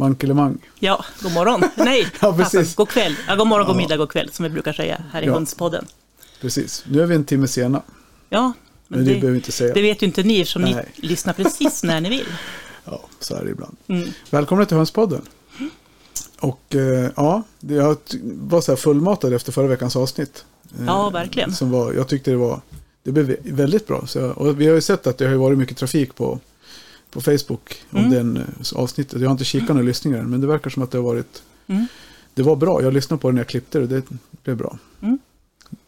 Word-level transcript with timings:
Mankelemang. 0.00 0.58
Ja, 0.78 1.04
god 1.22 1.32
morgon. 1.32 1.62
Nej, 1.76 2.06
Ja, 2.20 2.32
precis. 2.36 2.54
alltså, 2.58 2.76
god 2.76 2.88
kväll. 2.88 3.16
Ja, 3.28 3.36
god 3.36 3.46
morgon, 3.46 3.66
god 3.66 3.76
middag, 3.76 3.96
god 3.96 4.10
kväll, 4.10 4.30
som 4.32 4.42
vi 4.42 4.48
brukar 4.50 4.72
säga 4.72 5.02
här 5.12 5.22
i 5.22 5.26
Ja. 5.26 5.32
Hönspodden. 5.32 5.86
Precis. 6.40 6.84
Nu 6.88 7.02
är 7.02 7.06
vi 7.06 7.14
en 7.14 7.24
timme 7.24 7.48
sena. 7.48 7.82
Ja, 8.28 8.52
Men 8.88 8.98
men 8.98 9.08
det, 9.08 9.14
det, 9.14 9.20
behöver 9.20 9.36
inte 9.36 9.52
säga. 9.52 9.74
det 9.74 9.82
vet 9.82 10.02
ju 10.02 10.06
inte 10.06 10.22
ni 10.22 10.40
eftersom 10.40 10.62
Nej. 10.62 10.74
ni 11.02 11.08
lyssnar 11.08 11.32
precis 11.32 11.82
när 11.82 12.00
ni 12.00 12.08
vill. 12.08 12.26
Ja, 12.84 13.00
så 13.20 13.34
är 13.34 13.44
det 13.44 13.50
ibland. 13.50 13.76
Mm. 13.86 14.08
Välkomna 14.30 14.64
till 14.64 14.76
Hönspodden. 14.76 15.22
Och 16.40 16.74
eh, 16.74 17.10
ja, 17.16 17.42
jag 17.60 17.96
var 18.22 18.60
så 18.60 18.72
här 18.72 18.76
fullmatad 18.76 19.32
efter 19.32 19.52
förra 19.52 19.66
veckans 19.66 19.96
avsnitt. 19.96 20.44
Eh, 20.78 20.84
Ja, 20.86 21.10
verkligen. 21.10 21.52
Som 21.52 21.70
var, 21.70 21.92
jag 21.92 22.08
tyckte 22.08 22.30
det 22.30 22.36
var, 22.36 22.60
det 23.02 23.12
blev 23.12 23.36
väldigt 23.44 23.86
bra. 23.86 24.06
Så 24.06 24.30
och 24.30 24.60
vi 24.60 24.66
har 24.66 24.74
ju 24.74 24.80
sett 24.80 25.06
att 25.06 25.18
det 25.18 25.26
har 25.28 25.34
varit 25.34 25.58
mycket 25.58 25.76
trafik 25.76 26.14
på, 26.14 26.38
på 27.10 27.20
Facebook 27.20 27.82
om 27.90 27.98
Mm. 27.98 28.10
den 28.10 28.36
eh, 28.36 28.44
avsnittet. 28.74 29.20
Jag 29.20 29.28
har 29.28 29.32
inte 29.32 29.44
kikat 29.44 29.68
några 29.68 29.82
lyssningar 29.82 30.18
än, 30.18 30.30
men 30.30 30.40
det 30.40 30.46
verkar 30.46 30.70
som 30.70 30.82
att 30.82 30.90
det 30.90 30.98
har 30.98 31.02
varit, 31.02 31.42
Mm. 31.66 31.86
det 32.34 32.42
var 32.42 32.56
bra. 32.56 32.82
Jag 32.82 32.92
lyssnade 32.94 33.20
på 33.20 33.28
det 33.28 33.34
när 33.34 33.40
jag 33.40 33.48
klippte 33.48 33.78
det, 33.80 33.86
det 33.86 34.04
blev 34.44 34.56
bra. 34.56 34.78
Mm. 35.02 35.18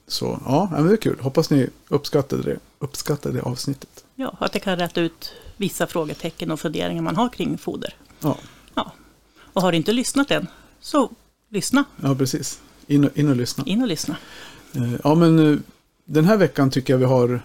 Så 0.07 0.41
ja, 0.45 0.69
men 0.73 0.87
det 0.87 0.93
är 0.93 0.97
kul. 0.97 1.17
Hoppas 1.21 1.51
ni 1.51 1.69
uppskattade 1.89 2.43
det, 2.43 2.59
uppskattade 2.79 3.35
det 3.35 3.43
avsnittet. 3.43 4.05
Ja, 4.15 4.37
att 4.41 4.53
det 4.53 4.59
kan 4.59 4.79
rätta 4.79 5.01
ut 5.01 5.33
vissa 5.57 5.87
frågetecken 5.87 6.51
och 6.51 6.61
funderingar 6.61 7.03
man 7.03 7.17
har 7.17 7.29
kring 7.29 7.59
foder. 7.59 7.95
Ja, 8.21 8.37
Ja. 8.75 8.93
Och 9.53 9.63
har 9.63 9.73
du 9.73 9.77
inte 9.77 9.93
lyssnat 9.93 10.31
än, 10.31 10.47
så 10.81 11.11
lyssna. 11.49 11.85
ja 12.03 12.15
precis. 12.15 12.61
In 12.87 13.05
och, 13.05 13.19
in 13.19 13.29
och 13.29 13.37
lyssna. 13.37 13.65
In 13.67 13.83
och 13.83 13.89
lyssna. 13.89 14.17
Eh, 14.75 14.93
Ja, 15.05 15.15
men 15.15 15.53
eh, 15.53 15.59
den 16.05 16.25
här 16.25 16.37
veckan 16.37 16.71
tycker 16.71 16.93
jag 16.93 16.99
vi 16.99 17.05
har, 17.05 17.43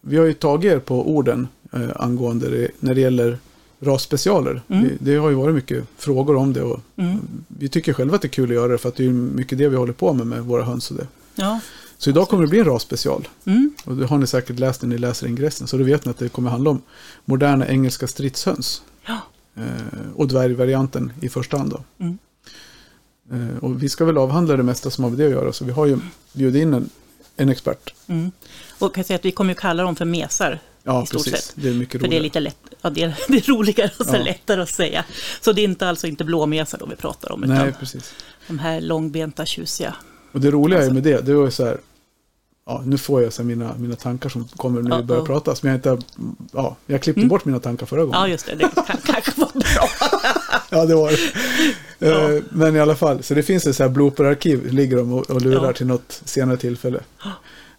vi 0.00 0.16
har 0.16 0.24
ju 0.26 0.34
tagit 0.34 0.72
er 0.72 0.78
på 0.78 1.10
orden 1.10 1.48
eh, 1.72 1.88
angående 1.96 2.50
det, 2.50 2.68
när 2.80 2.94
det 2.94 3.00
gäller 3.00 3.38
rasspecialer. 3.80 4.62
Mm. 4.68 4.84
Det, 4.84 5.12
det 5.12 5.16
har 5.16 5.28
ju 5.30 5.34
varit 5.36 5.54
mycket 5.54 5.84
frågor 5.96 6.36
om 6.36 6.52
det 6.52 6.62
och 6.62 6.80
Mm. 6.96 7.18
vi 7.48 7.68
tycker 7.68 7.92
själva 7.92 8.14
att 8.16 8.22
det 8.22 8.26
är 8.28 8.30
kul 8.30 8.48
att 8.50 8.54
göra 8.54 8.72
det 8.72 8.78
för 8.78 8.88
att 8.88 8.96
det 8.96 9.04
är 9.06 9.10
mycket 9.10 9.58
det 9.58 9.68
vi 9.68 9.76
håller 9.76 9.92
på 9.92 10.12
med 10.12 10.26
med 10.26 10.42
våra 10.44 10.62
höns 10.62 10.90
och 10.90 10.96
det. 10.96 11.06
Ja. 11.34 11.60
Så 11.98 12.10
idag 12.10 12.28
kommer 12.28 12.42
det 12.42 12.48
bli 12.50 12.58
en 12.58 12.64
rasspecial 12.64 13.28
Mm. 13.44 13.72
och 13.84 13.96
det 13.96 14.06
har 14.06 14.18
ni 14.18 14.26
säkert 14.26 14.58
läst 14.58 14.82
när 14.82 14.88
ni 14.88 14.98
läser 14.98 15.26
ingressen 15.26 15.66
så 15.66 15.76
då 15.76 15.84
vet 15.84 16.04
ni 16.04 16.10
att 16.10 16.18
det 16.18 16.28
kommer 16.28 16.50
handla 16.50 16.70
om 16.70 16.82
moderna 17.24 17.68
engelska 17.68 18.06
stridshöns 18.06 18.82
Ja. 19.06 19.18
eh, 19.56 19.62
och 20.16 20.28
dvärgvarianten 20.28 21.12
i 21.20 21.28
första 21.28 21.58
hand 21.58 21.70
då. 21.70 21.80
Mm. 22.04 22.18
Eh, 23.32 23.56
och 23.64 23.82
vi 23.82 23.88
ska 23.88 24.04
väl 24.04 24.18
avhandla 24.18 24.56
det 24.56 24.62
mesta 24.62 24.90
som 24.90 25.04
har 25.04 25.10
med 25.10 25.18
det 25.18 25.24
att 25.24 25.30
göra 25.30 25.52
så 25.52 25.64
vi 25.64 25.72
har 25.72 25.86
ju 25.86 25.98
bjudit 26.32 26.62
in 26.62 26.74
en, 26.74 26.90
en 27.36 27.48
expert. 27.48 27.94
Mm. 28.06 28.30
Och 28.78 28.94
kan 28.94 29.00
jag 29.00 29.06
säga 29.06 29.16
att 29.18 29.24
vi 29.24 29.32
kommer 29.32 29.50
ju 29.50 29.60
kalla 29.60 29.82
dem 29.82 29.96
för 29.96 30.04
mesar. 30.04 30.60
Ja, 30.82 31.06
precis. 31.10 31.32
sett. 31.32 31.52
Det 31.54 31.68
är 31.68 31.72
mycket 31.74 32.00
För 32.00 32.08
det 32.08 32.16
är 32.16 32.20
roligare. 32.20 32.22
lite 32.22 32.40
lätt, 32.40 32.56
ja, 32.82 32.90
det 32.90 33.02
är, 33.02 33.18
det 33.28 33.36
är 33.36 33.52
roligare 33.52 33.90
och 33.98 34.06
så 34.06 34.16
Ja. 34.16 34.22
lättare 34.22 34.62
att 34.62 34.68
säga. 34.70 35.04
Så 35.40 35.52
det 35.52 35.60
är 35.60 35.64
inte 35.64 35.88
alltså 35.88 36.06
inte 36.06 36.24
blåmesar 36.24 36.78
då 36.78 36.86
vi 36.86 36.96
pratar 36.96 37.32
om, 37.32 37.40
Nej, 37.40 37.72
precis. 37.80 38.14
de 38.48 38.58
här 38.58 38.80
långbenta 38.80 39.46
tjusiga. 39.46 39.94
Och 40.32 40.40
det 40.40 40.50
roliga 40.50 40.78
Alltså. 40.78 40.94
med 40.94 41.02
det, 41.02 41.20
det 41.20 41.34
var 41.34 41.50
så 41.50 41.64
här, 41.64 41.78
ja, 42.66 42.82
nu 42.86 42.98
får 42.98 43.22
jag 43.22 43.32
så 43.32 43.42
mina, 43.44 43.74
mina 43.78 43.96
tankar 43.96 44.28
som 44.28 44.44
kommer 44.48 44.82
när 44.82 44.96
vi 44.96 45.02
börjar 45.02 45.22
prata. 45.24 45.54
Som 45.54 45.68
jag 45.68 45.76
inte, 45.76 45.98
ja, 46.52 46.76
jag 46.86 47.02
klippte 47.02 47.20
Mm. 47.20 47.28
bort 47.28 47.44
mina 47.44 47.60
tankar 47.60 47.86
förra 47.86 48.00
gången. 48.04 48.20
Ja, 48.20 48.28
just 48.28 48.46
det, 48.46 48.54
det 48.54 48.68
kan 48.86 48.96
kanske 49.04 49.32
vara 49.40 49.50
bra. 49.54 49.88
Ja, 50.72 50.84
det 50.84 50.94
var 50.94 51.10
det. 51.10 51.18
Ja. 52.08 52.30
Eh, 52.32 52.42
Men 52.50 52.76
i 52.76 52.80
alla 52.80 52.94
fall, 52.96 53.22
så 53.22 53.34
det 53.34 53.42
finns 53.42 53.66
ett 53.66 53.76
så 53.76 53.82
här 53.82 53.90
blooper-arkiv, 53.90 54.72
ligger 54.72 54.96
de 54.96 55.12
och, 55.12 55.30
och 55.30 55.42
lurar 55.42 55.64
Ja. 55.66 55.72
till 55.72 55.86
något 55.86 56.20
senare 56.24 56.56
tillfälle. 56.56 57.00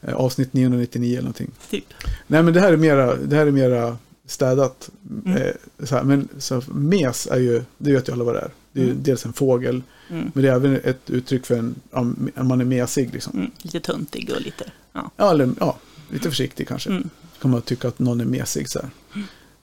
Eh, 0.02 0.14
Avsnitt 0.16 0.54
999 0.54 1.12
eller 1.12 1.22
någonting. 1.22 1.52
Typ. 1.70 1.86
Nej, 2.28 2.44
men 2.44 2.54
det 2.54 2.60
här 2.60 2.74
är 2.74 2.78
mera, 2.78 3.16
det 3.16 3.36
här 3.36 3.48
är 3.48 3.52
mera 3.52 3.98
städat. 4.26 4.90
Mm. 5.26 5.38
Eh, 5.42 5.54
så 5.86 5.96
här, 5.96 6.04
men 6.04 6.28
så 6.38 6.64
mes 6.68 7.28
är 7.28 7.40
ju, 7.40 7.64
det 7.78 7.92
vet 7.94 8.10
ju 8.10 8.14
alla 8.14 8.24
vad 8.24 8.36
det 8.36 8.40
är. 8.40 8.52
Det 8.72 8.80
är 8.82 8.86
ju 8.86 8.92
Mm. 8.92 9.04
dels 9.04 9.26
en 9.26 9.34
fågel, 9.34 9.84
Mm. 10.10 10.32
men 10.34 10.44
det 10.44 10.50
är 10.50 10.56
även 10.56 10.76
ett 10.84 11.10
uttryck 11.10 11.46
för 11.46 11.56
en, 11.58 11.76
ja, 11.92 12.04
man 12.44 12.62
är 12.62 12.66
mesig 12.66 13.14
liksom. 13.14 13.34
Mm. 13.40 13.52
Lite 13.58 13.80
tuntig 13.80 14.32
och 14.36 14.42
lite, 14.42 14.72
ja. 14.94 15.12
Ja, 15.18 15.32
eller, 15.32 15.50
ja, 15.60 15.78
lite 16.12 16.30
försiktig 16.30 16.68
kanske. 16.68 16.90
Mm. 16.90 17.10
Kan 17.42 17.52
man 17.52 17.62
tycka 17.62 17.88
att 17.88 18.00
någon 18.00 18.22
är 18.22 18.26
mesig 18.26 18.70
så 18.70 18.80
här. 18.80 18.90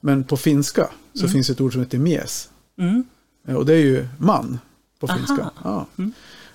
Men 0.00 0.24
på 0.24 0.36
finska 0.36 0.88
så 1.14 1.20
Mm. 1.20 1.32
finns 1.32 1.50
ett 1.50 1.60
ord 1.60 1.72
som 1.72 1.82
heter 1.82 1.98
mes. 1.98 2.48
Mm. 2.78 3.04
Eh, 3.48 3.54
Och 3.54 3.66
det 3.66 3.74
är 3.74 3.78
ju 3.84 4.06
man 4.18 4.58
på 5.00 5.06
Aha. 5.06 5.16
finska. 5.16 5.50
Ja. 5.64 5.86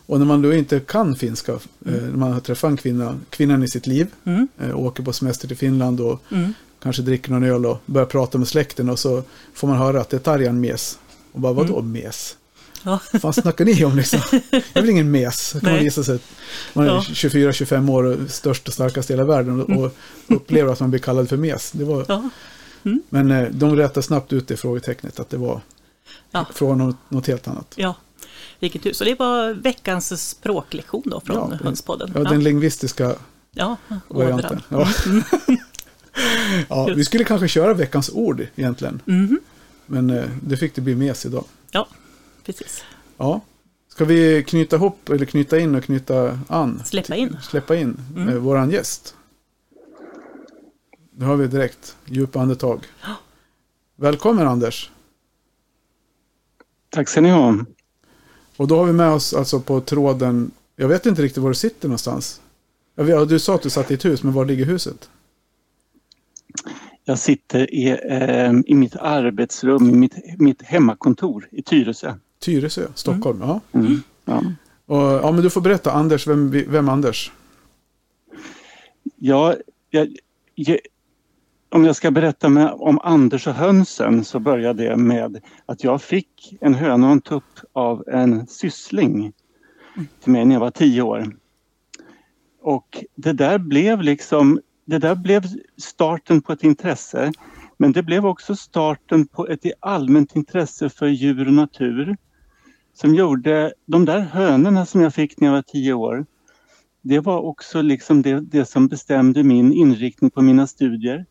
Mm. 0.07 0.13
Och 0.13 0.19
när 0.19 0.25
man 0.25 0.41
då 0.41 0.53
inte 0.53 0.79
kan 0.79 1.15
finska, 1.15 1.51
eh, 1.51 1.59
när 1.85 2.17
man 2.17 2.31
har 2.33 2.39
träffat 2.39 2.69
en 2.71 2.77
kvinna, 2.77 3.19
kvinnan 3.29 3.63
i 3.63 3.67
sitt 3.67 3.87
liv, 3.87 4.07
Mm. 4.25 4.47
eh, 4.59 4.79
åker 4.79 5.03
på 5.03 5.13
semester 5.13 5.47
till 5.47 5.57
Finland 5.57 6.01
och 6.01 6.21
Mm. 6.31 6.53
kanske 6.83 7.01
dricker 7.01 7.31
någon 7.31 7.43
öl 7.43 7.65
och 7.65 7.77
börjar 7.85 8.05
prata 8.05 8.37
med 8.37 8.47
släkten 8.47 8.89
och 8.89 8.99
så 8.99 9.23
får 9.53 9.67
man 9.67 9.77
höra 9.77 10.01
att 10.01 10.09
det 10.09 10.17
är 10.17 10.19
Tarjan 10.21 10.59
mes. 10.61 10.99
Och 11.31 11.39
bara, 11.39 11.53
vadå 11.53 11.79
Mm. 11.79 11.91
mes? 11.91 12.37
Ja. 12.85 12.99
Vad 13.11 13.21
fan 13.21 13.33
snackar 13.33 13.65
ni 13.65 13.85
om 13.85 13.95
liksom? 13.97 14.19
Jag 14.31 14.61
är 14.73 14.81
väl 14.81 14.89
ingen 14.89 15.11
mes. 15.11 15.51
Kan 15.61 15.71
man 15.73 15.79
visa 15.83 16.03
sig 16.03 16.15
att 16.15 16.21
man 16.73 16.85
är 16.85 16.89
Ja. 16.89 17.03
24-25 17.13 17.89
år 17.89 18.03
och 18.03 18.29
störst 18.29 18.67
och 18.67 18.73
starkast 18.73 19.09
i 19.09 19.13
hela 19.13 19.25
världen 19.25 19.61
och, 19.61 19.83
och 19.83 19.91
upplever 20.27 20.71
att 20.73 20.79
man 20.79 20.89
blir 20.89 20.99
kallad 20.99 21.29
för 21.29 21.37
mes. 21.37 21.71
Det 21.71 21.83
var, 21.83 22.05
Ja. 22.07 22.29
Men 23.09 23.31
eh, 23.31 23.47
de 23.51 23.75
rättade 23.75 24.03
snabbt 24.03 24.33
ut 24.33 24.47
det 24.47 24.57
frågetecknet 24.57 25.19
att 25.19 25.29
det 25.29 25.37
var 25.37 25.61
Ja. 26.31 26.45
från 26.53 26.77
något, 26.77 26.95
något 27.09 27.27
helt 27.27 27.47
annat. 27.47 27.73
ja, 27.75 27.95
vilket 28.59 28.83
tur. 28.83 28.93
Så 28.93 29.03
det 29.03 29.19
var 29.19 29.53
veckans 29.53 30.29
språklektion 30.29 31.03
då 31.05 31.19
från 31.19 31.35
Ja, 31.51 31.57
Hönspodden. 31.63 32.11
Ja, 32.15 32.23
den 32.23 32.43
lingvistiska 32.43 33.15
ja, 33.51 33.77
varianten. 34.07 34.61
Ja. 34.69 34.87
ja, 36.69 36.85
vi 36.95 37.05
skulle 37.05 37.23
kanske 37.23 37.47
köra 37.47 37.73
veckans 37.73 38.09
ord 38.13 38.47
egentligen. 38.55 39.01
Mhm. 39.05 39.39
Men 39.85 40.09
eh, 40.09 40.25
det 40.43 40.57
fick 40.57 40.75
det 40.75 40.81
bli 40.81 40.95
mes 40.95 41.25
idag. 41.25 41.45
Ja, 41.71 41.87
precis. 42.45 42.83
Ja. 43.17 43.41
Ska 43.89 44.05
vi 44.05 44.43
knyta 44.43 44.75
ihop 44.75 45.09
eller 45.09 45.25
knyta 45.25 45.59
in 45.59 45.75
och 45.75 45.83
knyta 45.83 46.39
an? 46.47 46.81
Släppa 46.85 47.15
in. 47.15 47.37
Släppa 47.41 47.75
in 47.75 47.97
Mm. 48.15 48.29
eh, 48.29 48.35
våran 48.35 48.71
gäst. 48.71 49.15
Nu 51.15 51.25
har 51.25 51.35
vi 51.35 51.47
direkt 51.47 51.95
djupa 52.05 52.41
andetag. 52.41 52.85
Välkommen 53.95 54.47
Anders. 54.47 54.89
Tack 56.89 57.09
ska 57.09 57.21
ni 57.21 57.29
ha. 57.29 57.57
Och 58.57 58.67
då 58.67 58.77
har 58.77 58.85
vi 58.85 58.93
med 58.93 59.09
oss 59.09 59.33
alltså 59.33 59.59
på 59.59 59.81
tråden, 59.81 60.51
jag 60.75 60.87
vet 60.87 61.05
inte 61.05 61.21
riktigt 61.21 61.43
var 61.43 61.49
du 61.49 61.55
sitter 61.55 61.87
någonstans. 61.87 62.41
Vet, 62.95 63.29
du 63.29 63.39
sa 63.39 63.55
att 63.55 63.61
du 63.61 63.69
satt 63.69 63.91
i 63.91 63.93
ett 63.93 64.05
hus, 64.05 64.23
men 64.23 64.33
var 64.33 64.45
ligger 64.45 64.65
huset? 64.65 65.09
Jag 67.03 67.19
sitter 67.19 67.73
i, 67.73 67.89
eh, 67.89 68.53
i 68.65 68.75
mitt 68.75 68.95
arbetsrum, 68.95 69.89
i 69.89 69.93
mitt, 69.93 70.39
mitt 70.39 70.61
hemmakontor 70.61 71.47
i 71.51 71.61
Tyresö. 71.61 72.13
Tyresö, 72.39 72.87
Stockholm. 72.95 73.41
Ja. 73.41 73.61
Mm. 73.71 74.01
Ja. 74.25 74.43
Och, 74.85 74.97
ja, 74.97 75.31
men 75.31 75.43
du 75.43 75.49
får 75.49 75.61
berätta, 75.61 75.91
Anders, 75.91 76.27
vem, 76.27 76.51
vem 76.67 76.89
Anders? 76.89 77.31
Ja, 79.15 79.55
jag, 79.89 80.17
jag, 80.55 80.79
om 81.73 81.85
jag 81.85 81.95
ska 81.95 82.11
berätta 82.11 82.50
med, 82.50 82.72
om 82.72 83.00
Anders 83.03 83.47
och 83.47 83.53
hönsen 83.53 84.23
så 84.23 84.39
börjar 84.39 84.73
det 84.73 84.95
med 84.95 85.41
att 85.66 85.84
jag 85.84 86.01
fick 86.01 86.57
en 86.61 86.73
höna 86.73 87.07
och 87.07 87.11
en 87.13 87.22
tupp 87.22 87.59
av 87.73 88.03
en 88.07 88.47
syssling 88.47 89.34
till 90.24 90.31
mig 90.31 90.45
när 90.45 90.56
jag 90.56 90.59
var 90.59 90.71
tio 90.71 91.01
år. 91.01 91.36
Och 92.62 93.06
det 93.15 93.33
där 93.33 93.57
blev 93.57 94.01
liksom, 94.01 94.59
det 94.86 94.97
där 94.97 95.15
blev 95.15 95.44
starten 95.77 96.42
på 96.42 96.53
ett 96.53 96.63
intresse. 96.63 97.31
Men 97.77 97.92
det 97.92 98.03
blev 98.03 98.25
också 98.25 98.56
starten 98.56 99.27
på 99.27 99.47
ett 99.47 99.65
allmänt 99.80 100.36
intresse 100.36 100.89
för 100.89 101.07
djur 101.07 101.47
och 101.47 101.53
natur. 101.53 102.18
Som 102.94 103.15
gjorde, 103.15 103.74
de 103.86 104.06
där 104.06 104.19
hönorna 104.19 104.86
som 104.86 105.01
jag 105.01 105.13
fick 105.13 105.39
när 105.39 105.47
jag 105.47 105.53
var 105.53 105.62
tio 105.62 105.94
år, 105.94 106.25
det 107.01 107.19
var 107.19 107.39
också 107.39 107.81
liksom 107.81 108.21
det, 108.21 108.39
det 108.39 108.65
som 108.65 108.88
bestämde 108.88 109.44
min 109.44 109.74
inriktning 109.74 110.31
på 110.31 110.42
mina 110.42 110.68
studier. 110.68 111.25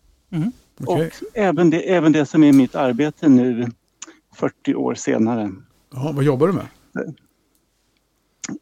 Okej. 0.86 1.06
Och 1.06 1.38
även 1.38 1.70
det, 1.70 1.94
även 1.94 2.12
det 2.12 2.26
som 2.26 2.44
är 2.44 2.52
mitt 2.52 2.74
arbete 2.74 3.28
nu 3.28 3.70
40 4.34 4.74
år 4.74 4.94
senare. 4.94 5.50
Ja, 5.92 6.12
vad 6.14 6.24
jobbar 6.24 6.46
du 6.46 6.52
med? 6.52 6.66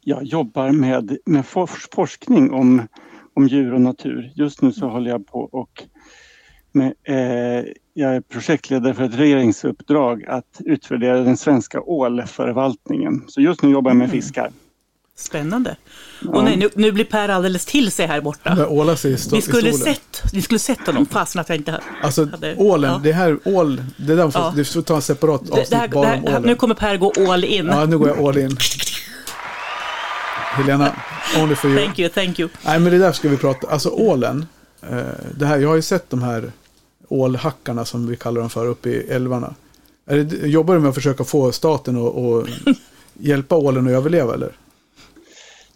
Jag 0.01 0.23
jobbar 0.23 0.71
med, 0.71 1.17
med 1.25 1.45
fors, 1.45 1.87
forskning 1.91 2.51
om, 2.51 2.87
om 3.33 3.47
djur 3.47 3.73
och 3.73 3.81
natur. 3.81 4.31
Just 4.35 4.61
nu 4.61 4.71
så 4.71 4.87
håller 4.87 5.09
jag 5.09 5.27
på 5.27 5.39
och 5.39 5.83
med, 6.71 6.93
eh, 7.03 7.65
jag 7.93 8.15
är 8.15 8.21
projektledare 8.21 8.93
för 8.93 9.03
ett 9.03 9.15
regeringsuppdrag 9.15 10.25
att 10.25 10.61
utvärdera 10.65 11.21
den 11.21 11.37
svenska 11.37 11.81
ålförvaltningen. 11.81 13.23
Så 13.27 13.41
just 13.41 13.61
nu 13.61 13.69
jobbar 13.69 13.91
jag 13.91 13.97
med 13.97 14.09
fiskar. 14.09 14.51
Spännande. 15.15 15.75
Och 16.27 16.43
nej, 16.43 16.57
nu, 16.57 16.69
nu 16.75 16.91
blir 16.91 17.05
Per 17.05 17.29
alldeles 17.29 17.65
till 17.65 17.91
sig 17.91 18.07
här 18.07 18.21
borta. 18.21 18.55
Där 18.55 18.71
ålar 18.71 18.95
sig 18.95 19.17
stå, 19.17 19.35
Ni 19.35 19.41
skulle, 19.41 19.73
sett, 19.73 20.23
ni 20.33 20.41
skulle 20.41 20.59
sett 20.59 20.85
honom, 20.85 21.05
fastän 21.05 21.41
att 21.41 21.49
jag 21.49 21.57
inte 21.57 21.81
Alltså 22.03 22.25
hade... 22.25 22.55
ålen, 22.55 22.91
ja. 22.91 22.99
det 23.03 23.11
här 23.11 23.39
ål, 23.45 23.83
det 23.97 24.15
där 24.15 24.29
får, 24.31 24.41
Ja. 24.57 24.63
får 24.63 24.81
ta 24.81 24.95
en 24.95 25.01
separat 25.01 25.49
avsnitt 25.49 25.69
det 25.69 25.75
här, 25.75 25.87
bara 25.87 26.01
om 26.01 26.05
här, 26.23 26.23
ålen. 26.29 26.41
nu 26.41 26.55
kommer 26.55 26.75
Per 26.75 26.97
gå 26.97 27.13
all 27.31 27.43
in. 27.43 27.67
Ja, 27.67 27.85
nu 27.85 27.97
går 27.97 28.07
jag 28.07 28.19
all 28.27 28.37
in. 28.37 28.57
Helena, 30.53 30.95
only 31.37 31.55
for 31.55 31.69
you. 31.71 31.79
Thank 31.85 31.99
you, 31.99 32.09
thank 32.09 32.39
you. 32.39 32.49
Nej, 32.65 32.79
men 32.79 32.91
det 32.91 32.97
där 32.97 33.11
ska 33.11 33.29
vi 33.29 33.37
prata 33.37 33.67
Alltså 33.67 33.89
ålen. 33.89 34.45
Eh, 34.89 34.97
det 35.37 35.45
här, 35.45 35.57
jag 35.57 35.69
har 35.69 35.75
ju 35.75 35.81
sett 35.81 36.09
de 36.09 36.23
här 36.23 36.51
ålhackarna 37.09 37.85
som 37.85 38.07
vi 38.07 38.15
kallar 38.15 38.41
dem 38.41 38.49
för 38.49 38.65
uppe 38.67 38.89
i 38.89 39.07
älvarna. 39.09 39.53
Är 40.05 40.17
det, 40.17 40.47
jobbar 40.47 40.73
du 40.73 40.79
med 40.79 40.89
att 40.89 40.95
försöka 40.95 41.23
få 41.23 41.51
staten 41.51 41.95
att 41.95 42.13
och 42.13 42.47
hjälpa 43.13 43.55
ålen 43.55 43.85
att 43.87 43.91
överleva 43.93 44.33
eller? 44.33 44.51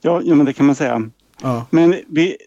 Ja, 0.05 0.21
ja, 0.23 0.35
men 0.35 0.45
det 0.45 0.53
kan 0.53 0.65
man 0.65 0.75
säga. 0.75 1.09
Ja. 1.41 1.65
Men 1.69 1.95
vi, 2.07 2.37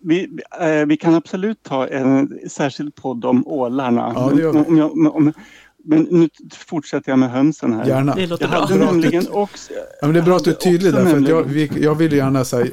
vi, 0.00 0.28
äh, 0.60 0.86
vi 0.86 0.96
kan 0.96 1.14
absolut 1.14 1.62
ta 1.62 1.86
en 1.86 2.38
särskild 2.50 2.94
podd 2.94 3.24
om 3.24 3.46
ålarna. 3.46 4.12
Ja, 4.14 4.30
det 4.34 4.42
gör 4.42 4.52
vi. 4.52 4.58
Om 4.58 4.76
jag, 4.76 5.16
om, 5.16 5.32
men 5.84 6.02
nu 6.10 6.28
fortsätter 6.52 7.12
jag 7.12 7.18
med 7.18 7.30
hönsen 7.30 7.72
här. 7.72 7.86
Gärna. 7.86 8.14
Det 8.14 8.26
låter 8.26 8.44
Jag 8.44 8.50
bra. 8.50 8.60
hade 8.60 8.74
nämligen 8.74 9.24
också... 9.30 9.72
Ja, 10.00 10.06
men 10.06 10.12
det 10.12 10.20
är 10.20 10.24
bra 10.24 10.36
att 10.36 10.44
du 10.44 10.50
är 10.50 10.54
tydlig 10.54 10.92
där, 10.92 11.06
för 11.06 11.16
att 11.16 11.28
jag, 11.28 11.42
vi, 11.42 11.70
jag 11.80 11.94
vill 11.94 12.12
ju 12.12 12.18
gärna 12.18 12.44
säga, 12.44 12.66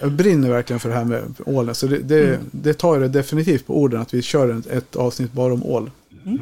jag 0.00 0.12
brinner 0.12 0.50
verkligen 0.50 0.80
för 0.80 0.88
det 0.88 0.94
här 0.94 1.04
med 1.04 1.22
ålen. 1.46 1.74
Så 1.74 1.86
det, 1.86 1.98
det, 1.98 2.38
det 2.50 2.74
tar 2.74 3.00
jag 3.00 3.10
definitivt 3.10 3.66
på 3.66 3.78
orden 3.78 4.00
att 4.00 4.14
vi 4.14 4.22
kör 4.22 4.58
ett, 4.58 4.66
ett 4.66 4.96
avsnitt 4.96 5.32
bara 5.32 5.52
om 5.52 5.64
ål. 5.64 5.90
Mm, 6.26 6.38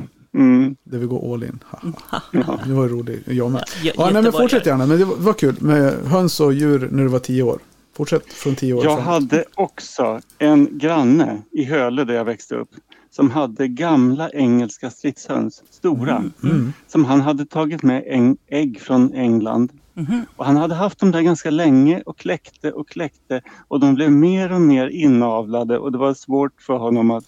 Där 0.84 0.98
vi 0.98 1.06
går 1.06 1.34
all 1.34 1.42
in. 1.44 1.58
Haha. 1.70 2.22
ja. 2.32 2.58
Det 2.66 2.72
var 2.72 2.88
roligt, 2.88 3.22
jag 3.26 3.50
med. 3.50 3.64
Ja, 3.82 3.92
Ja, 3.96 4.10
nej, 4.12 4.22
men 4.22 4.32
fortsätt 4.32 4.66
gärna, 4.66 4.86
men 4.86 4.98
det 4.98 5.04
var, 5.04 5.16
var 5.16 5.32
kul 5.32 5.56
med 5.60 5.92
höns 5.94 6.40
och 6.40 6.52
djur 6.52 6.88
när 6.92 7.02
du 7.02 7.08
var 7.08 7.18
tio 7.18 7.42
år. 7.42 7.58
Fortsätt 7.96 8.32
från 8.32 8.54
tio 8.56 8.74
år 8.74 8.84
Jag 8.84 9.02
framåt. 9.02 9.04
hade 9.14 9.44
också 9.54 10.20
en 10.38 10.78
granne 10.78 11.42
i 11.52 11.64
Hölö 11.64 12.04
där 12.04 12.14
jag 12.14 12.24
växte 12.24 12.54
upp 12.54 12.68
som 13.10 13.30
hade 13.30 13.68
gamla 13.68 14.30
engelska 14.30 14.90
stridshöns, 14.90 15.62
stora, 15.70 16.24
Mm. 16.42 16.72
som 16.86 17.04
han 17.04 17.20
hade 17.20 17.46
tagit 17.46 17.82
med 17.82 18.36
ägg 18.48 18.80
från 18.80 19.14
England. 19.14 19.72
Mhm. 19.94 20.20
Och 20.36 20.44
han 20.46 20.56
hade 20.56 20.74
haft 20.74 20.98
dem 20.98 21.10
där 21.10 21.20
ganska 21.20 21.50
länge 21.50 22.02
och 22.06 22.18
kläckte 22.18 22.72
och 22.72 22.88
kläckte 22.88 23.40
och 23.68 23.80
de 23.80 23.94
blev 23.94 24.12
mer 24.12 24.52
och 24.52 24.60
mer 24.60 24.86
inavlade 24.88 25.78
och 25.78 25.92
det 25.92 25.98
var 25.98 26.14
svårt 26.14 26.62
för 26.62 26.76
honom 26.76 27.10
att, 27.10 27.24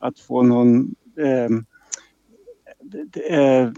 att 0.00 0.18
få 0.18 0.42
någon... 0.42 0.94
det- 1.16 1.48
eh, 3.30 3.70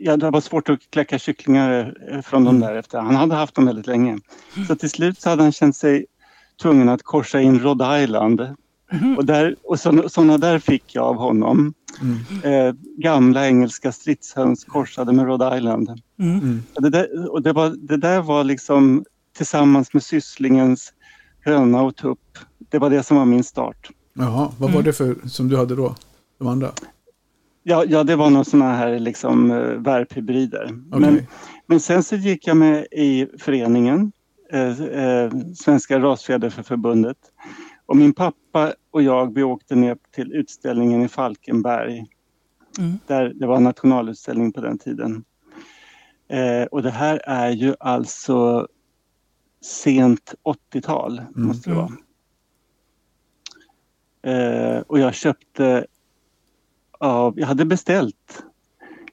ja, 0.00 0.16
det 0.16 0.30
var 0.30 0.40
svårt 0.40 0.68
att 0.68 0.90
kläcka 0.90 1.18
kycklingar 1.18 1.94
eh, 2.10 2.20
från 2.20 2.44
dem 2.44 2.60
därefter. 2.60 2.98
Han 2.98 3.16
hade 3.16 3.34
haft 3.34 3.54
dem 3.54 3.66
väldigt 3.66 3.86
länge. 3.86 4.18
Så 4.68 4.76
till 4.76 4.90
slut 4.90 5.20
så 5.20 5.30
hade 5.30 5.42
han 5.42 5.52
känt 5.52 5.76
sig 5.76 6.06
tvungen 6.62 6.88
att 6.88 7.02
korsa 7.02 7.40
in 7.40 7.60
Rhode 7.60 8.02
Island. 8.02 8.56
Och, 9.16 9.24
där, 9.24 9.56
och 9.62 9.80
sådana 10.10 10.38
där 10.38 10.58
fick 10.58 10.94
jag 10.94 11.04
av 11.04 11.16
honom. 11.16 11.74
Mm. 12.00 12.68
Eh, 12.68 12.74
gamla 12.96 13.46
engelska 13.46 13.92
stridshöns 13.92 14.64
korsade 14.64 15.12
med 15.12 15.26
Rhode 15.26 15.56
Island. 15.56 15.90
Mm. 16.18 16.38
Mm. 16.38 16.62
Och 16.74 16.82
det, 16.82 16.90
där, 16.90 17.32
och 17.32 17.42
det, 17.42 17.52
var, 17.52 17.70
det 17.70 17.96
där 17.96 18.22
var 18.22 18.44
liksom 18.44 19.04
tillsammans 19.36 19.94
med 19.94 20.02
sysslingens 20.02 20.92
höna 21.40 21.82
och 21.82 21.96
tupp. 21.96 22.38
Det 22.58 22.78
var 22.78 22.90
det 22.90 23.02
som 23.02 23.16
var 23.16 23.24
min 23.24 23.44
start. 23.44 23.90
Jaha, 24.14 24.52
vad 24.58 24.72
var 24.72 24.82
det 24.82 24.92
för 24.92 25.16
som 25.28 25.48
du 25.48 25.56
hade 25.56 25.76
då? 25.76 25.94
De 26.38 26.48
andra? 26.48 26.70
Ja, 27.62 27.84
ja 27.84 28.04
det 28.04 28.16
var 28.16 28.30
några 28.30 28.44
sådana 28.44 28.76
här 28.76 28.98
liksom 28.98 29.50
eh, 29.50 29.58
värphybrider. 29.58 30.64
Okej. 30.64 31.00
Men, 31.00 31.26
men 31.66 31.80
sen 31.80 32.02
så 32.02 32.16
gick 32.16 32.46
jag 32.46 32.56
med 32.56 32.86
i 32.90 33.26
föreningen, 33.38 34.12
eh, 34.52 34.82
eh, 34.82 35.32
Svenska 35.54 35.98
Rasfjäderförbundet. 35.98 37.18
Och 37.86 37.96
min 37.96 38.12
pappa 38.12 38.74
och 38.90 39.02
jag, 39.02 39.34
vi 39.34 39.42
åkte 39.42 39.74
ner 39.74 39.96
till 40.14 40.32
utställningen 40.32 41.02
i 41.02 41.08
Falkenberg. 41.08 42.06
Mm. 42.78 42.98
Där 43.06 43.32
det 43.34 43.46
var 43.46 43.56
en 43.56 43.64
nationalutställning 43.64 44.52
på 44.52 44.60
den 44.60 44.78
tiden. 44.78 45.24
Eh, 46.28 46.64
och 46.64 46.82
det 46.82 46.90
här 46.90 47.20
är 47.24 47.50
ju 47.50 47.74
alltså 47.80 48.68
sent 49.60 50.34
80-tal, 50.72 51.22
måste 51.34 51.70
det 51.70 51.76
vara. 51.76 51.92
Eh, 54.22 54.80
och 54.80 54.98
jag 54.98 55.14
köpte 55.14 55.86
av, 57.02 57.40
jag 57.40 57.46
hade 57.46 57.64
beställt 57.64 58.42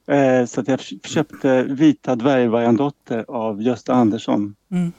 eh, 0.07 0.45
så 0.45 0.61
att 0.61 0.67
jag 0.67 0.79
köpte 1.03 1.63
Vita 1.63 2.15
dvärgvargandotter 2.15 3.25
av 3.27 3.61
Gösta 3.61 3.93
Andersson. 3.93 4.55
Mm. 4.71 4.91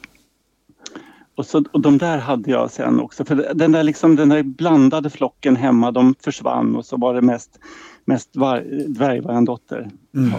Och, 1.35 1.45
så, 1.45 1.63
och 1.71 1.81
de 1.81 1.97
där 1.97 2.17
hade 2.17 2.51
jag 2.51 2.71
sen 2.71 2.99
också. 2.99 3.25
För 3.25 3.53
den 3.53 3.71
där, 3.71 3.83
liksom, 3.83 4.15
den 4.15 4.29
där 4.29 4.43
blandade 4.43 5.09
flocken 5.09 5.55
hemma, 5.55 5.91
de 5.91 6.15
försvann 6.19 6.75
och 6.75 6.85
så 6.85 6.97
var 6.97 7.13
det 7.13 7.21
mest, 7.21 7.59
mest 8.05 8.35
var- 8.35 8.87
dvärgvargandotter. 8.87 9.89
Mm. 10.15 10.31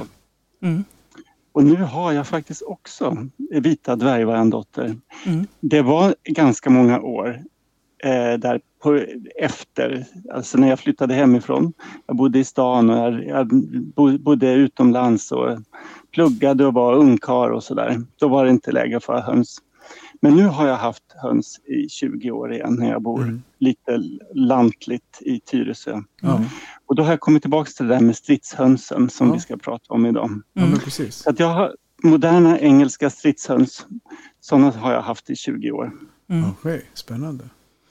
Mm. 0.62 0.84
Och 1.52 1.64
nu 1.64 1.76
har 1.76 2.12
jag 2.12 2.26
faktiskt 2.26 2.62
också 2.62 3.16
vita 3.50 3.96
dvärgvargandotter. 3.96 4.96
Mm. 5.26 5.46
Det 5.60 5.82
var 5.82 6.14
ganska 6.25 6.70
många 6.70 7.00
år 7.00 7.43
eh, 8.02 8.38
där 8.38 8.60
på, 8.82 9.04
efter, 9.40 10.04
alltså 10.32 10.58
när 10.58 10.69
jag 10.69 10.78
flyttade 10.81 11.14
hemifrån. 11.14 11.72
Jag 12.06 12.16
bodde 12.16 12.38
i 12.38 12.44
stan 12.44 12.90
och 12.90 12.96
jag, 12.96 13.25
jag 13.26 13.49
bo- 13.94 14.19
bodde 14.19 14.52
utomlands 14.52 15.32
och 15.32 15.58
pluggade 16.14 16.66
och 16.66 16.75
var 16.75 16.94
ungkarl 16.94 17.52
och 17.54 17.64
sådär. 17.64 18.00
Då 18.16 18.28
var 18.28 18.44
det 18.44 18.50
inte 18.50 18.72
läge 18.72 19.00
för 19.00 19.20
höns. 19.20 19.58
Men 20.20 20.37
nu 20.37 20.44
har 20.46 20.66
jag 20.69 20.76
haft 20.76 21.02
höns 21.22 21.60
i 21.64 21.88
20 21.88 22.31
år 22.31 22.52
igen 22.52 22.76
när 22.78 22.90
jag 22.90 23.02
bor 23.02 23.22
Mm. 23.22 23.43
lite 23.58 24.02
lantligt 24.34 25.19
i 25.20 25.40
Tyresö. 25.40 26.00
Ja, 26.22 26.40
Och 26.87 26.94
då 26.94 27.02
har 27.02 27.10
jag 27.10 27.20
kommit 27.20 27.43
tillbaka 27.43 27.70
till 27.76 27.87
det 27.88 27.94
där 27.94 28.00
med 28.00 28.16
stridshönsen 28.16 29.10
som 29.10 29.26
Ja. 29.28 29.32
vi 29.34 29.40
ska 29.40 29.56
prata 29.56 29.94
om 29.94 30.06
idag. 30.06 30.31
ja 30.52 30.66
men 30.66 30.78
precis. 30.78 31.14
Så 31.16 31.31
att 31.31 31.40
jag 31.40 31.46
har 31.49 31.76
moderna 32.02 32.58
engelska 32.60 33.10
stridshöns. 33.10 33.87
Sådana 34.40 34.70
har 34.70 34.93
jag 34.93 35.02
haft 35.02 35.31
i 35.31 35.37
20 35.37 35.70
år. 35.70 35.93
Mm. 36.31 36.50
Okej, 36.50 36.84
spännande. 36.94 37.44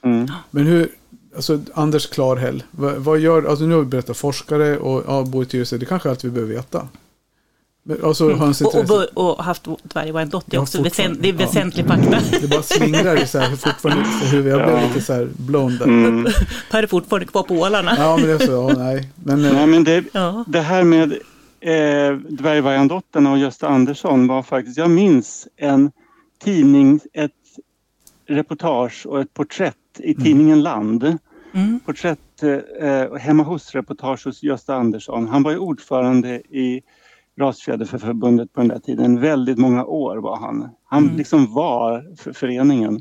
Mm. 0.03 0.27
Men 0.51 0.65
hur, 0.65 0.89
alltså 1.35 1.59
Anders 1.73 2.07
Klarhäll, 2.07 2.63
vad, 2.71 2.95
vad 2.95 3.19
gör, 3.19 3.43
alltså 3.43 3.65
nu 3.65 3.73
har 3.73 3.81
vi 3.81 3.85
berättat 3.87 4.17
forskare 4.17 4.77
och 4.77 5.03
ja, 5.07 5.23
bor 5.23 5.43
i 5.43 5.45
Tyresö, 5.45 5.77
det 5.77 5.85
kanske 5.85 6.09
är 6.09 6.11
allt 6.11 6.23
vi 6.23 6.29
behöver 6.29 6.53
veta. 6.53 6.87
Men, 7.83 7.97
alltså 8.05 8.25
Och, 8.25 8.31
och, 8.31 8.37
hönsintresse, 8.37 8.87
bör- 8.87 9.09
och 9.19 9.43
haft 9.43 9.63
dvärgvargandotter 9.83 10.55
Ja, 10.55 10.61
också. 10.61 10.83
fortfarande. 10.83 11.13
Väsent, 11.19 11.21
det 11.23 11.29
är 11.29 11.33
Ja. 11.33 11.47
väsentlig 11.47 11.85
fakta. 11.87 12.19
det 12.41 12.47
bara 12.49 12.63
slingrar 12.63 13.25
så 13.25 13.39
här 13.39 13.55
fortfarande 13.55 14.05
i 14.23 14.27
huvudet. 14.27 14.59
Jag 14.59 14.67
blev 14.69 14.81
Ja. 14.81 14.87
lite 14.87 15.01
så 15.01 15.13
här 15.13 15.29
blown 15.37 15.77
där. 15.77 15.85
Mm. 15.85 16.27
Per 16.71 16.83
är 16.83 16.87
fortfarande 16.87 17.25
kvar 17.27 17.43
på 17.43 17.53
ålarna. 17.55 17.95
Ja, 17.97 18.17
men 18.17 18.27
det 18.27 18.33
är 18.33 18.45
så, 18.45 18.51
ja, 18.51 18.73
nej. 18.77 19.09
Men, 19.23 19.45
eh, 19.45 19.53
Nej, 19.53 19.67
men 19.67 19.83
det, 19.83 20.03
Ja. 20.11 20.43
det 20.47 20.61
här 20.61 20.83
med 20.83 21.11
eh, 21.59 22.15
dvärgvargandotterna 22.29 23.31
och 23.31 23.37
Gösta 23.37 23.67
Andersson 23.67 24.27
var 24.27 24.43
faktiskt, 24.43 24.77
jag 24.77 24.89
minns 24.89 25.47
en 25.57 25.91
tidning, 26.43 26.99
ett 27.13 27.31
reportage 28.27 29.05
och 29.05 29.21
ett 29.21 29.33
porträtt 29.33 29.75
i 30.03 30.13
tidningen 30.13 30.61
Land. 30.61 31.17
Mm. 31.53 31.79
Porträtt 31.85 32.43
eh, 32.79 33.15
hemma 33.15 33.43
hos-reportage 33.43 34.25
hos 34.25 34.43
Gösta 34.43 34.75
Andersson. 34.75 35.27
Han 35.27 35.43
var 35.43 35.51
ju 35.51 35.57
ordförande 35.57 36.29
i 36.35 36.81
Rasfjäderförbundet 37.39 38.53
på 38.53 38.59
den 38.59 38.67
där 38.67 38.79
tiden. 38.79 39.19
Väldigt 39.19 39.57
många 39.57 39.85
år 39.85 40.17
var 40.17 40.37
han. 40.37 40.69
Han 40.85 41.03
Mm. 41.03 41.17
liksom 41.17 41.53
var 41.53 42.15
för 42.17 42.33
föreningen. 42.33 42.95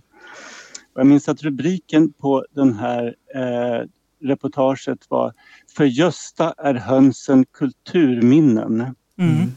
Och 0.94 1.00
jag 1.00 1.06
minns 1.06 1.28
att 1.28 1.42
rubriken 1.42 2.12
på 2.12 2.44
den 2.54 2.74
här 2.74 3.14
eh, 3.34 3.86
reportaget 4.22 4.98
var 5.08 5.32
För 5.76 5.84
Gösta 5.84 6.54
är 6.58 6.74
hönsen 6.74 7.44
kulturminnen. 7.52 8.94
Mm. 9.18 9.52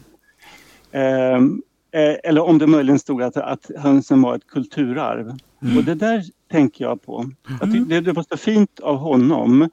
Ehm, 0.92 1.62
eh, 1.92 2.16
eller 2.24 2.40
om 2.40 2.58
det 2.58 2.66
möjligen 2.66 2.98
stod 2.98 3.22
att, 3.22 3.36
att 3.36 3.70
hönsen 3.76 4.22
var 4.22 4.34
ett 4.34 4.46
kulturarv. 4.46 5.36
Och 5.76 5.84
det 5.84 5.94
där 5.94 6.22
tänker 6.54 6.84
jag 6.84 7.02
på. 7.02 7.30
Tycker 7.60 7.84
det, 7.84 8.00
det 8.00 8.12
var 8.12 8.24
så 8.30 8.36
fint 8.36 8.80
av 8.80 8.96
honom. 8.96 9.68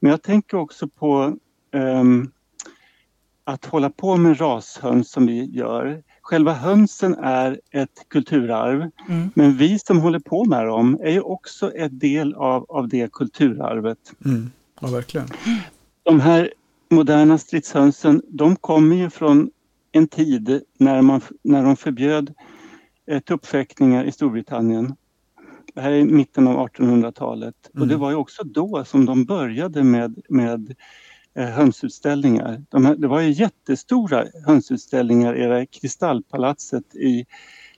Men 0.00 0.10
jag 0.10 0.22
tänker 0.22 0.56
också 0.56 0.88
på 0.88 1.36
ehm, 1.74 2.30
att 3.44 3.64
hålla 3.64 3.90
på 3.90 4.16
med 4.16 4.40
rashöns 4.40 5.10
som 5.10 5.26
vi 5.26 5.44
gör. 5.44 6.02
Själva 6.22 6.52
hönsen 6.52 7.14
är 7.14 7.60
ett 7.70 8.08
kulturarv. 8.08 8.90
Mm. 9.08 9.30
Men 9.34 9.56
vi 9.56 9.78
som 9.78 10.00
håller 10.00 10.18
på 10.18 10.44
med 10.44 10.66
dem 10.66 10.98
är 11.02 11.10
ju 11.10 11.20
också 11.20 11.72
en 11.76 11.98
del 11.98 12.34
av, 12.34 12.66
av 12.68 12.88
det 12.88 13.12
kulturarvet. 13.12 13.98
mm, 14.24 14.50
ja, 14.80 14.88
verkligen. 14.88 15.26
De 16.02 16.20
här 16.20 16.52
moderna 16.88 17.38
stridshönsen, 17.38 18.22
de 18.28 18.56
kommer 18.56 18.96
ju 18.96 19.10
från 19.10 19.50
en 19.92 20.08
tid 20.08 20.62
när, 20.78 21.02
man, 21.02 21.20
när 21.42 21.64
de 21.64 21.76
förbjöd 21.76 22.34
eh, 23.06 23.20
tuppfäktningar 23.20 24.04
i 24.04 24.12
Storbritannien. 24.12 24.94
Det 25.76 25.82
här 25.82 25.90
är 25.92 26.04
mitten 26.04 26.46
av 26.48 26.68
1800-talet 26.68 27.54
och 27.70 27.76
Mm. 27.76 27.88
det 27.88 27.96
var 27.96 28.10
ju 28.10 28.16
också 28.16 28.44
då 28.44 28.84
som 28.84 29.06
de 29.06 29.24
började 29.24 29.82
med, 29.84 30.22
med 30.28 30.74
eh, 31.34 31.44
hönsutställningar. 31.48 32.62
De 32.68 32.86
här, 32.86 32.94
det 32.96 33.08
var 33.08 33.20
ju 33.20 33.30
jättestora 33.30 34.24
hönsutställningar 34.46 35.36
i 35.36 35.46
det 35.46 35.54
här 35.54 35.64
Kristallpalatset 35.64 36.94
i, 36.94 37.26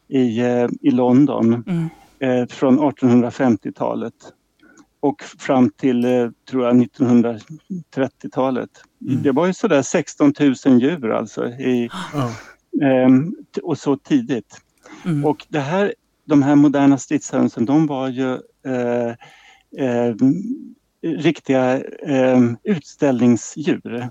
i, 0.09 0.39
eh, 0.41 0.69
i 0.81 0.91
London 0.91 1.65
Mm. 1.67 1.89
eh, 2.41 2.47
från 2.49 2.79
1850-talet 2.81 4.15
och 5.01 5.23
fram 5.23 5.71
till, 5.71 6.05
eh, 6.05 6.31
tror 6.51 6.65
jag, 6.67 6.77
1930-talet. 6.77 8.71
Mm. 9.09 9.23
Det 9.23 9.33
var 9.33 9.47
ju 9.47 9.53
sådär 9.55 9.83
16 9.83 10.33
000 10.67 10.81
djur 10.81 11.11
alltså 11.11 11.47
i, 11.49 11.89
t- 13.55 13.61
och 13.63 13.79
så 13.79 13.97
tidigt. 13.97 14.61
Mm. 15.05 15.25
Och 15.25 15.47
det 15.49 15.61
här, 15.61 15.95
de 16.29 16.43
här 16.43 16.55
moderna 16.55 16.99
stridshönsen, 16.99 17.65
de 17.65 17.87
var 17.87 18.09
ju 18.09 18.33
eh, 18.67 19.09
eh, 19.87 20.15
riktiga 21.03 21.81
eh, 22.03 22.41
utställningsdjur. 22.65 24.09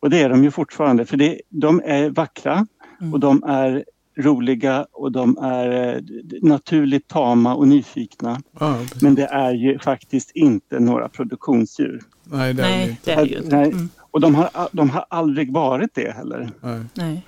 Och 0.00 0.10
det 0.10 0.20
är 0.22 0.28
de 0.28 0.44
ju 0.44 0.50
fortfarande 0.50 1.04
för 1.04 1.16
det, 1.16 1.40
de 1.48 1.82
är 1.84 2.10
vackra 2.10 2.66
och 3.12 3.20
de 3.20 3.42
är 3.42 3.84
roliga 4.16 4.86
och 4.92 5.12
de 5.12 5.38
är 5.38 5.94
eh, 5.94 6.02
naturligt 6.42 7.08
tama 7.08 7.54
och 7.54 7.68
nyfikna. 7.68 8.42
Ja, 8.60 8.76
precis. 8.82 9.02
Men 9.02 9.14
det 9.14 9.26
är 9.26 9.52
ju 9.52 9.78
faktiskt 9.78 10.30
inte 10.34 10.80
några 10.80 11.08
produktionsdjur. 11.08 12.02
Nej, 12.24 12.54
det 12.54 12.62
är 12.62 12.68
det 12.68 12.76
Nej, 12.76 12.90
inte. 12.90 13.14
det 13.14 13.20
är 13.20 13.26
ju 13.26 13.36
inte. 13.36 13.56
Nej. 13.56 13.70
Mm. 13.70 13.88
Och 14.10 14.20
de 14.20 14.34
har, 14.34 14.68
de 14.72 14.90
har 14.90 15.04
aldrig 15.10 15.52
varit 15.52 15.94
det 15.94 16.14
heller. 16.14 16.50
Nej. 16.60 16.80
Nej. 16.94 17.26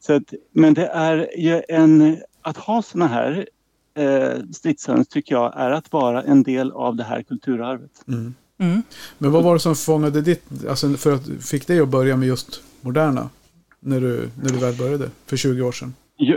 Så 0.00 0.12
att, 0.12 0.34
men 0.52 0.74
det 0.74 0.86
är 0.86 1.38
ju 1.38 1.62
en... 1.68 2.16
Att 2.44 2.56
ha 2.56 2.82
såna 2.82 3.06
här 3.06 3.48
eh, 3.94 4.42
stridshöns 4.52 5.08
tycker 5.08 5.34
jag 5.34 5.52
är 5.56 5.70
att 5.70 5.92
vara 5.92 6.22
en 6.22 6.42
del 6.42 6.72
av 6.72 6.96
det 6.96 7.04
här 7.04 7.22
kulturarvet. 7.22 8.04
Mm. 8.08 8.34
Mm. 8.58 8.82
Men 9.18 9.32
vad 9.32 9.44
var 9.44 9.54
det 9.54 9.60
som 9.60 9.74
fångade 9.76 10.20
ditt, 10.20 10.44
alltså 10.68 10.94
för 10.94 11.12
att 11.12 11.28
fick 11.40 11.66
dig 11.66 11.80
att 11.80 11.88
börja 11.88 12.16
med 12.16 12.28
just 12.28 12.62
moderna? 12.80 13.30
När 13.80 14.00
du, 14.00 14.30
när 14.42 14.50
du 14.50 14.58
väl 14.58 14.76
började, 14.78 15.10
för 15.26 15.36
20 15.36 15.62
år 15.62 15.72
sedan? 15.72 15.94
Ja, 16.16 16.36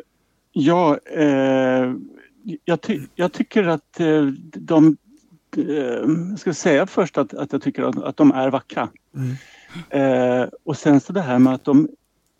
ja 0.51 0.97
eh, 0.97 1.93
jag, 2.65 2.81
ty, 2.81 3.01
jag 3.15 3.31
tycker 3.33 3.63
att 3.63 3.99
eh, 3.99 4.25
de... 4.53 4.97
Eh, 5.57 6.35
ska 6.37 6.53
säga 6.53 6.87
först 6.87 7.17
att, 7.17 7.33
att 7.33 7.51
jag 7.51 7.61
tycker 7.61 7.83
att, 7.83 8.03
att 8.03 8.17
de 8.17 8.31
är 8.31 8.49
vackra. 8.49 8.89
Mm. 9.15 9.35
Eh, 9.89 10.49
och 10.63 10.77
sen 10.77 10.99
så 10.99 11.13
det 11.13 11.21
här 11.21 11.39
med 11.39 11.53
att 11.53 11.63
de... 11.63 11.89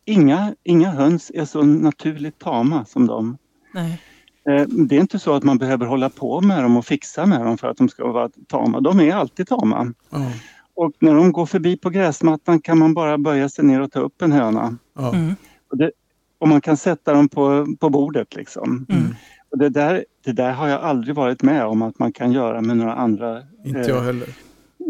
Inga, 0.05 0.55
inga 0.63 0.91
höns 0.91 1.31
är 1.33 1.45
så 1.45 1.61
naturligt 1.61 2.39
tama 2.39 2.85
som 2.85 3.07
de. 3.07 3.37
Nej. 3.71 4.01
Eh, 4.49 4.67
det 4.67 4.95
är 4.95 4.99
inte 4.99 5.19
så 5.19 5.33
att 5.33 5.43
man 5.43 5.57
behöver 5.57 5.85
hålla 5.85 6.09
på 6.09 6.41
med 6.41 6.63
dem 6.63 6.77
och 6.77 6.85
fixa 6.85 7.25
med 7.25 7.41
dem 7.45 7.57
för 7.57 7.67
att 7.67 7.77
de 7.77 7.89
ska 7.89 8.11
vara 8.11 8.29
tama. 8.47 8.81
De 8.81 8.99
är 8.99 9.15
alltid 9.15 9.47
tama. 9.47 9.93
Ja, 10.09 10.31
Och 10.75 10.91
när 10.99 11.15
de 11.15 11.31
går 11.31 11.45
förbi 11.45 11.77
på 11.77 11.89
gräsmattan 11.89 12.61
kan 12.61 12.77
man 12.77 12.93
bara 12.93 13.17
böja 13.17 13.49
sig 13.49 13.65
ner 13.65 13.81
och 13.81 13.91
ta 13.91 13.99
upp 13.99 14.21
en 14.21 14.31
höna. 14.31 14.77
Mm. 15.13 15.35
Och, 15.71 15.77
det, 15.77 15.91
och 16.39 16.47
man 16.47 16.61
kan 16.61 16.77
sätta 16.77 17.13
dem 17.13 17.29
på, 17.29 17.75
på 17.79 17.89
bordet 17.89 18.35
liksom. 18.35 18.85
Mm. 18.89 19.15
Och 19.49 19.57
det, 19.57 19.69
där, 19.69 20.05
det 20.25 20.31
där 20.31 20.51
har 20.51 20.67
jag 20.67 20.81
aldrig 20.81 21.15
varit 21.15 21.43
med 21.43 21.65
om 21.65 21.81
att 21.81 21.99
man 21.99 22.11
kan 22.11 22.31
göra 22.31 22.61
med 22.61 22.77
några 22.77 22.93
andra, 22.93 23.41
inte 23.65 23.79
eh, 23.79 23.87
jag 23.87 24.01
heller. 24.01 24.27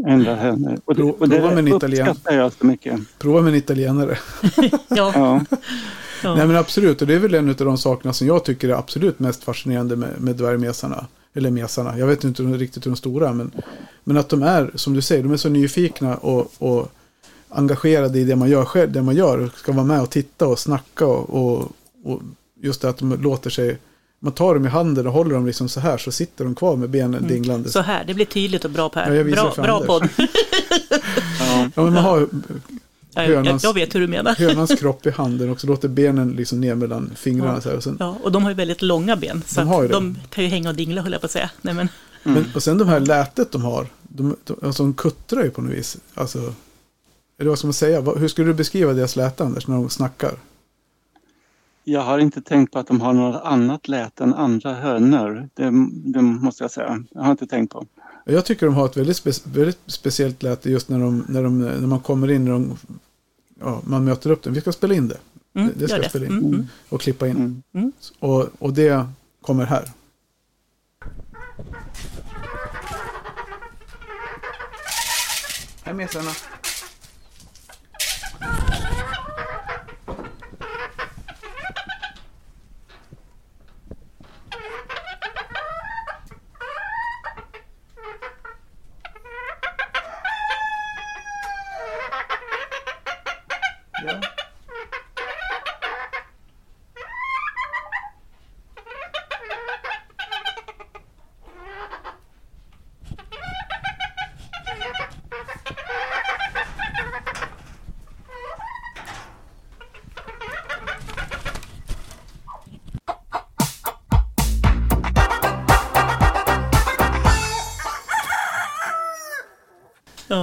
andra 0.07 0.35
hönor. 0.35 0.79
Och 0.85 0.95
det, 0.95 1.03
och 1.03 1.29
det 1.29 1.35
prova 1.35 1.49
med 1.49 1.59
en 1.59 1.67
italien. 1.67 2.07
uppskattar 2.07 2.37
jag 2.37 2.53
så 2.53 2.65
mycket. 2.65 2.99
Prova 3.19 3.41
med 3.41 3.49
en 3.49 3.55
italienare. 3.55 4.17
Ja. 4.89 5.11
Ja. 5.15 5.41
Ja. 6.23 6.35
Nej 6.35 6.47
men 6.47 6.55
absolut, 6.55 7.01
och 7.01 7.07
det 7.07 7.13
är 7.13 7.19
väl 7.19 7.33
en 7.33 7.49
av 7.49 7.55
de 7.55 7.77
sakerna 7.77 8.13
som 8.13 8.27
jag 8.27 8.43
tycker 8.43 8.69
är 8.69 8.73
absolut 8.73 9.19
mest 9.19 9.43
fascinerande 9.43 9.95
med, 9.95 10.21
med 10.21 10.35
dvärgmesarna. 10.35 11.05
Eller 11.33 11.51
mesarna, 11.51 11.99
jag 11.99 12.07
vet 12.07 12.23
inte 12.23 12.43
riktigt 12.43 12.85
hur 12.85 12.91
de 12.91 12.97
stora 12.97 13.33
men, 13.33 13.51
men 14.03 14.17
att 14.17 14.29
de 14.29 14.43
är, 14.43 14.71
som 14.75 14.93
du 14.93 15.01
säger, 15.01 15.23
de 15.23 15.31
är 15.31 15.37
så 15.37 15.49
nyfikna 15.49 16.15
och, 16.15 16.51
och 16.57 16.91
engagerade 17.49 18.19
i 18.19 18.23
det 18.23 18.35
man 18.35 18.49
gör 18.49 18.65
själv, 18.65 18.91
det 18.91 19.01
man 19.01 19.15
gör. 19.15 19.49
Ska 19.55 19.71
vara 19.71 19.85
med 19.85 20.01
och 20.01 20.09
titta 20.09 20.47
och 20.47 20.59
snacka 20.59 21.05
och, 21.05 21.29
och, 21.29 21.71
och 22.03 22.21
just 22.61 22.81
det 22.81 22.89
att 22.89 22.97
de 22.97 23.21
låter 23.21 23.49
sig, 23.49 23.77
man 24.19 24.33
tar 24.33 24.53
dem 24.53 24.65
i 24.65 24.69
handen 24.69 25.07
och 25.07 25.13
håller 25.13 25.33
dem 25.33 25.45
liksom 25.45 25.69
så 25.69 25.79
här 25.79 25.97
så 25.97 26.11
sitter 26.11 26.43
de 26.43 26.55
kvar 26.55 26.75
med 26.75 26.89
benen 26.89 27.27
dinglande. 27.27 27.69
Så 27.69 27.81
här, 27.81 28.03
det 28.07 28.13
blir 28.13 28.25
tydligt 28.25 28.65
och 28.65 28.71
bra 28.71 28.89
Per. 28.89 29.13
Ja, 29.13 29.23
bra 29.23 29.53
bra 29.55 29.85
podd. 29.85 30.09
Ja. 30.17 30.27
Ja, 31.75 31.83
men 31.83 31.93
man 31.93 32.03
har 32.03 32.27
Hönans- 33.25 33.59
jag 33.63 33.73
vet 33.73 33.95
hur 33.95 33.99
du 33.99 34.07
menar. 34.07 34.35
hönans 34.35 34.79
kropp 34.79 35.05
i 35.05 35.09
handen 35.09 35.49
och 35.49 35.61
så 35.61 35.67
låter 35.67 35.87
benen 35.87 36.31
liksom 36.31 36.61
ner 36.61 36.75
mellan 36.75 37.11
fingrarna 37.15 37.53
Ja. 37.53 37.61
så 37.61 37.69
här. 37.69 37.75
Och 37.77 37.83
sen, 37.83 37.97
Ja, 37.99 38.17
och 38.23 38.31
de 38.31 38.43
har 38.43 38.49
ju 38.51 38.55
väldigt 38.55 38.81
långa 38.81 39.15
ben. 39.15 39.43
Så 39.47 39.61
De 39.61 39.87
de 39.87 40.17
kan 40.29 40.43
ju 40.43 40.49
hänga 40.49 40.69
och 40.69 40.75
dingla 40.75 41.01
höll 41.01 41.11
jag 41.11 41.21
på 41.21 41.25
att 41.25 41.31
säga. 41.31 41.49
Nej, 41.61 41.73
men, 41.73 41.89
Men, 42.23 42.45
och 42.55 42.63
sen 42.63 42.77
de 42.77 42.87
här 42.87 42.99
lätet 42.99 43.51
de 43.51 43.61
har. 43.61 43.87
De, 44.03 44.35
de, 44.43 44.55
alltså 44.63 44.83
de 44.83 44.93
kuttrar 44.93 45.43
ju 45.43 45.49
på 45.49 45.61
något 45.61 45.71
vis. 45.73 45.97
Alltså, 46.13 46.53
eller 47.39 47.49
vad 47.49 47.57
ska 47.59 47.67
man 47.67 47.73
säga? 47.73 48.01
Hur 48.01 48.27
skulle 48.27 48.47
du 48.47 48.53
beskriva 48.53 48.93
deras 48.93 49.15
läte 49.15 49.43
Anders 49.43 49.67
när 49.67 49.75
de 49.75 49.89
snackar? 49.89 50.31
Jag 51.83 52.01
har 52.01 52.19
inte 52.19 52.41
tänkt 52.41 52.73
på 52.73 52.79
att 52.79 52.87
de 52.87 53.01
har 53.01 53.13
något 53.13 53.41
annat 53.43 53.87
läte 53.87 54.23
än 54.23 54.33
andra 54.33 54.73
hönor. 54.73 55.49
Det, 55.53 55.63
det 56.13 56.21
måste 56.21 56.63
jag 56.63 56.71
säga. 56.71 57.03
Jag 57.11 57.21
har 57.21 57.31
inte 57.31 57.47
tänkt 57.47 57.71
på. 57.73 57.85
Jag 58.25 58.45
tycker 58.45 58.65
de 58.65 58.75
har 58.75 58.85
ett 58.85 58.97
väldigt, 58.97 59.17
spe, 59.17 59.31
väldigt 59.43 59.79
speciellt 59.85 60.43
läte 60.43 60.69
just 60.71 60.89
när, 60.89 60.99
de, 60.99 61.25
när, 61.27 61.43
de, 61.43 61.59
när 61.59 61.87
man 61.87 61.99
kommer 61.99 62.31
in. 62.31 62.45
När 62.45 62.51
de, 62.51 62.77
ja, 63.59 63.81
man 63.85 64.03
möter 64.03 64.31
upp 64.31 64.43
dem. 64.43 64.53
Vi 64.53 64.61
ska 64.61 64.71
spela 64.71 64.93
in 64.93 65.07
det. 65.07 65.17
mm, 65.53 65.71
det 65.75 65.87
ska 65.87 65.97
jag 65.97 66.09
spela 66.09 66.25
in. 66.25 66.31
Mm, 66.31 66.45
mm. 66.45 66.67
Och 66.89 67.01
klippa 67.01 67.27
in. 67.27 67.35
Mm. 67.35 67.63
Mm. 67.73 67.91
Och, 68.19 68.49
och 68.59 68.73
det 68.73 69.07
kommer 69.41 69.65
här. 69.65 69.91
Här 75.83 75.93
mesarna. 75.93 76.31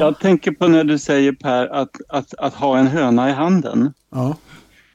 Jag 0.05 0.19
tänker 0.19 0.53
på 0.53 0.69
när 0.69 0.85
du 0.85 0.99
säger 0.99 1.33
Per 1.33 1.67
att, 1.67 1.97
att, 2.09 2.35
att 2.35 2.55
ha 2.55 2.79
en 2.79 2.87
höna 2.87 3.31
i 3.31 3.33
handen. 3.33 3.93
Ja. 4.11 4.37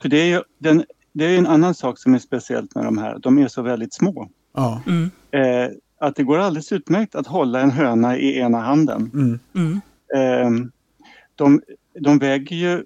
För 0.01 0.09
det 0.09 0.17
är 0.17 0.25
ju 0.25 0.41
den, 0.57 0.83
det 1.13 1.25
är 1.25 1.37
en 1.37 1.47
annan 1.47 1.75
sak 1.75 1.99
som 1.99 2.13
är 2.13 2.19
speciellt 2.19 2.75
med 2.75 2.85
de 2.85 2.97
här. 2.97 3.19
De 3.19 3.39
är 3.39 3.47
så 3.47 3.61
väldigt 3.61 3.93
små. 3.93 4.29
Ja. 4.53 4.81
Mm, 4.87 5.11
Eh, 5.31 5.69
att 5.99 6.15
det 6.15 6.23
går 6.23 6.37
alldeles 6.37 6.71
utmärkt 6.71 7.15
att 7.15 7.27
hålla 7.27 7.61
en 7.61 7.71
höna 7.71 8.17
i 8.17 8.37
ena 8.39 8.59
handen. 8.59 9.11
Mm. 9.13 9.39
mm, 9.55 9.81
Eh, 10.15 10.49
de, 11.35 11.61
de 11.99 12.19
väger 12.19 12.55
ju, 12.55 12.83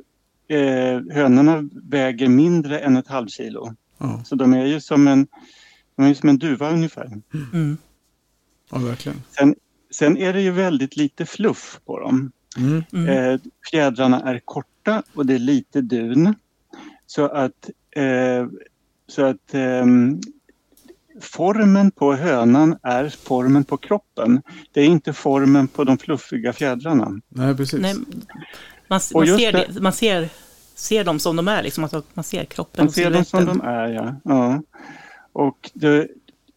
eh, 0.58 1.02
hönorna 1.12 1.70
väger 1.74 2.28
mindre 2.28 2.80
än 2.80 2.98
ett 2.98 3.08
halvkilo. 3.08 3.76
Ja. 3.98 4.22
Så 4.26 4.36
de 4.36 4.54
är 4.54 4.66
ju 4.66 4.82
som 4.82 5.08
en, 5.08 5.28
de 5.96 6.06
är 6.06 6.14
som 6.14 6.30
en 6.30 6.38
duva 6.38 6.70
ungefär. 6.70 7.12
mm. 7.54 7.78
ja, 8.72 8.78
verkligen. 8.78 9.24
Sen 9.38 9.56
är 10.02 10.34
det 10.34 10.42
ju 10.42 10.52
väldigt 10.52 10.96
lite 10.96 11.26
fluff 11.26 11.80
på 11.86 12.00
dem. 12.00 12.32
Mm. 12.58 12.84
Mm. 12.94 13.10
Eh, 13.34 13.40
fjädrarna 13.72 14.20
är 14.22 14.40
korta 14.46 15.04
och 15.14 15.26
det 15.26 15.34
är 15.34 15.40
lite 15.40 15.82
dun. 15.82 16.36
Så 17.06 17.26
att, 17.26 17.70
eh, 17.96 18.48
så 19.08 19.26
att 19.26 19.54
ehm, 19.54 20.22
formen 21.22 21.92
på 21.92 22.14
hönan 22.16 22.78
är 22.84 23.10
formen 23.10 23.64
på 23.64 23.78
kroppen. 23.78 24.42
Det 24.72 24.82
är 24.82 24.86
inte 24.86 25.14
formen 25.14 25.68
på 25.68 25.84
de 25.84 25.98
fluffiga 25.98 26.54
fjädrarna. 26.54 27.22
Nej, 27.30 27.56
precis. 27.58 27.82
Nej, 27.82 27.96
man 27.96 28.06
man, 28.88 29.00
ser, 29.00 29.52
det- 29.52 29.68
det, 29.74 29.82
man 29.82 29.94
ser, 29.94 30.30
ser 30.76 31.04
dem 31.04 31.20
som 31.20 31.36
de 31.36 31.48
är, 31.48 31.64
liksom, 31.64 31.84
alltså, 31.84 32.04
man 32.14 32.24
ser 32.24 32.46
kroppen 32.46 32.86
Man 32.86 32.92
ser 32.94 33.12
dem 33.12 33.26
som 33.26 33.46
de 33.46 33.62
är, 33.62 33.88
ja. 33.88 34.16
ja. 34.24 34.62
Och 35.34 35.72
de, 35.74 36.08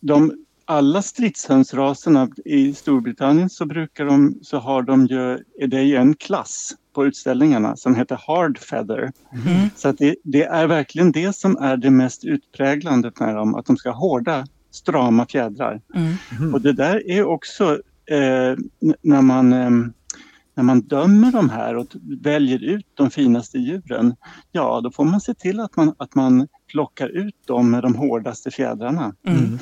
de, 0.00 0.45
alla 0.66 1.02
stridshönsraserna 1.02 2.28
i 2.44 2.74
Storbritannien 2.74 3.50
så 3.50 3.66
brukar 3.66 4.04
de, 4.04 4.38
så 4.42 4.58
har 4.58 4.82
de 4.82 5.06
ju, 5.06 5.38
det 5.66 5.76
är 5.76 5.82
ju 5.82 5.96
en 5.96 6.14
klass 6.14 6.74
på 6.94 7.06
utställningarna 7.06 7.76
som 7.76 7.94
heter 7.94 8.20
Hard 8.26 8.58
Feather. 8.58 9.12
Mm. 9.32 9.70
Så 9.76 9.88
att 9.88 9.98
det, 9.98 10.16
det 10.24 10.42
är 10.42 10.66
verkligen 10.66 11.12
det 11.12 11.36
som 11.36 11.56
är 11.56 11.76
det 11.76 11.90
mest 11.90 12.24
utpräglande 12.24 13.12
med 13.20 13.34
dem, 13.34 13.54
att 13.54 13.66
de 13.66 13.76
ska 13.76 13.90
ha 13.90 13.98
hårda, 13.98 14.46
strama 14.70 15.26
fjädrar. 15.26 15.80
Mm. 15.94 16.14
Mhm. 16.38 16.54
Och 16.54 16.60
det 16.60 16.72
där 16.72 17.10
är 17.10 17.24
också 17.24 17.72
eh, 18.06 18.56
när 19.02 19.22
man 19.22 19.52
eh, 19.52 19.70
när 20.56 20.64
man 20.64 20.80
dömer 20.80 21.32
de 21.32 21.50
här 21.50 21.76
och 21.76 21.86
väljer 22.22 22.64
ut 22.64 22.86
de 22.94 23.10
finaste 23.10 23.58
djuren, 23.58 24.14
ja 24.52 24.80
då 24.80 24.90
får 24.90 25.04
man 25.04 25.20
se 25.20 25.34
till 25.34 25.60
att 25.60 25.76
man, 25.76 25.94
att 25.98 26.14
man 26.14 26.48
plockar 26.66 27.08
ut 27.08 27.46
dem 27.46 27.70
med 27.70 27.82
de 27.82 27.94
hårdaste 27.94 28.50
fjädrarna. 28.50 29.14
Mm. 29.26 29.58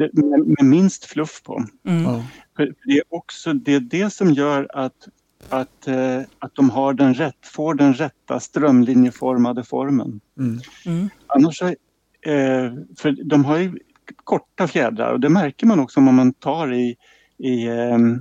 Med, 0.00 0.46
med 0.46 0.64
minst 0.64 1.04
fluff 1.04 1.42
på. 1.42 1.64
Mm. 1.86 2.02
Ja. 2.02 2.24
För 2.56 2.74
det 2.84 2.92
är 2.92 3.02
också 3.08 3.52
det, 3.52 3.74
är 3.74 3.80
det 3.80 4.10
som 4.10 4.30
gör 4.30 4.68
att, 4.72 5.08
att, 5.48 5.88
eh, 5.88 6.20
att 6.38 6.54
de 6.54 6.70
har 6.70 6.94
den 6.94 7.14
rätt, 7.14 7.46
får 7.46 7.74
den 7.74 7.94
rätta 7.94 8.40
strömlinjeformade 8.40 9.64
formen. 9.64 10.20
Mm. 10.38 10.60
Mm. 10.86 11.10
Annars 11.26 11.58
så, 11.58 11.66
eh, 11.66 12.72
för 12.98 13.24
de 13.24 13.44
har 13.44 13.56
ju 13.58 13.78
korta 14.24 14.68
fjädrar 14.68 15.12
och 15.12 15.20
det 15.20 15.28
märker 15.28 15.66
man 15.66 15.80
också 15.80 16.00
om 16.00 16.14
man 16.14 16.32
tar 16.32 16.72
i 16.72 16.96
i, 17.40 17.66
ehm, 17.68 18.18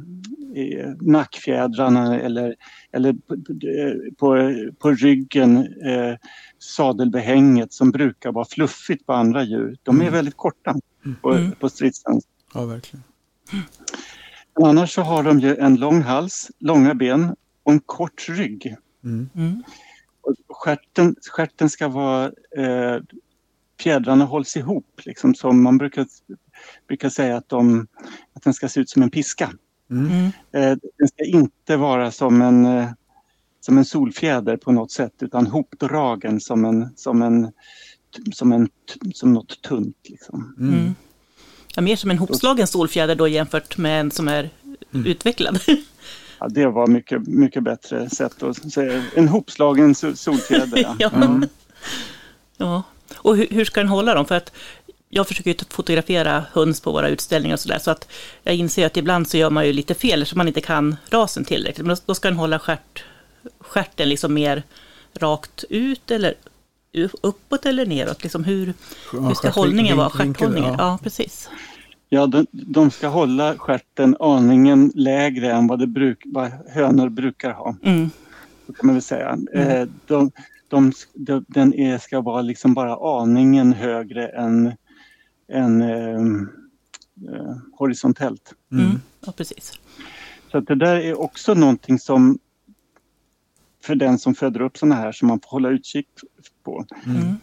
i 0.55 0.83
nackfjädrarna 1.01 2.19
eller, 2.19 2.55
eller 2.91 3.13
på, 3.13 3.35
på, 4.17 4.53
på 4.79 4.91
ryggen, 4.91 5.57
eh, 5.85 6.15
sadelbehänget 6.59 7.73
som 7.73 7.91
brukar 7.91 8.31
vara 8.31 8.45
fluffigt 8.45 9.05
på 9.05 9.13
andra 9.13 9.43
djur. 9.43 9.77
De 9.83 9.95
är 9.97 10.01
Mm. 10.01 10.13
väldigt 10.13 10.37
korta 10.37 10.75
på, 11.21 11.33
Mm. 11.33 11.51
på 11.51 11.69
stridshöns. 11.69 12.23
Ja, 12.53 12.65
verkligen. 12.65 13.03
Annars 14.63 14.93
så 14.93 15.01
har 15.01 15.23
de 15.23 15.39
ju 15.39 15.55
en 15.55 15.75
lång 15.75 16.01
hals, 16.01 16.51
långa 16.59 16.93
ben 16.93 17.35
och 17.63 17.71
en 17.71 17.79
kort 17.79 18.25
rygg. 18.29 18.75
Mm. 19.03 19.29
Mm. 19.35 19.63
Och 20.21 20.35
Stjärten, 20.49 21.15
stjärten 21.31 21.69
ska 21.69 21.87
vara... 21.87 22.25
Eh, 22.57 22.97
fjädrarna 23.79 24.25
hålls 24.25 24.57
ihop, 24.57 25.01
liksom 25.05 25.35
som 25.35 25.63
man 25.63 25.77
brukar, 25.77 26.05
brukar 26.87 27.09
säga 27.09 27.37
att, 27.37 27.49
de, 27.49 27.87
att 28.33 28.43
den 28.43 28.53
ska 28.53 28.69
se 28.69 28.79
ut 28.79 28.89
som 28.89 29.01
en 29.01 29.11
piska. 29.11 29.51
Mm. 29.91 30.11
Mm. 30.11 30.25
Eh, 30.51 30.77
den 30.97 31.07
ska 31.07 31.25
inte 31.25 31.77
vara 31.77 32.11
som 32.11 32.41
en, 32.41 32.65
eh, 32.65 32.89
som 33.61 33.77
en 33.77 33.85
solfjäder 33.85 34.57
på 34.57 34.71
något 34.71 34.91
sätt 34.91 35.13
utan 35.19 35.47
hopdragen 35.47 36.41
som 36.41 36.65
en, 36.65 36.89
som 36.95 37.21
en, 37.21 37.51
som 38.33 38.51
en, 38.51 38.69
som 39.13 39.33
något 39.33 39.61
tunt. 39.61 39.97
Liksom. 40.03 40.55
Mm. 40.59 40.73
Mm. 40.73 40.95
Ja, 41.75 41.81
mer 41.81 41.95
som 41.95 42.11
en 42.11 42.17
hopslagen 42.17 42.67
solfjäder 42.67 43.15
då 43.15 43.27
jämfört 43.27 43.77
med 43.77 44.01
en 44.01 44.11
som 44.11 44.27
är 44.27 44.49
utvecklad. 44.91 45.59
Ja, 46.39 46.47
det 46.47 46.67
var 46.67 46.87
mycket, 46.87 47.27
mycket 47.27 47.63
bättre 47.63 48.09
sätt 48.09 48.43
att 48.43 48.71
säga. 48.71 49.03
En 49.15 49.27
hopslagen 49.27 49.93
so- 49.93 50.15
solfjäder. 50.15 50.77
Ja. 50.77 50.95
ja. 50.99 51.09
Mm. 51.09 51.47
ja. 52.57 52.83
Och 53.17 53.37
hur, 53.37 53.47
hur 53.51 53.65
ska 53.65 53.79
den 53.79 53.89
hålla 53.89 54.13
dem? 54.13 54.25
För 54.25 54.35
att 54.35 54.51
jag 55.09 55.27
försöker 55.27 55.51
ju 55.51 55.57
fotografera 55.69 56.45
höns 56.51 56.81
på 56.81 56.91
våra 56.91 57.09
utställningar 57.09 57.55
och 57.55 57.59
sådär, 57.59 57.79
så 57.79 57.91
att 57.91 58.11
jag 58.43 58.55
inser 58.55 58.85
att 58.85 58.97
ibland 58.97 59.27
så 59.27 59.37
gör 59.37 59.49
man 59.49 59.65
ju 59.65 59.73
lite 59.73 59.93
fel, 59.93 60.25
så 60.25 60.37
man 60.37 60.47
inte 60.47 60.61
kan 60.61 60.95
rasen 61.09 61.45
tillräckligt. 61.45 61.87
Men 61.87 61.97
då, 62.05 62.15
ska 62.15 62.27
den 62.27 62.37
hålla 62.37 62.59
stjärt, 62.59 63.03
stjärten 63.59 64.09
liksom 64.09 64.33
mer 64.33 64.63
rakt 65.13 65.63
ut 65.69 66.11
eller 66.11 66.33
uppåt 67.21 67.65
eller 67.65 67.85
neråt? 67.85 68.23
Liksom 68.23 68.43
hur, 68.43 68.73
Ja, 69.13 69.19
hur 69.19 69.33
ska 69.33 69.49
hållningen 69.49 69.97
vara? 69.97 70.09
Stjärthållningen? 70.09 70.75
ja. 70.77 70.85
Ja, 70.91 70.99
precis. 71.03 71.49
Ja, 72.09 72.27
de, 72.27 72.45
de 72.51 72.91
ska 72.91 73.07
hålla 73.07 73.57
stjärten 73.57 74.17
aningen 74.19 74.91
lägre 74.95 75.51
än 75.51 75.67
vad, 75.67 75.79
det 75.79 75.87
bruk, 75.87 76.21
vad 76.25 76.51
hönor 76.69 77.09
brukar 77.09 77.51
ha. 77.51 77.75
Mm. 77.83 78.09
Så 78.67 78.73
kan 78.73 78.87
man 78.87 78.95
väl 78.95 79.01
säga. 79.01 79.37
Eh, 79.53 79.87
de, 80.07 80.31
de, 80.67 80.93
de, 81.13 81.45
den 81.47 81.73
är, 81.73 81.97
ska 81.97 82.21
vara 82.21 82.41
liksom 82.41 82.73
bara 82.73 83.21
aningen 83.21 83.73
högre 83.73 84.27
än, 84.27 84.71
än 85.49 85.81
eh, 85.81 86.21
eh, 87.33 87.55
horisontellt. 87.73 88.53
Mm. 88.71 88.85
Mm. 88.85 89.01
Ja, 89.25 89.31
precis. 89.37 89.79
Så 90.51 90.57
att 90.57 90.67
det 90.67 90.75
där 90.75 90.95
är 90.95 91.19
också 91.19 91.53
någonting 91.53 91.99
som 91.99 92.39
för 93.83 93.95
den 93.95 94.19
som 94.19 94.35
föder 94.35 94.61
upp 94.61 94.77
sådana 94.77 94.95
här 94.95 95.11
som 95.11 95.27
man 95.27 95.39
får 95.39 95.49
hålla 95.49 95.69
utkik 95.69 96.07
på. 96.63 96.85
Mm. 97.05 97.35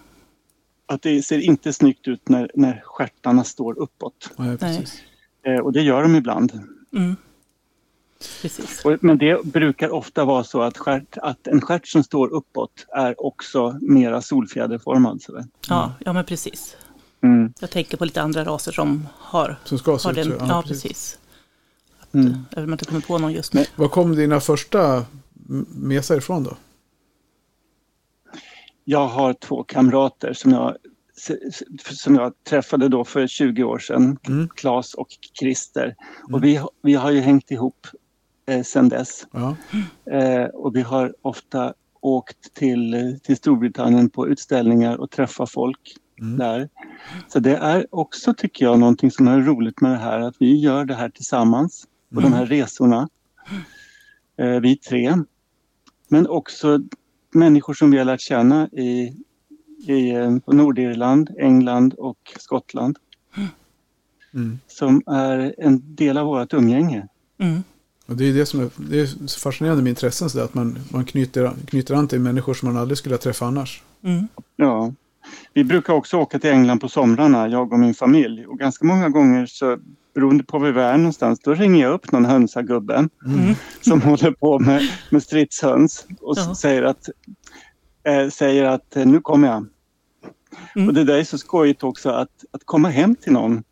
Att 0.86 1.02
det 1.02 1.22
ser 1.22 1.38
inte 1.38 1.72
snyggt 1.72 2.08
ut 2.08 2.28
när, 2.28 2.50
när 2.54 2.82
stjärtarna 2.84 3.44
står 3.44 3.78
uppåt. 3.78 4.30
Ja, 4.36 4.56
precis. 4.60 5.02
Eh, 5.42 5.58
och 5.58 5.72
det 5.72 5.82
gör 5.82 6.02
de 6.02 6.16
ibland. 6.16 6.52
Mm. 6.97 7.16
Precis. 8.42 8.84
Och, 8.84 8.99
men 9.00 9.19
det 9.19 9.45
brukar 9.45 9.90
ofta 9.90 10.25
vara 10.25 10.45
så 10.45 10.62
att, 10.62 10.78
stjärt, 10.78 11.19
att 11.19 11.47
en 11.47 11.60
stjärt 11.60 11.86
som 11.86 12.04
står 12.04 12.28
uppåt 12.28 12.86
är 12.88 13.26
också 13.26 13.78
mera 13.80 14.23
solfjäderformad. 14.23 15.23
Så 15.23 15.32
där. 15.32 15.45
Ja, 15.69 15.95
ja, 16.04 16.12
men 16.12 16.25
precis. 16.25 16.76
Mm. 17.26 17.52
Jag 17.60 17.71
tänker 17.71 17.97
på 17.97 18.04
lite 18.04 18.23
andra 18.23 18.45
raser 18.45 18.73
som 18.73 19.08
har, 19.19 19.56
Som 19.65 19.78
ska 19.78 19.99
se 19.99 20.08
ut 20.10 20.15
den. 20.17 20.25
så. 20.39 20.45
Ja, 20.49 20.62
precis. 20.67 21.19
Mm. 22.12 22.34
Jag 22.50 22.60
vill 22.62 22.73
inte 22.73 22.84
komma 22.84 23.00
på 23.00 23.19
någon 23.19 23.32
just 23.32 23.52
Men- 23.52 23.62
nu. 23.62 23.69
Var 23.82 23.89
kom 23.89 24.17
dina 24.17 24.41
första 24.41 25.04
mesar 25.75 26.17
ifrån 26.17 26.45
då? 26.45 26.56
Jag 28.84 29.06
har 29.08 29.32
två 29.32 29.62
kamrater 29.65 30.32
som 30.32 30.50
jag, 30.52 30.76
som 31.93 32.15
jag 32.15 32.32
träffade 32.45 32.89
då 32.89 33.04
för 33.04 33.26
20 33.26 33.62
år 33.65 33.78
sedan, 33.78 34.19
Mm. 34.28 34.49
Claes 34.49 34.95
och 34.95 35.08
Christer. 35.41 35.95
Och 36.32 36.45
vi, 36.45 36.56
har- 36.56 36.71
vi 36.82 36.95
har 36.95 37.10
ju 37.10 37.21
hängt 37.21 37.50
ihop 37.50 37.86
eh, 38.47 38.62
sedan 38.62 38.89
dess. 38.89 39.26
Ja. 39.32 39.56
Eh, 40.12 40.45
och 40.45 40.76
vi 40.76 40.80
har 40.82 41.15
ofta 41.23 41.75
åkt 42.00 42.54
till, 42.54 43.19
till 43.23 43.36
Storbritannien 43.36 44.10
på 44.10 44.28
utställningar 44.28 44.97
och 44.97 45.10
träffat 45.10 45.50
folk 45.50 45.95
Mm. 46.20 46.38
där. 46.38 46.68
Så 47.28 47.38
det 47.38 47.56
är 47.56 47.86
också, 47.90 48.34
tycker 48.34 48.64
jag, 48.64 48.78
någonting 48.78 49.10
som 49.10 49.28
är 49.28 49.40
roligt 49.40 49.80
med 49.80 49.90
det 49.90 49.98
här, 49.98 50.20
att 50.20 50.34
vi 50.38 50.56
gör 50.56 50.84
det 50.84 50.94
här 50.94 51.08
tillsammans 51.08 51.86
på 52.14 52.20
de 52.20 52.32
här 52.32 52.46
resorna. 52.46 53.08
Eh, 54.38 54.60
vi 54.60 54.76
tre. 54.76 55.16
Men 56.08 56.26
också 56.26 56.80
människor 57.34 57.74
som 57.74 57.90
vi 57.90 57.98
har 57.98 58.04
lärt 58.04 58.20
känna 58.20 58.68
i, 58.68 59.16
i 59.86 60.10
eh, 60.10 60.38
på 60.38 60.52
Nordirland, 60.52 61.30
England 61.38 61.94
och 61.94 62.32
Skottland 62.38 62.98
Mm. 64.36 64.58
som 64.66 65.02
är 65.06 65.54
en 65.58 65.94
del 65.94 66.18
av 66.18 66.26
vårt 66.26 66.52
umgänge. 66.52 67.08
Mm. 67.38 67.62
Och 68.06 68.16
det 68.16 68.24
är 68.24 68.34
det 68.34 68.46
som 68.46 68.60
är, 68.60 68.70
det 68.76 69.00
är 69.00 69.06
så 69.26 69.40
fascinerande 69.40 69.82
med 69.82 69.90
intressen, 69.90 70.30
så 70.30 70.38
där, 70.38 70.44
att 70.44 70.54
man, 70.54 70.78
man 70.90 71.04
knyter, 71.04 71.52
knyter 71.66 71.94
an 71.94 72.08
till 72.08 72.20
människor 72.20 72.54
som 72.54 72.72
man 72.72 72.82
aldrig 72.82 72.98
skulle 72.98 73.14
ha 73.14 73.20
träffat 73.20 73.46
annars. 73.46 73.82
Mm. 74.02 74.28
Ja. 74.56 74.92
Vi 75.52 75.65
brukar 75.65 75.93
också 75.95 76.17
åka 76.19 76.39
till 76.39 76.50
England 76.50 76.78
på 76.80 76.89
somrarna, 76.89 77.49
jag 77.49 77.73
och 77.73 77.78
min 77.78 77.95
familj. 77.95 78.47
Och 78.47 78.58
ganska 78.58 78.86
många 78.86 79.08
gånger 79.08 79.47
så 79.47 79.78
beroende 80.15 80.45
på 80.45 80.58
var 80.58 80.71
vi 80.71 80.80
är 80.80 80.97
någonstans, 80.97 81.41
då 81.41 81.54
ringer 81.54 81.82
jag 81.84 81.93
upp 81.93 82.12
någon 82.12 82.25
hönsagubbe 82.25 82.95
Mm. 83.26 83.54
som 83.80 84.02
håller 84.02 84.30
på 84.30 84.58
med, 84.58 84.82
med 85.10 85.23
stridshöns 85.23 86.06
och 86.21 86.34
Ja. 86.39 86.54
säger 86.54 86.82
att, 86.82 87.08
eh, 88.04 88.28
säger 88.28 88.65
att 88.65 88.97
eh, 88.97 89.06
nu 89.06 89.21
kommer 89.21 89.49
jag. 89.49 89.67
Mm. 90.76 90.89
Och 90.89 90.95
det 90.95 91.04
där 91.04 91.19
är 91.19 91.25
så 91.25 91.39
skojigt 91.39 91.82
också 91.84 92.10
att, 92.10 92.45
att 92.50 92.65
komma 92.65 92.89
hem 92.89 93.15
till 93.17 93.32
någon 93.32 93.62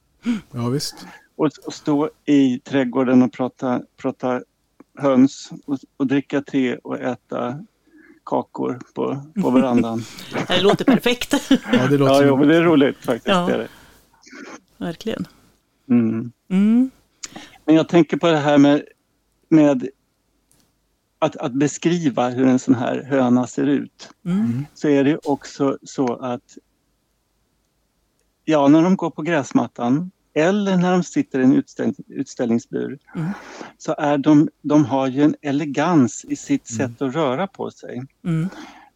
Ja, 0.52 0.68
visst. 0.68 1.06
och, 1.36 1.50
och 1.66 1.74
stå 1.74 2.10
i 2.24 2.58
trädgården 2.58 3.22
och 3.22 3.32
prata, 3.32 3.80
prata 3.96 4.40
höns 4.98 5.50
och, 5.66 5.78
och 5.96 6.06
dricka 6.06 6.42
te 6.42 6.76
och 6.76 6.98
äta 7.00 7.58
kakor 8.26 8.80
på, 8.94 9.22
på 9.42 9.50
verandan. 9.50 10.02
Det 10.48 10.60
låter 10.60 10.84
perfekt. 10.84 11.34
Ja, 11.72 11.86
det 11.90 11.98
låter 11.98 12.14
ja, 12.14 12.24
jo, 12.24 12.36
men 12.36 12.48
det 12.48 12.56
är 12.56 12.62
roligt 12.62 12.96
faktiskt. 12.96 13.28
Ja. 13.28 13.46
Det 13.46 13.54
är 13.54 13.58
det. 13.58 13.68
Verkligen. 14.76 15.26
Mm. 15.88 16.32
Mm. 16.50 16.90
Men 17.64 17.74
jag 17.74 17.88
tänker 17.88 18.16
på 18.16 18.26
det 18.26 18.36
här 18.36 18.58
med, 18.58 18.82
med 19.48 19.88
att, 21.18 21.36
att 21.36 21.52
beskriva 21.52 22.28
hur 22.28 22.46
en 22.46 22.58
sån 22.58 22.74
här 22.74 23.02
höna 23.02 23.46
ser 23.46 23.66
ut. 23.66 24.10
Mm. 24.24 24.66
Så 24.74 24.88
är 24.88 25.04
det 25.04 25.18
också 25.24 25.78
så 25.82 26.16
att 26.16 26.58
ja, 28.44 28.68
när 28.68 28.82
de 28.82 28.96
går 28.96 29.10
på 29.10 29.22
gräsmattan 29.22 30.10
eller 30.34 30.76
när 30.76 30.92
de 30.92 31.02
sitter 31.02 31.40
i 31.40 31.44
en 31.44 31.52
utställ, 31.54 31.94
utställningsbur 32.08 32.98
Mm. 33.16 33.30
så 33.78 33.94
är 33.98 34.18
de, 34.18 34.48
de 34.62 34.84
har 34.84 35.06
ju 35.06 35.22
en 35.22 35.34
elegans 35.42 36.24
i 36.28 36.36
sitt 36.36 36.70
Mm. 36.70 36.90
sätt 36.90 37.02
att 37.02 37.14
röra 37.14 37.46
på 37.46 37.70
sig. 37.70 38.02
Mm. 38.24 38.48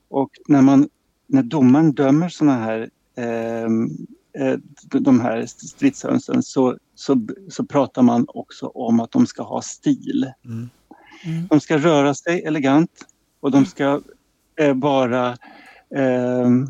Och 0.09 0.31
när, 0.49 0.63
man, 0.63 0.89
när 1.27 1.43
domaren 1.43 1.93
dömer 1.93 2.29
såna 2.29 2.57
här 2.57 2.91
ehm, 3.17 3.91
eh, 4.39 4.57
de 4.91 5.21
här 5.21 5.47
stridshönsen 5.47 6.43
så, 6.43 6.79
så, 6.95 7.27
så 7.49 7.65
pratar 7.65 8.03
man 8.03 8.25
också 8.29 8.67
om 8.67 9.01
att 9.01 9.11
de 9.11 9.27
ska 9.27 9.43
ha 9.43 9.63
stil. 9.63 10.33
Mm. 10.45 10.69
Mm. 11.25 11.47
De 11.47 11.61
ska 11.61 11.79
röra 11.79 12.15
sig 12.15 12.43
elegant 12.45 12.91
och 13.41 13.51
de 13.51 13.67
ska 13.67 14.01
eh, 14.61 14.75
vara 14.75 15.37
ehm, 15.97 16.67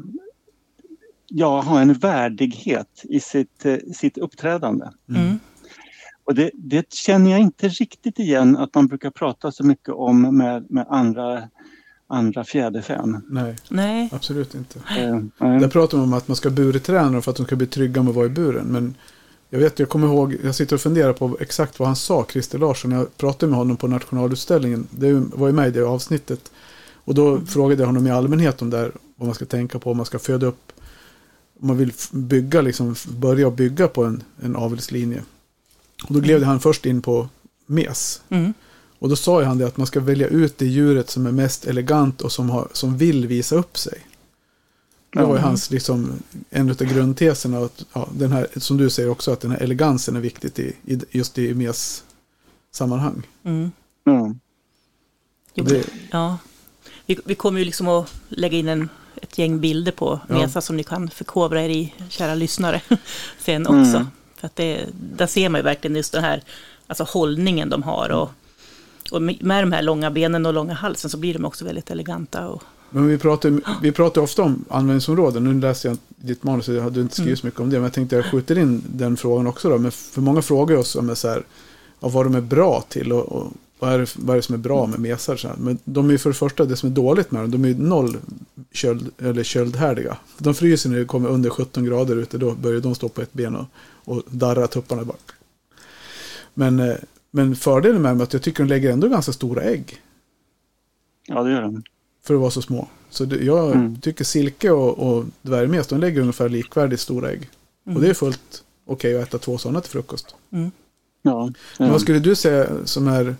ja, 1.28 1.60
ha 1.60 1.80
en 1.80 1.92
värdighet 1.92 3.02
i 3.04 3.20
sitt, 3.20 3.66
eh, 3.66 3.76
sitt 3.94 4.18
uppträdande. 4.18 4.88
Mm. 5.08 5.38
Och 6.24 6.34
det, 6.34 6.50
det 6.54 6.92
känner 6.92 7.30
jag 7.30 7.40
inte 7.40 7.68
riktigt 7.68 8.18
igen 8.18 8.56
att 8.56 8.74
man 8.74 8.86
brukar 8.86 9.10
prata 9.10 9.52
så 9.52 9.64
mycket 9.64 9.94
om 9.94 10.36
med, 10.36 10.70
med 10.70 10.86
andra, 10.88 11.42
andra 12.06 12.44
fjäderfän. 12.44 13.22
Nej, 13.28 13.56
Nej. 13.68 14.08
absolut 14.12 14.54
inte. 14.54 14.80
Nej. 14.90 15.60
Där 15.60 15.68
pratar 15.68 15.98
man 15.98 16.06
om 16.06 16.12
att 16.12 16.28
man 16.28 16.36
ska 16.36 16.50
bureträna 16.50 17.10
dem 17.10 17.22
för 17.22 17.30
att 17.30 17.36
de 17.36 17.46
ska 17.46 17.56
bli 17.56 17.66
trygga 17.66 18.02
med 18.02 18.10
att 18.10 18.16
vara 18.16 18.26
i 18.26 18.30
buren. 18.30 18.66
Men 18.66 18.94
jag 19.50 19.58
vet, 19.58 19.78
jag 19.78 19.88
kommer 19.88 20.06
ihåg, 20.06 20.36
jag 20.44 20.54
sitter 20.54 20.76
och 20.76 20.80
funderar 20.80 21.12
på 21.12 21.36
exakt 21.40 21.78
vad 21.78 21.88
han 21.88 21.96
sa, 21.96 22.26
Christer 22.32 22.58
Larsson. 22.58 22.90
Jag 22.90 23.16
pratade 23.16 23.50
med 23.50 23.58
honom 23.58 23.76
på 23.76 23.88
nationalutställningen. 23.88 24.86
Det 24.90 25.12
var 25.12 25.46
ju 25.46 25.52
med 25.52 25.68
i 25.68 25.70
det 25.70 25.82
avsnittet. 25.82 26.52
Och 26.94 27.14
då 27.14 27.40
frågade 27.40 27.82
jag 27.82 27.86
honom 27.86 28.06
i 28.06 28.10
allmänhet 28.10 28.62
om 28.62 28.70
där, 28.70 28.92
vad 29.16 29.26
man 29.26 29.34
ska 29.34 29.44
tänka 29.44 29.78
på 29.78 29.90
om 29.90 29.96
man 29.96 30.06
ska 30.06 30.18
föda 30.18 30.46
upp, 30.46 30.72
man 31.59 31.77
vill 31.77 31.92
bygga, 32.12 32.61
liksom 32.61 32.94
börja 33.09 33.51
bygga 33.51 33.88
på 33.88 34.05
en, 34.05 34.23
en 34.42 34.57
avelslinje. 34.57 35.23
Och 36.05 36.14
då 36.14 36.21
gled 36.21 36.42
han 36.42 36.61
först 36.61 36.87
in 36.87 37.03
på 37.03 37.29
mes. 37.66 38.23
Mm. 38.29 38.53
Och 38.99 39.09
då 39.09 39.16
sa 39.16 39.42
han 39.42 39.59
det 39.59 39.66
att 39.66 39.77
man 39.77 39.87
ska 39.87 40.01
välja 40.01 40.27
ut 40.29 40.59
det 40.59 40.66
djuret 40.66 41.11
som 41.11 41.27
är 41.27 41.33
mest 41.33 41.64
elegant 41.64 42.21
och 42.21 42.33
som, 42.33 42.51
har, 42.51 42.68
som 42.73 42.97
vill 42.99 43.27
visa 43.27 43.57
upp 43.57 43.79
sig. 43.79 43.99
Det 45.12 45.25
var 45.25 45.35
ju 45.37 45.40
hans, 45.40 45.71
liksom, 45.71 46.12
en 46.51 46.71
av 46.71 46.77
grundteserna. 46.77 47.59
Att, 47.59 47.85
ja, 47.92 48.09
den 48.14 48.33
här, 48.33 48.47
som 48.57 48.77
du 48.77 48.90
säger 48.90 49.09
också, 49.09 49.33
att 49.33 49.40
den 49.40 49.51
här 49.51 49.59
elegansen 49.59 50.16
är 50.16 50.21
viktigt 50.21 50.59
i, 50.59 50.73
i, 50.85 50.99
just 51.11 51.38
i 51.38 51.55
mes, 51.55 52.05
sammanhang. 52.73 53.23
Mm. 53.44 53.71
Ja. 54.05 54.35
Jo, 55.55 55.64
Det- 55.64 55.87
ja. 56.11 56.38
vi, 57.07 57.18
vi 57.25 57.35
kommer 57.35 57.59
ju 57.59 57.64
liksom 57.64 57.88
att 57.88 58.14
lägga 58.29 58.59
in 58.59 58.68
en, 58.68 58.88
ett 59.22 59.38
gäng 59.38 59.61
bilder 59.61 59.92
på 59.92 60.20
Ja. 60.28 60.35
Mesa 60.35 60.61
som 60.61 60.76
ni 60.76 60.85
kan 60.85 61.11
förkovra 61.11 61.62
er 61.62 61.68
i, 61.68 61.94
kära 62.09 62.35
lyssnare, 62.35 62.81
sen 63.38 63.66
också. 63.66 63.96
Mm. 63.96 64.07
För 64.37 64.46
att 64.46 64.57
det, 64.57 64.87
där 65.16 65.26
ser 65.26 65.48
man 65.48 65.59
ju 65.59 65.62
verkligen 65.62 65.96
just 65.96 66.12
den 66.12 66.24
här 66.24 66.42
alltså 66.87 67.04
hållningen 67.04 67.70
de 67.70 67.83
har. 67.83 68.11
Och, 68.11 68.31
och 69.11 69.22
med 69.22 69.62
de 69.62 69.72
här 69.72 69.83
långa 69.83 70.11
benen 70.11 70.46
och 70.46 70.54
långa 70.54 70.74
halsen 70.74 71.11
så 71.11 71.18
blir 71.18 71.35
de 71.35 71.44
också 71.44 71.64
väldigt 71.64 71.90
eleganta. 71.90 72.48
Och, 72.48 72.62
Men 72.90 73.09
vi 73.09 73.18
pratar, 73.18 73.61
vi 73.83 73.92
pratar 73.92 74.20
ofta 74.20 74.42
om 74.42 74.64
användningsområden. 74.68 75.44
Nu 75.44 75.61
läste 75.61 75.88
jag 75.88 75.98
ditt 76.16 76.42
manus, 76.42 76.64
så 76.64 76.72
jag 76.72 76.83
hade 76.83 77.00
inte 77.00 77.14
skrivit 77.14 77.38
så 77.38 77.46
mycket 77.46 77.61
om 77.61 77.70
det. 77.70 77.76
Men 77.76 77.83
jag 77.83 77.92
tänkte 77.92 78.16
jag 78.16 78.24
skjuter 78.24 78.59
in 78.59 78.83
den 78.87 79.16
frågan 79.16 79.46
också. 79.46 79.68
Då. 79.70 79.78
Men 79.78 79.92
för 79.92 80.20
många 80.20 80.42
frågar 80.42 80.76
oss 80.76 80.96
om 80.96 81.16
så 81.16 81.28
här, 81.28 81.42
vad 82.00 82.26
de 82.26 82.35
är 82.35 82.40
bra 82.40 82.85
till 82.88 83.12
och, 83.12 83.33
och 83.33 83.52
vad, 83.78 83.92
är 83.92 83.98
det, 83.98 84.14
vad 84.16 84.30
är 84.30 84.36
det 84.36 84.42
som 84.42 84.54
är 84.54 84.58
bra 84.58 84.86
med 84.86 85.00
mesar. 85.00 85.36
Så 85.36 85.48
här. 85.48 85.56
Men 85.56 85.78
de 85.84 86.08
är 86.08 86.12
ju 86.12 86.18
för 86.18 86.30
det 86.30 86.34
första, 86.36 86.64
det 86.64 86.76
som 86.76 86.90
är 86.90 86.94
dåligt 86.94 87.30
med 87.30 87.42
dem, 87.42 87.50
de 87.50 87.64
är 87.64 87.68
ju 87.68 87.74
noll 87.78 88.16
köld, 88.72 89.10
eller 89.18 89.42
köldhärdiga. 89.44 90.16
De 90.38 90.54
fryser 90.54 90.90
när 90.90 90.98
det 90.98 91.04
kommer 91.04 91.28
under 91.28 91.50
17 91.50 91.84
grader 91.84 92.16
ute, 92.16 92.38
då 92.38 92.54
börjar 92.54 92.80
de 92.80 92.94
stå 92.94 93.08
på 93.08 93.22
ett 93.22 93.32
ben 93.32 93.56
och, 93.56 93.66
och 94.04 94.22
darra 94.30 94.66
tupparna 94.66 95.04
bak. 95.04 95.20
Men, 96.54 96.80
eh, 96.80 96.94
men 97.30 97.56
fördelen 97.56 98.02
med 98.02 98.10
dem 98.10 98.20
är 98.20 98.24
att 98.24 98.32
jag 98.32 98.42
tycker 98.42 98.62
de 98.64 98.68
lägger 98.68 98.92
ändå 98.92 99.08
ganska 99.08 99.32
stora 99.32 99.62
ägg. 99.62 100.00
ja, 101.26 101.42
det 101.42 101.50
gör 101.50 101.62
de. 101.62 101.82
För 102.24 102.34
att 102.34 102.40
vara 102.40 102.50
så 102.50 102.62
små. 102.62 102.88
Så 103.10 103.24
det, 103.24 103.44
jag 103.44 103.72
Mm. 103.72 104.00
tycker 104.00 104.24
silke 104.24 104.70
och, 104.70 104.98
och 105.18 105.24
dvärgmes, 105.42 105.86
de 105.86 106.00
lägger 106.00 106.20
ungefär 106.20 106.48
likvärdigt 106.48 107.00
stora 107.00 107.30
ägg. 107.30 107.48
Och 107.94 108.00
det 108.00 108.08
är 108.10 108.14
fullt 108.14 108.62
okej 108.86 109.16
att 109.22 109.28
äta 109.28 109.38
två 109.38 109.58
sådana 109.58 109.80
till 109.80 109.90
frukost. 109.90 110.34
mm. 110.52 110.70
Ja. 111.22 111.52
Men 111.78 111.86
ja. 111.86 111.92
vad 111.92 112.00
skulle 112.00 112.18
du 112.18 112.34
säga 112.34 112.66
som 112.84 113.08
är, 113.08 113.36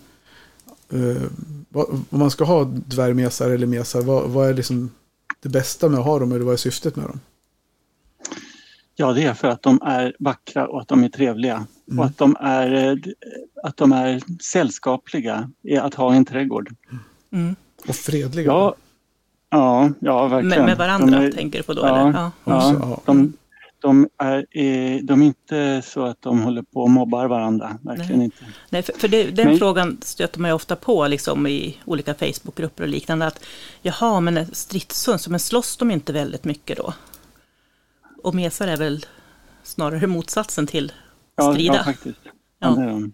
om 1.73 2.05
man 2.11 2.31
ska 2.31 2.45
ha 2.45 2.65
dvärgmesar 2.65 3.51
eller 3.51 3.67
mesar, 3.67 4.03
vad, 4.03 4.31
vad 4.31 4.49
är 4.49 4.55
liksom 4.55 4.91
det 5.41 5.49
bästa 5.49 5.89
med 5.89 6.01
att 6.01 6.07
ha 6.07 6.19
dem 6.19 6.33
eller 6.33 6.45
vad 6.45 6.53
är 6.53 6.59
syftet 6.59 6.97
med 6.97 7.07
dem? 7.07 7.21
Ja, 8.97 9.13
det 9.13 9.23
är 9.23 9.35
för 9.35 9.49
att 9.49 9.63
de 9.63 9.83
är 9.83 10.17
vackra 10.19 10.67
och 10.67 10.81
att 10.81 10.89
de 10.89 11.05
är 11.05 11.09
trevliga. 11.09 11.67
Mm. 11.89 11.99
Och 11.99 12.05
att 12.05 12.19
de 12.19 12.37
är, 12.41 12.73
eh, 12.73 12.97
att 13.63 13.77
de 13.77 13.93
är 13.93 14.23
sällskapliga 14.43 15.51
i 15.63 15.77
att 15.77 15.95
ha 15.95 16.15
en 16.15 16.25
trädgård. 16.25 16.75
Mm. 17.31 17.57
Och 17.89 17.95
fredliga? 17.95 18.47
Ja, 18.47 18.75
ja, 19.51 19.91
ja 20.01 20.29
verkligen. 20.29 20.59
Med, 20.59 20.67
med 20.67 20.79
varandra 20.79 21.23
är, 21.23 21.33
tänker 21.33 21.59
du 21.59 21.65
på 21.65 21.75
då? 21.75 21.83
Ja. 21.83 21.99
Eller? 21.99 22.13
Ja. 22.13 22.31
Också, 22.45 22.69
ja, 22.69 22.79
ja. 22.81 23.01
de, 23.05 23.33
de, 23.81 24.09
är, 24.19 24.37
eh, 24.51 24.99
de 25.03 25.23
är 25.23 25.27
inte 25.27 25.83
så 25.85 26.05
att 26.05 26.23
de 26.23 26.41
håller 26.43 26.63
på 26.63 26.81
och 26.83 26.91
mobbar 26.91 27.27
varandra. 27.27 27.79
Verkligen 27.83 28.17
Nej. 28.17 28.25
inte. 28.25 28.45
Nej, 28.71 28.83
för, 28.83 28.93
för 28.93 29.09
det, 29.09 29.31
den 29.31 29.47
Men- 29.49 29.59
frågan 29.59 29.99
stöter 30.03 30.41
man 30.41 30.51
ju 30.51 30.55
ofta 30.55 30.77
på 30.77 31.07
liksom, 31.07 31.47
i 31.47 31.79
olika 31.85 32.15
Facebookgrupper 32.15 32.83
och 32.83 32.89
liknande. 32.89 33.27
Att, 33.27 33.45
Jaha, 33.83 34.21
men 34.21 34.37
en 34.37 34.55
stridshund, 34.55 35.21
men 35.29 35.41
slåss 35.41 35.77
de 35.77 35.91
inte 35.91 36.13
väldigt 36.13 36.45
mycket 36.45 36.77
då? 36.77 36.95
Och 38.23 38.35
mesar 38.35 38.69
är 38.69 38.77
väl 38.77 39.07
snarare 39.63 40.07
motsatsen 40.07 40.67
till 40.67 40.93
Ja, 41.37 41.53
strida. 41.53 41.75
ja 41.77 41.85
faktiskt. 41.85 42.19
Ja. 42.59 42.69
Det 42.71 42.83
är 42.83 42.87
de. 42.87 43.13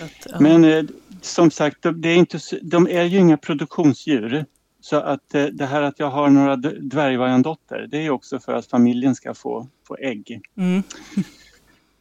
Att, 0.00 0.26
ja. 0.32 0.40
Men 0.40 0.64
eh, 0.64 0.84
som 1.22 1.50
sagt, 1.50 1.82
de, 1.82 2.00
det 2.00 2.08
är 2.08 2.16
inte, 2.16 2.38
de 2.62 2.86
är 2.88 3.04
ju 3.04 3.18
inga 3.18 3.36
produktionsdjur. 3.36 4.44
Så 4.80 4.96
att 4.96 5.34
eh, 5.34 5.44
det 5.44 5.66
här 5.66 5.82
att 5.82 5.98
jag 5.98 6.10
har 6.10 6.30
några 6.30 6.56
d- 6.56 6.76
dvärgvargandotter, 6.80 7.86
det 7.90 8.06
är 8.06 8.10
också 8.10 8.40
för 8.40 8.52
att 8.52 8.66
familjen 8.66 9.14
ska 9.14 9.34
få, 9.34 9.68
få 9.88 9.96
ägg. 9.96 10.40
mm, 10.56 10.82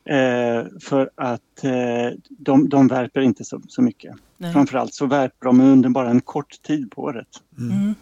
Eh, 0.10 0.66
för 0.82 1.10
att 1.16 1.64
eh, 1.64 2.18
de, 2.30 2.70
de 2.70 2.88
värper 2.88 3.22
inte 3.22 3.44
så, 3.46 3.62
så 3.68 3.82
mycket. 3.82 4.16
nej. 4.38 4.54
Framförallt 4.54 4.94
så 4.94 5.06
värper 5.06 5.46
de 5.46 5.60
under 5.62 5.90
bara 5.90 6.10
en 6.10 6.22
kort 6.22 6.62
tid 6.62 6.92
på 6.92 7.02
året. 7.02 7.28
Mm, 7.58 7.96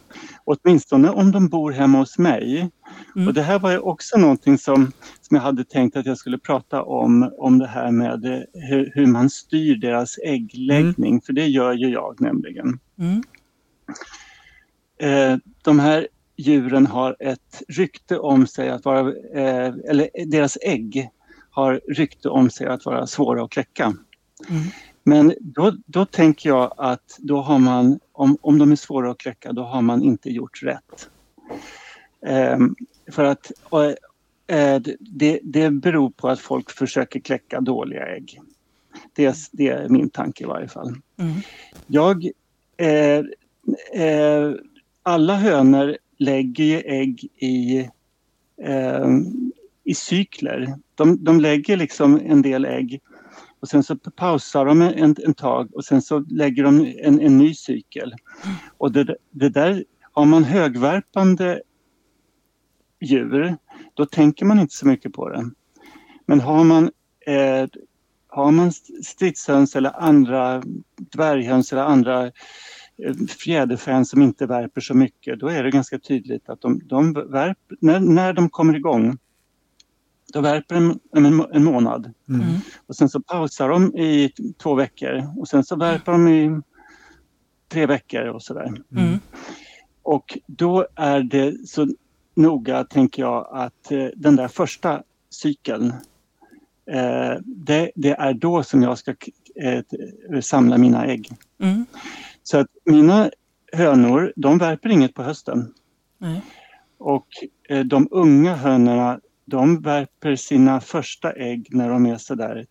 Åtminstone 0.43 1.09
om 1.09 1.31
de 1.31 1.47
bor 1.49 1.71
hemma 1.71 1.97
hos 1.97 2.17
mig. 2.17 2.69
Mm. 3.15 3.27
Och 3.27 3.33
det 3.33 3.41
här 3.41 3.59
var 3.59 3.71
ju 3.71 3.77
också 3.77 4.17
någonting 4.17 4.57
som, 4.57 4.91
som 5.21 5.35
jag 5.35 5.41
hade 5.41 5.63
tänkt 5.63 5.97
att 5.97 6.05
jag 6.05 6.17
skulle 6.17 6.37
prata 6.37 6.83
om, 6.83 7.31
om 7.37 7.59
det 7.59 7.67
här 7.67 7.91
med 7.91 8.25
eh, 8.25 8.39
hur, 8.53 8.91
hur 8.95 9.05
man 9.05 9.29
styr 9.29 9.75
deras 9.75 10.17
äggläggning, 10.17 11.21
för 11.21 11.33
det 11.33 11.45
gör 11.47 11.73
ju 11.73 11.87
jag 11.89 12.21
nämligen. 12.21 12.79
mm, 12.99 13.23
de 15.61 15.79
här 15.79 16.07
djuren 16.37 16.87
har 16.87 17.15
ett 17.19 17.63
rykte 17.67 18.17
om 18.17 18.47
sig 18.47 18.69
att 18.69 18.85
vara, 18.85 18.99
eh, 19.33 19.73
eller 19.85 20.09
deras 20.25 20.57
ägg 20.61 21.09
har 21.49 21.81
rykte 21.87 22.29
om 22.29 22.49
sig 22.49 22.67
att 22.67 22.85
vara 22.85 23.07
svåra 23.07 23.43
att 23.43 23.51
kläcka. 23.51 23.83
mm, 24.49 24.63
Men 25.03 25.33
då, 25.39 25.73
då 25.85 26.05
tänker 26.05 26.49
jag 26.49 26.73
att 26.77 27.17
då 27.17 27.41
har 27.41 27.59
man, 27.59 27.99
om, 28.11 28.37
om 28.41 28.57
de 28.57 28.71
är 28.71 28.75
svåra 28.75 29.11
att 29.11 29.17
kläcka, 29.17 29.53
då 29.53 29.63
har 29.63 29.81
man 29.81 30.03
inte 30.03 30.29
gjort 30.29 30.63
rätt. 30.63 31.09
Ehm, 32.25 32.75
för 33.11 33.23
att 33.23 33.51
eh, 34.47 34.81
det, 34.99 35.39
det 35.43 35.69
beror 35.69 36.09
på 36.09 36.29
att 36.29 36.39
folk 36.39 36.71
försöker 36.71 37.19
kläcka 37.19 37.61
dåliga 37.61 38.07
ägg. 38.07 38.41
Det, 39.13 39.35
det 39.51 39.67
är 39.67 39.89
min 39.89 40.09
tanke 40.09 40.43
i 40.43 40.47
varje 40.47 40.67
fall. 40.67 40.95
mm, 41.19 41.33
Jag, 41.87 42.29
eh, 42.77 43.23
eh, 44.01 44.51
alla 45.05 45.35
hönor 45.35 45.97
lägger 46.17 46.63
ju 46.63 46.77
ägg 46.77 47.23
i, 47.35 47.79
eh, 48.61 49.09
i 49.83 49.95
cykler. 49.95 50.73
De, 50.95 51.23
de 51.23 51.39
lägger 51.39 51.77
liksom 51.77 52.21
en 52.25 52.41
del 52.41 52.65
ägg 52.65 53.01
och 53.59 53.69
sen 53.69 53.83
så 53.83 53.95
pausar 53.95 54.65
de 54.65 54.81
en, 54.81 55.15
en 55.25 55.33
tag 55.33 55.75
och 55.75 55.85
sen 55.85 56.01
så 56.01 56.19
lägger 56.19 56.63
de 56.63 56.93
en, 57.03 57.21
en 57.21 57.37
ny 57.37 57.53
cykel. 57.53 58.13
Och 58.77 58.91
det, 58.91 59.15
det 59.31 59.49
där, 59.49 59.83
har 60.11 60.25
man 60.25 60.43
högvärpande 60.43 61.61
djur, 63.01 63.57
då 63.93 64.05
tänker 64.05 64.45
man 64.45 64.59
inte 64.59 64.75
så 64.75 64.87
mycket 64.87 65.13
på 65.13 65.29
det. 65.29 65.49
Men 66.25 66.39
har 66.39 66.63
man 66.63 66.91
eh, 67.27 67.67
har 68.27 68.51
man 68.51 68.71
stridshöns 69.03 69.75
eller 69.75 70.01
andra 70.01 70.63
dvärghöns 70.95 71.73
eller 71.73 71.83
andra 71.83 72.31
fjäderfän 73.39 74.05
som 74.05 74.21
inte 74.21 74.45
värper 74.45 74.81
så 74.81 74.93
mycket, 74.93 75.39
då 75.39 75.47
är 75.47 75.63
det 75.63 75.71
ganska 75.71 75.99
tydligt 75.99 76.49
att 76.49 76.61
de, 76.61 76.81
de 76.85 77.13
värper, 77.13 77.77
när, 77.79 77.99
när 77.99 78.33
de 78.33 78.49
kommer 78.49 78.75
igång, 78.75 79.17
då 80.33 80.41
värper 80.41 80.75
de 80.75 80.99
en, 81.13 81.45
en 81.53 81.63
månad 81.63 82.11
Mm. 82.29 82.41
mm, 82.41 82.59
och 82.87 82.95
sen 82.95 83.09
så 83.09 83.21
pausar 83.21 83.69
de 83.69 83.95
i 83.97 84.31
två 84.57 84.75
veckor 84.75 85.27
och 85.37 85.47
sen 85.47 85.63
så 85.63 85.75
värper 85.75 86.11
de 86.11 86.27
i 86.27 86.61
tre 87.69 87.85
veckor 87.85 88.25
och 88.25 88.43
sådär. 88.43 88.73
mm, 88.97 89.19
Och 90.03 90.37
då 90.47 90.87
är 90.95 91.19
det 91.23 91.67
så 91.67 91.87
noga, 92.35 92.83
tänker 92.83 93.21
jag, 93.21 93.47
att 93.51 93.91
eh, 93.91 94.07
den 94.15 94.35
där 94.35 94.47
första 94.47 95.03
cykeln, 95.29 95.93
eh, 96.91 97.33
det, 97.45 97.91
det 97.95 98.11
är 98.11 98.33
då 98.33 98.63
som 98.63 98.81
jag 98.83 98.97
ska 98.97 99.15
eh, 99.55 99.83
samla 100.41 100.77
mina 100.77 101.05
ägg. 101.05 101.29
mm, 101.59 101.85
Så 102.47 102.57
att 102.57 102.67
mina 102.85 103.29
hönor, 103.73 104.33
de 104.35 104.57
värper 104.57 104.89
inget 104.89 105.13
på 105.13 105.23
hösten. 105.23 105.73
nej, 106.17 106.41
Och 106.97 107.27
eh, 107.69 107.79
de 107.85 108.07
unga 108.11 108.55
hönorna, 108.55 109.19
de 109.45 109.81
värper 109.81 110.35
sina 110.35 110.81
första 110.81 111.31
ägg 111.31 111.67
när 111.71 111.89
de 111.89 112.05
är 112.05 112.17
sådär 112.17 112.65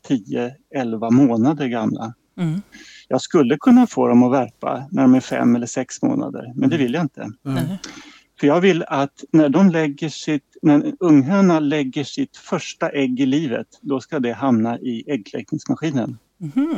10-11 0.75 1.11
månader 1.11 1.67
gamla. 1.67 2.15
mm, 2.39 2.63
Jag 3.09 3.21
skulle 3.21 3.57
kunna 3.59 3.87
få 3.87 4.09
dem 4.09 4.23
att 4.23 4.33
värpa 4.33 4.85
när 4.91 5.03
de 5.03 5.15
är 5.15 5.21
fem 5.21 5.57
eller 5.57 5.67
sex 5.67 6.03
månader, 6.03 6.53
men 6.55 6.71
det 6.71 6.77
vill 6.77 6.95
jag 6.95 7.03
inte. 7.05 7.31
nej, 7.43 7.79
För 8.41 8.47
jag 8.47 8.61
vill 8.61 8.85
att 8.89 9.25
när 9.33 9.49
de 9.49 9.71
lägger 9.71 10.09
sitt, 10.09 10.57
när 10.63 10.75
en 10.75 10.97
unghöna 11.01 11.61
lägger 11.61 12.05
sitt 12.05 12.37
första 12.37 12.89
ägg 12.89 13.21
i 13.21 13.27
livet, 13.27 13.67
då 13.81 14.01
ska 14.01 14.21
det 14.21 14.33
hamna 14.33 14.79
i 14.79 15.05
äggkläckningsmaskinen. 15.07 16.19
mhm, 16.39 16.77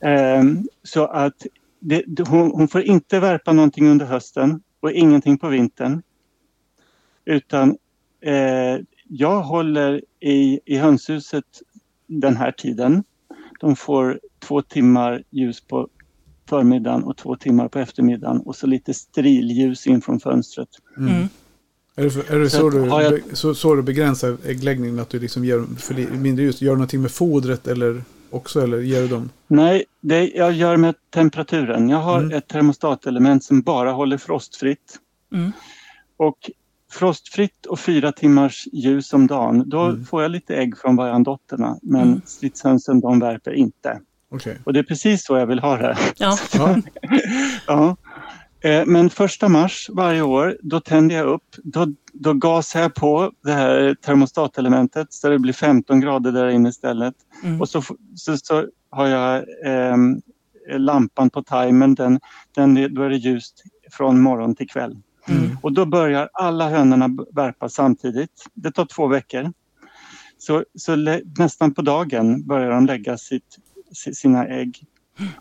Ehm, 0.00 0.68
så 0.82 1.04
att 1.06 1.46
det, 1.84 2.02
det- 2.06 2.28
hon, 2.28 2.50
hon 2.50 2.68
får 2.68 2.82
inte 2.82 3.20
värpa 3.20 3.52
någonting 3.52 3.88
under 3.88 4.06
hösten 4.06 4.60
och 4.80 4.92
ingenting 4.92 5.38
på 5.38 5.48
vintern. 5.48 6.02
Utan 7.24 7.76
eh, 8.20 8.78
jag 9.08 9.42
håller 9.42 10.02
i, 10.20 10.60
i 10.64 10.76
hönshuset 10.76 11.44
den 12.06 12.36
här 12.36 12.52
tiden. 12.52 13.04
De 13.60 13.76
får 13.76 14.20
två 14.38 14.62
timmar 14.62 15.22
ljus 15.30 15.60
på 15.60 15.88
förmiddagen 16.48 17.02
och 17.04 17.16
två 17.16 17.36
timmar 17.36 17.68
på 17.68 17.78
eftermiddagen 17.78 18.40
och 18.40 18.56
så 18.56 18.66
lite 18.66 18.94
strilljus 18.94 19.86
in 19.86 20.00
från 20.00 20.20
fönstret. 20.20 20.68
mm, 20.98 21.28
Är 21.96 22.02
det, 22.04 22.10
för, 22.10 22.34
är 22.34 22.38
det 22.38 22.50
Så 22.50 22.58
så, 22.58 22.66
att 22.66 22.72
du, 22.72 23.16
jag- 23.18 23.36
så, 23.36 23.54
så 23.54 23.74
du 23.74 23.82
begränsar 23.82 24.36
äggläggningen? 24.46 24.98
Att 24.98 25.10
du 25.10 25.20
liksom 25.20 25.44
ger 25.44 26.16
mindre 26.16 26.44
ljus? 26.44 26.62
Gör 26.62 26.72
du 26.72 26.76
någonting 26.76 27.02
med 27.02 27.10
fodret 27.10 27.66
eller 27.66 28.02
också? 28.34 28.60
Eller 28.62 28.78
ger 28.78 29.00
du 29.00 29.08
dem? 29.08 29.30
Nej, 29.46 29.84
det 30.00 30.28
jag 30.28 30.52
gör 30.52 30.76
med 30.76 30.94
temperaturen. 31.10 31.88
Jag 31.88 31.98
har 31.98 32.18
Mm. 32.18 32.36
ett 32.38 32.48
termostatelement 32.48 33.44
som 33.44 33.62
bara 33.62 33.90
håller 33.92 34.18
frostfritt. 34.18 34.98
mm, 35.34 35.52
Och 36.16 36.50
frostfritt 36.92 37.66
och 37.66 37.80
fyra 37.80 38.12
timmars 38.12 38.64
ljus 38.72 39.12
om 39.12 39.26
dagen, 39.26 39.62
då 39.66 39.80
Mm. 39.84 40.04
får 40.04 40.22
jag 40.22 40.30
lite 40.30 40.56
ägg 40.56 40.78
från 40.78 40.96
varandotterna. 40.96 41.78
Men 41.82 42.02
Mm. 42.02 42.22
stridshönsen 42.26 43.00
de 43.00 43.18
värper 43.20 43.52
inte. 43.52 44.00
Okej. 44.30 44.58
Och 44.64 44.72
det 44.72 44.78
är 44.78 44.82
precis 44.84 45.24
så 45.24 45.36
jag 45.36 45.46
vill 45.46 45.58
ha 45.58 45.76
det. 45.76 45.96
Ja. 46.18 46.38
Ja. 47.66 47.96
Eh, 48.64 48.86
Men 48.86 49.10
första 49.10 49.48
mars 49.48 49.90
varje 49.92 50.22
år, 50.22 50.58
då 50.62 50.80
tänder 50.80 51.16
jag 51.16 51.26
upp. 51.26 51.56
Då, 51.64 51.86
då 52.12 52.34
gasar 52.34 52.80
jag 52.80 52.94
på 52.94 53.32
det 53.42 53.52
här 53.52 53.94
termostatelementet 53.94 55.12
så 55.12 55.28
det 55.28 55.38
blir 55.38 55.52
15 55.52 56.00
grader 56.00 56.32
där 56.32 56.48
inne 56.48 56.68
istället. 56.68 57.14
Mm. 57.44 57.60
Och 57.60 57.68
så, 57.68 57.82
så, 58.16 58.36
så 58.36 58.66
har 58.90 59.06
jag 59.06 59.44
ehm, 59.64 60.20
lampan 60.76 61.30
på 61.30 61.42
timern. 61.42 61.94
Den, 61.94 62.20
den, 62.54 62.94
då 62.94 63.02
är 63.02 63.10
det 63.10 63.16
ljust 63.16 63.62
från 63.92 64.20
morgon 64.20 64.54
till 64.54 64.68
kväll. 64.68 64.96
Mm. 65.28 65.56
Och 65.62 65.72
då 65.72 65.86
börjar 65.86 66.28
alla 66.32 66.68
hönorna 66.70 67.08
värpa 67.32 67.68
samtidigt. 67.68 68.46
Det 68.54 68.72
tar 68.72 68.84
två 68.86 69.06
veckor. 69.06 69.52
Så, 70.38 70.64
så 70.78 70.96
nästan 71.38 71.74
på 71.74 71.82
dagen 71.82 72.46
börjar 72.46 72.70
de 72.70 72.86
lägga 72.86 73.18
sitt, 73.18 73.58
si- 73.92 74.14
sina 74.14 74.46
ägg. 74.46 74.84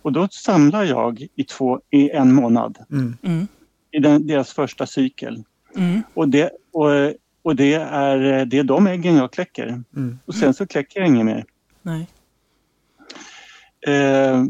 Och 0.01 0.11
då 0.11 0.27
samlar 0.27 0.83
jag 0.83 1.27
i, 1.35 1.43
två, 1.43 1.81
i 1.89 2.09
en 2.09 2.33
månad 2.33 2.77
Mm. 2.91 3.17
Mm. 3.23 3.47
i 3.91 3.99
den, 3.99 4.27
deras 4.27 4.53
första 4.53 4.85
cykel. 4.85 5.43
Mm. 5.75 6.01
Och, 6.13 6.29
det, 6.29 6.51
och, 6.71 6.89
och 7.41 7.55
det, 7.55 7.73
är, 7.73 8.45
det 8.45 8.57
är 8.57 8.63
de 8.63 8.87
äggen 8.87 9.15
jag 9.15 9.33
kläcker. 9.33 9.83
Mm. 9.95 10.19
Och 10.25 10.35
sen 10.35 10.53
så 10.53 10.67
kläcker 10.67 10.99
jag 10.99 11.07
inget 11.09 11.25
mer. 11.25 11.45
Nej. 11.81 12.07
Eh, 13.87 14.43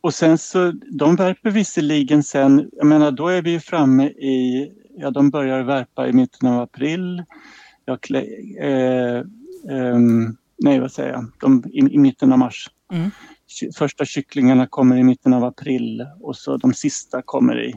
och 0.00 0.14
sen 0.14 0.38
så, 0.38 0.72
de 0.90 1.16
värper 1.16 1.50
visserligen 1.50 2.22
sen, 2.22 2.70
jag 2.72 2.86
menar 2.86 3.10
då 3.10 3.28
är 3.28 3.42
vi 3.42 3.50
ju 3.50 3.60
framme 3.60 4.06
i, 4.06 4.72
ja 4.96 5.10
de 5.10 5.30
börjar 5.30 5.62
värpa 5.62 6.08
i 6.08 6.12
mitten 6.12 6.48
av 6.48 6.60
april. 6.60 7.24
Jag 7.84 8.00
klä, 8.00 8.24
eh, 8.60 9.22
ehm, 9.70 10.36
nej 10.58 10.80
vad 10.80 10.92
säger 10.92 11.12
jag, 11.12 11.26
de, 11.40 11.64
i, 11.72 11.78
i 11.78 11.98
mitten 11.98 12.32
av 12.32 12.38
mars. 12.38 12.70
Mm. 12.92 13.10
Första 13.76 14.04
kycklingarna 14.04 14.66
kommer 14.66 14.96
i 14.96 15.02
mitten 15.04 15.32
av 15.34 15.44
april 15.44 16.06
och 16.20 16.36
så 16.36 16.56
de 16.56 16.74
sista 16.74 17.22
kommer 17.22 17.64
i 17.64 17.74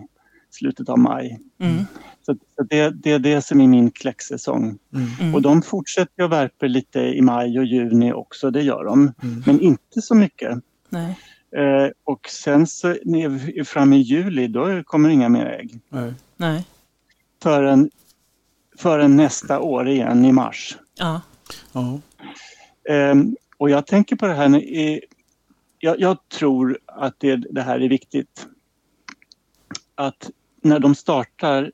slutet 0.50 0.90
av 0.90 1.00
maj. 1.00 1.40
Mm. 1.60 1.86
Så, 2.26 2.36
så 2.56 2.64
det, 2.64 2.90
det 2.90 3.12
är 3.12 3.20
det 3.20 3.42
som 3.42 3.62
är 3.62 3.68
min 3.68 3.92
kläcksäsong. 3.92 4.78
Mm. 4.94 5.08
Mm. 5.22 5.36
Och 5.36 5.42
de 5.42 5.62
fortsätter 5.62 6.24
att 6.24 6.32
värpa 6.32 6.66
lite 6.66 7.00
i 7.00 7.22
maj 7.22 7.60
och 7.60 7.66
juni 7.66 8.14
också, 8.14 8.52
det 8.52 8.62
gör 8.62 8.84
de. 8.86 9.14
Mm. 9.24 9.44
Men 9.46 9.60
inte 9.62 10.02
så 10.02 10.16
mycket. 10.16 10.58
Nej. 10.90 11.18
Eh, 11.56 11.90
och 12.04 12.30
sen 12.30 12.68
så 12.68 12.96
fram 13.66 13.94
i 13.94 13.98
juli, 13.98 14.48
då 14.48 14.84
kommer 14.84 15.10
inga 15.10 15.30
mer 15.30 15.46
ägg. 15.46 15.80
Nej. 15.90 16.14
Nej. 16.38 16.66
Förrän, 17.44 17.90
förrän 18.78 19.16
nästa 19.16 19.60
år 19.60 19.88
igen 19.90 20.26
i 20.26 20.32
mars. 20.32 20.78
Ja. 20.98 21.22
Ja. 21.74 22.00
Eh, 22.94 23.16
och 23.58 23.70
jag 23.70 23.88
tänker 23.88 24.16
på 24.16 24.28
det 24.28 24.34
här, 24.34 24.50
när- 24.50 24.60
i, 24.60 25.02
jag, 25.82 26.00
jag 26.00 26.18
tror 26.30 26.80
att 26.86 27.16
det, 27.18 27.36
det 27.36 27.62
här 27.62 27.80
är 27.80 27.90
viktigt. 27.90 28.48
Att 29.96 30.30
när 30.62 30.80
de 30.80 30.96
startar 30.96 31.72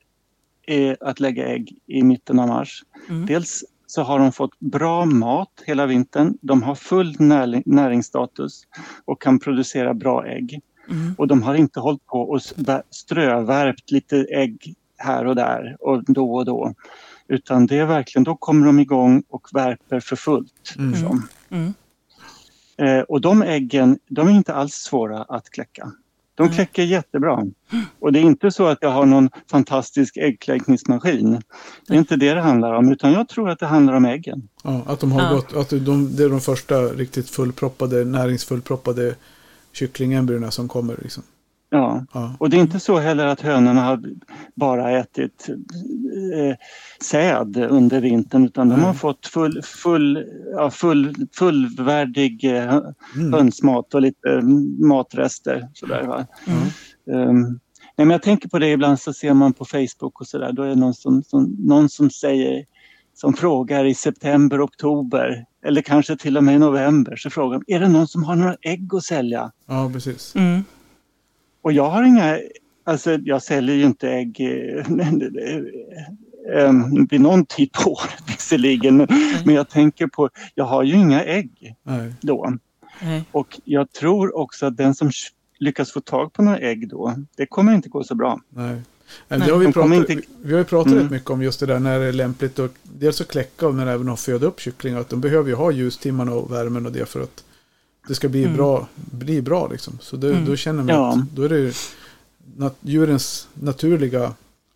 eh, 0.66 0.94
att 1.00 1.20
lägga 1.20 1.46
ägg 1.46 1.78
i 1.86 2.02
mitten 2.02 2.38
av 2.38 2.48
mars, 2.48 2.84
Mm. 3.08 3.26
dels 3.26 3.64
så 3.86 4.02
har 4.02 4.18
de 4.18 4.32
fått 4.32 4.58
bra 4.58 5.04
mat 5.04 5.62
hela 5.66 5.86
vintern. 5.86 6.38
De 6.40 6.62
har 6.62 6.74
full 6.74 7.16
näring, 7.18 7.62
näringsstatus 7.66 8.66
och 9.04 9.22
kan 9.22 9.38
producera 9.38 9.94
bra 9.94 10.26
ägg. 10.26 10.60
Mm. 10.90 11.14
Och 11.18 11.28
de 11.28 11.42
har 11.42 11.54
inte 11.54 11.80
hållit 11.80 12.06
på 12.06 12.22
och 12.22 12.42
strövärpt 12.90 13.90
lite 13.90 14.16
ägg 14.16 14.74
här 14.96 15.26
och 15.26 15.36
där 15.36 15.76
och 15.80 16.04
då 16.04 16.34
och 16.34 16.44
då. 16.44 16.74
Utan 17.28 17.66
det 17.66 17.78
är 17.78 17.86
verkligen, 17.86 18.24
då 18.24 18.36
kommer 18.36 18.66
de 18.66 18.78
igång 18.78 19.22
och 19.28 19.48
värper 19.52 20.00
för 20.00 20.16
fullt. 20.16 20.74
Mm. 20.78 20.90
liksom. 20.90 21.28
Mm. 21.50 21.74
Eh, 22.78 23.00
och 23.00 23.20
de 23.20 23.42
äggen, 23.42 23.98
de 24.08 24.28
är 24.28 24.32
inte 24.32 24.54
alls 24.54 24.74
svåra 24.74 25.22
att 25.22 25.50
kläcka. 25.50 25.92
De 26.34 26.42
Mm. 26.42 26.54
kläcker 26.54 26.82
jättebra. 26.82 27.44
Och 28.00 28.12
det 28.12 28.18
är 28.18 28.22
inte 28.22 28.50
så 28.50 28.66
att 28.66 28.78
jag 28.80 28.90
har 28.90 29.06
någon 29.06 29.30
fantastisk 29.50 30.16
äggkläckningsmaskin. 30.16 31.42
Det 31.86 31.94
är 31.94 31.98
inte 31.98 32.16
det 32.16 32.34
det 32.34 32.40
handlar 32.40 32.72
om, 32.74 32.92
utan 32.92 33.12
jag 33.12 33.28
tror 33.28 33.50
att 33.50 33.58
det 33.58 33.66
handlar 33.66 33.94
om 33.94 34.04
äggen. 34.04 34.48
Ja, 34.64 34.82
att 34.86 35.00
de 35.00 35.12
har 35.12 35.22
Ja. 35.22 35.32
gått, 35.34 35.56
att 35.56 35.70
de, 35.86 36.16
det 36.16 36.24
är 36.24 36.28
de 36.28 36.40
första 36.40 36.82
riktigt 36.82 37.30
fullproppade, 37.30 38.04
näringsfullproppade 38.04 39.14
kycklingembryorna 39.72 40.50
som 40.50 40.68
kommer. 40.68 40.96
Liksom. 41.02 41.22
Ja. 41.70 42.04
Ja. 42.14 42.36
Och 42.38 42.50
det 42.50 42.56
är 42.56 42.60
inte 42.60 42.80
så 42.80 42.98
heller 42.98 43.26
att 43.26 43.40
hönorna 43.40 43.82
har 43.82 44.02
bara 44.54 44.90
ätit 44.90 45.48
eh, 45.48 46.56
säd 47.02 47.56
under 47.56 48.00
vintern 48.00 48.44
utan 48.44 48.68
de 48.68 48.80
har 48.82 48.94
fått 48.94 49.26
full, 49.26 49.62
full, 49.62 50.24
ja, 50.52 50.70
full, 50.70 51.14
fullvärdig 51.32 52.44
eh, 52.56 52.80
Mm. 53.16 53.32
hönsmat 53.32 53.94
och 53.94 54.02
lite 54.02 54.28
eh, 54.30 54.42
matrester. 54.86 55.68
Sådär, 55.74 56.02
va? 56.02 56.26
Mm. 56.46 56.62
Ehm, 57.28 57.40
nej, 57.96 58.06
men 58.06 58.10
jag 58.10 58.22
tänker 58.22 58.48
på 58.48 58.58
det 58.58 58.68
ibland 58.68 59.00
så 59.00 59.12
ser 59.12 59.34
man 59.34 59.52
på 59.52 59.64
Facebook 59.64 60.20
och 60.20 60.26
sådär, 60.26 60.52
då 60.52 60.62
är 60.62 60.68
det 60.68 60.74
någon 60.74 60.94
som, 60.94 61.22
som, 61.22 61.56
någon 61.58 61.88
som 61.88 62.10
säger 62.10 62.64
som 63.14 63.34
frågar 63.34 63.84
i 63.84 63.94
september, 63.94 64.64
oktober 64.64 65.44
eller 65.64 65.82
kanske 65.82 66.16
till 66.16 66.36
och 66.36 66.44
med 66.44 66.54
i 66.54 66.58
november 66.58 67.16
så 67.16 67.30
frågar 67.30 67.58
de, 67.66 67.74
är 67.74 67.80
det 67.80 67.88
någon 67.88 68.08
som 68.08 68.24
har 68.24 68.36
några 68.36 68.56
ägg 68.62 68.94
att 68.94 69.02
sälja? 69.04 69.52
ja, 69.66 69.90
precis. 69.92 70.34
Mm. 70.36 70.64
Och 71.68 71.72
jag 71.72 71.90
har 71.90 72.02
inga, 72.02 72.38
alltså 72.84 73.12
jag 73.24 73.42
säljer 73.42 73.76
ju 73.76 73.84
inte 73.84 74.08
ägg 74.10 74.40
eh, 74.40 74.86
eh, 76.56 76.72
vid 77.10 77.20
någon 77.20 77.46
tid 77.46 77.72
på 77.72 77.90
året 77.92 78.22
visserligen. 78.28 78.96
Men 79.44 79.54
jag 79.54 79.68
tänker 79.68 80.06
på, 80.06 80.30
jag 80.54 80.64
har 80.64 80.82
ju 80.82 80.94
inga 80.94 81.24
ägg 81.24 81.74
Nej. 81.82 82.12
då. 82.20 82.52
Nej. 83.02 83.24
Och 83.32 83.60
jag 83.64 83.92
tror 83.92 84.36
också 84.36 84.66
att 84.66 84.76
den 84.76 84.94
som 84.94 85.10
lyckas 85.58 85.92
få 85.92 86.00
tag 86.00 86.32
på 86.32 86.42
några 86.42 86.58
ägg 86.58 86.88
då, 86.88 87.14
det 87.36 87.46
kommer 87.46 87.74
inte 87.74 87.88
gå 87.88 88.04
så 88.04 88.14
bra. 88.14 88.40
Nej. 88.48 88.80
Nej, 89.28 89.40
det 89.40 89.52
har 89.52 89.58
vi, 89.58 89.72
pratat, 89.72 90.10
inte- 90.10 90.28
vi 90.42 90.52
har 90.52 90.58
ju 90.58 90.64
pratat 90.64 90.92
Mm. 90.92 91.02
rätt 91.04 91.10
mycket 91.12 91.30
om 91.30 91.42
just 91.42 91.60
det 91.60 91.66
där 91.66 91.78
när 91.78 91.98
det 91.98 92.04
är 92.06 92.12
lämpligt 92.12 92.58
att 92.58 92.74
dels 92.82 93.20
att 93.20 93.28
kläcka 93.28 93.68
men 93.70 93.88
även 93.88 94.08
att 94.08 94.20
föda 94.20 94.46
upp 94.46 94.60
kycklingar. 94.60 95.00
Att 95.00 95.08
de 95.08 95.20
behöver 95.20 95.48
ju 95.48 95.54
ha 95.54 95.70
ljustimmarna 95.70 96.32
och 96.32 96.52
värmen 96.52 96.86
och 96.86 96.92
det 96.92 97.08
för 97.08 97.20
att 97.22 97.44
det 98.08 98.14
ska 98.14 98.28
bli 98.28 98.42
Mm. 98.44 98.56
bra. 98.56 98.88
Bli 98.94 99.42
bra 99.42 99.68
liksom. 99.68 99.98
Så 100.02 100.16
det, 100.16 100.30
Mm. 100.32 100.44
då 100.44 100.56
känner 100.56 100.82
man 100.82 100.94
Ja. 100.94 101.12
att 101.12 101.30
då 101.34 101.42
är 101.42 101.48
det 101.48 101.72
nat- 102.56 102.74
djurens 102.80 103.48
naturliga, 103.54 104.34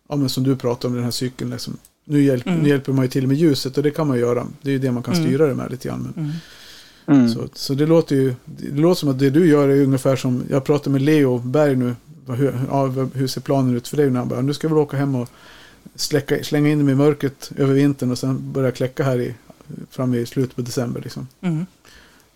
ja 0.09 0.15
men 0.15 0.29
som 0.29 0.43
du 0.43 0.55
pratar 0.55 0.89
om 0.89 0.95
den 0.95 1.03
här 1.03 1.11
cykeln. 1.11 1.49
Liksom. 1.49 1.77
Nu, 2.05 2.23
hjälp, 2.23 2.47
Mm. 2.47 2.59
nu 2.59 2.69
hjälper 2.69 2.93
man 2.93 3.05
ju 3.05 3.09
till 3.09 3.27
med 3.27 3.37
ljuset 3.37 3.77
och 3.77 3.83
det 3.83 3.91
kan 3.91 4.07
man 4.07 4.19
göra. 4.19 4.47
Det 4.61 4.69
är 4.69 4.73
ju 4.73 4.79
det 4.79 4.91
man 4.91 5.03
kan 5.03 5.13
Mm. 5.13 5.25
styra 5.25 5.47
det 5.47 5.55
med 5.55 5.71
lite 5.71 5.87
grann. 5.87 6.13
Men, 6.15 6.25
Mm. 6.25 7.19
Mm. 7.19 7.29
så, 7.33 7.47
så 7.53 7.73
det 7.73 7.85
låter 7.85 8.15
ju, 8.15 8.35
det 8.45 8.81
låter 8.81 8.99
som 8.99 9.09
att 9.09 9.19
det 9.19 9.29
du 9.29 9.47
gör 9.47 9.67
är 9.69 9.83
ungefär 9.83 10.15
som, 10.15 10.43
jag 10.49 10.63
pratade 10.63 10.89
med 10.89 11.01
Leo 11.01 11.37
Berg 11.39 11.75
nu, 11.75 11.95
hur, 12.27 12.59
ja, 12.69 12.85
hur 13.13 13.27
ser 13.27 13.41
planen 13.41 13.75
ut 13.75 13.87
för 13.87 13.97
dig? 13.97 14.09
När 14.09 14.19
han 14.19 14.27
bara, 14.29 14.41
nu 14.41 14.53
ska 14.53 14.67
vi 14.67 14.73
åka 14.73 14.97
hem 14.97 15.15
och 15.15 15.29
släcka, 15.95 16.43
slänga 16.43 16.69
in 16.69 16.79
dem 16.79 16.89
i 16.89 16.95
mörkret 16.95 17.51
över 17.57 17.73
vintern 17.73 18.11
och 18.11 18.17
sen 18.17 18.51
börja 18.51 18.71
kläcka 18.71 19.03
här 19.03 19.19
i, 19.19 19.33
fram 19.89 20.13
i 20.13 20.25
slutet 20.25 20.55
på 20.55 20.61
december. 20.61 21.01
Liksom. 21.01 21.27
Mm. 21.41 21.65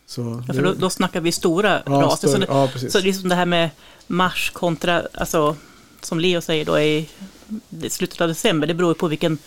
Så, 0.09 0.43
Ja, 0.47 0.53
för 0.53 0.63
då, 0.63 0.73
då 0.73 0.89
snackar 0.89 1.21
vi 1.21 1.31
stora 1.31 1.81
ja, 1.85 1.91
raser. 1.91 2.27
Så 2.27 2.33
större, 2.33 2.45
det, 2.45 2.81
ja, 2.83 2.89
så 2.89 2.99
det 2.99 3.09
är 3.09 3.13
som 3.13 3.29
det 3.29 3.35
här 3.35 3.45
med 3.45 3.69
mars 4.07 4.49
kontra, 4.53 5.03
alltså 5.13 5.55
som 6.01 6.19
Leo 6.19 6.41
säger 6.41 6.65
då 6.65 6.79
i 6.79 7.09
slutet 7.89 8.21
av 8.21 8.27
december, 8.27 8.67
det 8.67 8.73
beror 8.73 8.93
på 8.93 9.07
vilken 9.07 9.37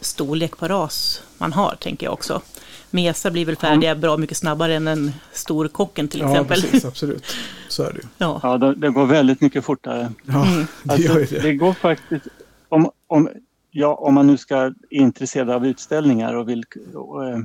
storlek 0.00 0.56
på 0.56 0.68
ras 0.68 1.22
man 1.38 1.52
har, 1.52 1.74
tänker 1.80 2.06
jag 2.06 2.12
också. 2.12 2.42
Mesa 2.90 3.30
blir 3.30 3.44
väl 3.46 3.56
färdiga 3.56 3.94
bra 3.94 4.16
mycket 4.16 4.36
snabbare 4.36 4.74
än 4.74 4.88
en 4.88 5.12
stor 5.32 5.68
kocken 5.68 6.08
till 6.08 6.20
ja, 6.20 6.30
exempel. 6.30 6.62
precis, 6.62 6.84
absolut. 6.90 7.24
Så 7.68 7.82
är 7.82 7.92
det 7.92 7.98
ju. 7.98 8.04
Ja. 8.18 8.40
Ja, 8.42 8.58
det, 8.58 8.74
det 8.74 8.90
går 8.90 9.06
väldigt 9.06 9.40
mycket 9.40 9.64
fortare. 9.64 10.12
Ja, 10.24 10.46
Mm. 10.46 10.66
det 10.82 10.92
Alltså, 10.92 11.08
gör 11.08 11.26
det. 11.30 11.38
det 11.42 11.54
går 11.54 11.72
faktiskt, 11.72 12.26
om, 12.68 12.90
om, 13.06 13.28
ja, 13.70 13.94
om 13.94 14.14
man 14.14 14.26
nu 14.26 14.38
ska 14.38 14.56
är 14.56 14.74
intresserad 14.90 15.50
av 15.50 15.66
utställningar 15.66 16.34
och 16.34 16.48
vill 16.48 16.64
eh, 16.76 17.28
eh, 17.28 17.38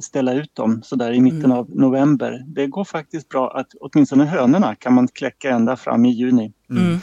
ställa 0.00 0.34
ut 0.34 0.54
dem 0.54 0.82
så 0.84 0.96
där 0.96 1.12
i 1.12 1.20
mitten 1.20 1.44
Mm. 1.44 1.56
av 1.56 1.70
november. 1.70 2.44
Det 2.46 2.66
går 2.66 2.84
faktiskt 2.84 3.28
bra 3.28 3.50
att 3.50 3.66
åtminstone 3.80 4.24
hönorna 4.24 4.74
kan 4.74 4.94
man 4.94 5.08
kläcka 5.08 5.50
ända 5.50 5.76
fram 5.76 6.04
i 6.04 6.10
juni. 6.10 6.52
Mm. 6.70 6.98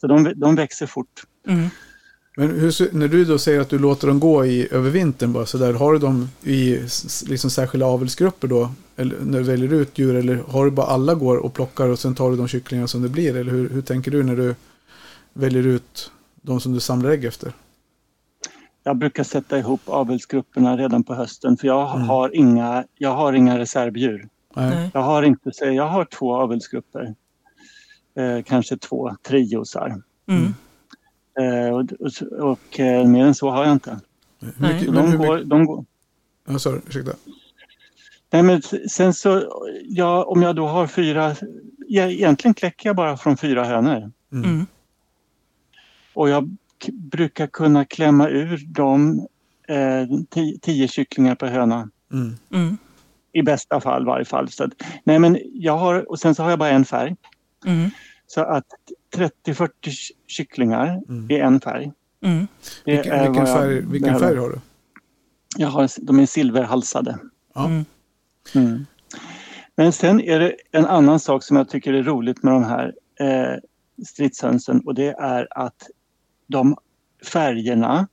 Så 0.00 0.06
de, 0.06 0.32
de 0.36 0.54
växer 0.54 0.86
fort. 0.86 1.22
Mm. 1.48 1.68
Men 2.36 2.50
hur, 2.50 2.94
när 2.94 3.08
du 3.08 3.24
då 3.24 3.38
säger 3.38 3.60
att 3.60 3.68
du 3.68 3.78
låter 3.78 4.06
dem 4.06 4.20
gå 4.20 4.46
i, 4.46 4.68
över 4.70 4.90
vintern 4.90 5.32
bara 5.32 5.46
så 5.46 5.58
där, 5.58 5.72
har 5.72 5.92
du 5.92 5.98
dem 5.98 6.28
i 6.42 6.78
liksom 7.26 7.50
särskilda 7.50 7.86
avelsgrupper 7.86 8.48
då? 8.48 8.70
Eller 8.96 9.16
när 9.22 9.38
du 9.38 9.44
väljer 9.44 9.72
ut 9.72 9.98
djur 9.98 10.14
eller 10.16 10.36
har 10.48 10.64
du 10.64 10.70
bara 10.70 10.86
alla 10.86 11.14
går 11.14 11.36
och 11.36 11.54
plockar 11.54 11.88
och 11.88 11.98
sen 11.98 12.14
tar 12.14 12.30
du 12.30 12.36
de 12.36 12.48
kycklingar 12.48 12.86
som 12.86 13.02
det 13.02 13.08
blir? 13.08 13.36
Eller 13.36 13.52
hur, 13.52 13.68
hur 13.68 13.82
tänker 13.82 14.10
du 14.10 14.22
när 14.22 14.36
du 14.36 14.54
väljer 15.32 15.66
ut 15.66 16.10
de 16.42 16.60
som 16.60 16.72
du 16.72 16.80
samlar 16.80 17.10
ägg 17.10 17.24
efter? 17.24 17.52
Jag 18.88 18.96
brukar 18.96 19.24
sätta 19.24 19.58
ihop 19.58 19.80
avelsgrupperna 19.86 20.76
redan 20.76 21.04
på 21.04 21.14
hösten 21.14 21.56
för 21.56 21.66
jag, 21.66 21.94
Mm. 21.96 22.08
har, 22.08 22.36
inga, 22.36 22.84
jag 22.98 23.14
har 23.14 23.32
inga 23.32 23.58
reservdjur. 23.58 24.28
Nej. 24.56 24.90
Jag 24.94 25.00
har, 25.00 25.22
inte, 25.22 25.50
så 25.52 25.64
jag 25.64 25.86
har 25.88 26.04
två 26.04 26.34
avelsgrupper. 26.36 27.14
Eh, 28.14 28.42
kanske 28.42 28.76
två 28.76 29.16
triosar. 29.22 30.02
Mm. 30.28 30.54
Eh, 31.40 31.74
och 31.74 31.80
och, 32.00 32.50
och 32.50 32.80
eh, 32.80 33.06
mer 33.06 33.26
än 33.26 33.34
så 33.34 33.50
har 33.50 33.64
jag 33.64 33.72
inte. 33.72 34.00
Nej. 34.38 34.84
men 34.90 34.94
de, 34.94 35.16
går, 35.16 35.38
de 35.44 35.64
går. 35.66 35.84
ja, 36.48 36.58
sorry, 36.58 36.80
ursäkta. 36.86 37.12
Nej, 38.30 38.42
men 38.42 38.62
sen 38.90 39.14
så, 39.14 39.42
ja, 39.84 40.24
om 40.24 40.42
jag 40.42 40.56
då 40.56 40.66
har 40.66 40.86
fyra, 40.86 41.34
ja, 41.88 42.02
egentligen 42.04 42.54
kläcker 42.54 42.88
jag 42.88 42.96
bara 42.96 43.16
från 43.16 43.36
fyra 43.36 43.64
hönor. 43.64 44.12
Mm. 44.32 44.66
Och 46.14 46.28
jag 46.28 46.56
brukar 46.92 47.46
kunna 47.46 47.84
klämma 47.84 48.28
ur 48.28 48.56
dem 48.66 49.26
eh, 49.68 50.06
tio, 50.30 50.58
tio 50.58 50.88
kycklingar 50.88 51.34
per 51.34 51.46
höna. 51.46 51.90
Mm. 52.12 52.34
Mm. 52.52 52.78
I 53.32 53.42
bästa 53.42 53.80
fall 53.80 54.06
varje 54.06 54.24
fall. 54.24 54.48
Så 54.48 54.64
att, 54.64 54.70
nej 55.04 55.18
men 55.18 55.38
jag 55.54 55.76
har, 55.78 56.10
och 56.10 56.18
sen 56.18 56.34
så 56.34 56.42
har 56.42 56.50
jag 56.50 56.58
bara 56.58 56.70
en 56.70 56.84
färg. 56.84 57.16
Mm. 57.66 57.90
Så 58.26 58.40
att 58.40 58.66
30-40 59.44 59.68
ky- 59.80 59.90
kycklingar 60.26 61.02
Mm. 61.08 61.30
i 61.30 61.38
en 61.40 61.60
färg. 61.60 61.92
Mm. 62.24 62.46
Vilken, 62.84 63.22
vilken, 63.26 63.46
färg, 63.46 63.80
vilken 63.80 64.18
färg 64.18 64.36
har 64.36 64.48
du? 64.48 64.60
Jag 65.56 65.68
har, 65.68 65.88
de 66.06 66.18
är 66.20 66.26
silverhalsade. 66.26 67.18
Ja. 67.54 67.70
Mm. 68.54 68.86
Men 69.76 69.92
sen 69.92 70.20
är 70.20 70.40
det 70.40 70.56
en 70.72 70.86
annan 70.86 71.20
sak 71.20 71.42
som 71.44 71.56
jag 71.56 71.68
tycker 71.68 71.92
är 71.92 72.02
roligt 72.02 72.42
med 72.42 72.52
de 72.54 72.64
här 72.64 72.92
eh, 73.20 73.58
stridshönsen 74.06 74.80
och 74.80 74.94
det 74.94 75.08
är 75.18 75.48
att 75.50 75.86
de 76.48 76.76
färgerna, 77.32 78.08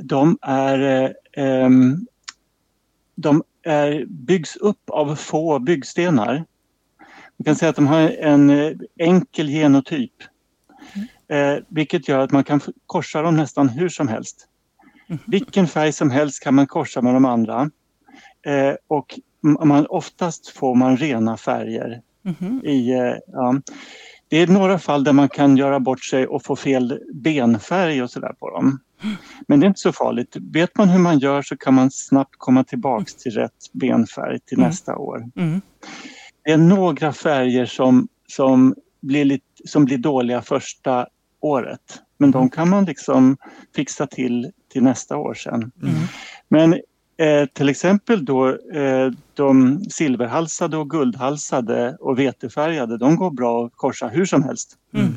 de 0.00 0.38
är, 0.42 1.02
eh, 1.32 1.70
de 3.14 3.42
är, 3.62 4.04
byggs 4.08 4.56
upp 4.56 4.90
av 4.90 5.16
få 5.16 5.58
byggstenar. 5.58 6.44
Man 7.36 7.44
kan 7.44 7.56
säga 7.56 7.70
att 7.70 7.76
de 7.76 7.86
har 7.86 8.00
en 8.10 8.50
eh, 8.50 8.72
enkel 8.98 9.48
genotyp. 9.48 10.12
Eh, 11.28 11.56
vilket 11.68 12.08
gör 12.08 12.18
att 12.18 12.32
man 12.32 12.44
kan 12.44 12.60
korsa 12.86 13.22
dem 13.22 13.36
nästan 13.36 13.68
hur 13.68 13.88
som 13.88 14.08
helst. 14.08 14.48
Vilken 15.26 15.66
färg 15.66 15.92
som 15.92 16.10
helst 16.10 16.42
kan 16.42 16.54
man 16.54 16.66
korsa 16.66 17.02
med 17.02 17.14
de 17.14 17.24
andra. 17.24 17.70
Eh, 18.46 18.74
och 18.88 19.20
man, 19.40 19.86
oftast 19.86 20.48
får 20.48 20.74
man 20.74 20.96
rena 20.96 21.36
färger. 21.36 22.02
Mhm. 22.22 22.60
I, 22.64 22.90
eh, 22.90 23.14
ja. 23.26 23.60
Det 24.28 24.36
är 24.36 24.46
några 24.46 24.78
fall 24.78 25.04
där 25.04 25.12
man 25.12 25.28
kan 25.28 25.56
göra 25.56 25.80
bort 25.80 26.04
sig 26.04 26.26
och 26.26 26.44
få 26.44 26.56
fel 26.56 27.00
benfärg 27.14 28.02
och 28.02 28.10
sådär 28.10 28.32
på 28.38 28.50
dem. 28.50 28.78
Men 29.48 29.60
det 29.60 29.66
är 29.66 29.68
inte 29.68 29.80
så 29.80 29.92
farligt. 29.92 30.36
Vet 30.52 30.78
man 30.78 30.88
hur 30.88 30.98
man 30.98 31.18
gör 31.18 31.42
så 31.42 31.56
kan 31.56 31.74
man 31.74 31.90
snabbt 31.90 32.34
komma 32.38 32.64
tillbaks 32.64 33.14
till 33.14 33.32
rätt 33.32 33.70
benfärg 33.72 34.38
till 34.40 34.58
Mm. 34.58 34.68
nästa 34.68 34.96
år. 34.96 35.24
Mm. 35.36 35.60
Det 36.44 36.50
är 36.50 36.56
några 36.56 37.12
färger 37.12 37.66
som, 37.66 38.08
som, 38.28 38.74
blir, 39.00 39.24
lite, 39.24 39.44
som 39.64 39.84
blir 39.84 39.98
dåliga 39.98 40.42
första 40.42 41.06
året. 41.40 42.02
Men 42.18 42.30
de 42.30 42.50
kan 42.50 42.68
man 42.70 42.84
liksom 42.84 43.36
fixa 43.74 44.06
till 44.06 44.50
till 44.72 44.82
nästa 44.82 45.16
år 45.16 45.34
sen. 45.34 45.54
Mm. 45.54 45.94
Men 46.48 46.80
eh, 47.16 47.46
till 47.46 47.68
exempel 47.68 48.24
då 48.24 48.48
eh, 48.48 49.10
de 49.34 49.84
silverhalsade 49.90 50.76
och 50.76 50.90
guldhalsade 50.90 51.96
och 52.00 52.18
vetefärgade, 52.18 52.98
de 52.98 53.16
går 53.16 53.30
bra 53.30 53.66
att 53.66 53.72
korsa 53.74 54.08
hur 54.08 54.24
som 54.24 54.42
helst. 54.42 54.76
Mm. 54.94 55.14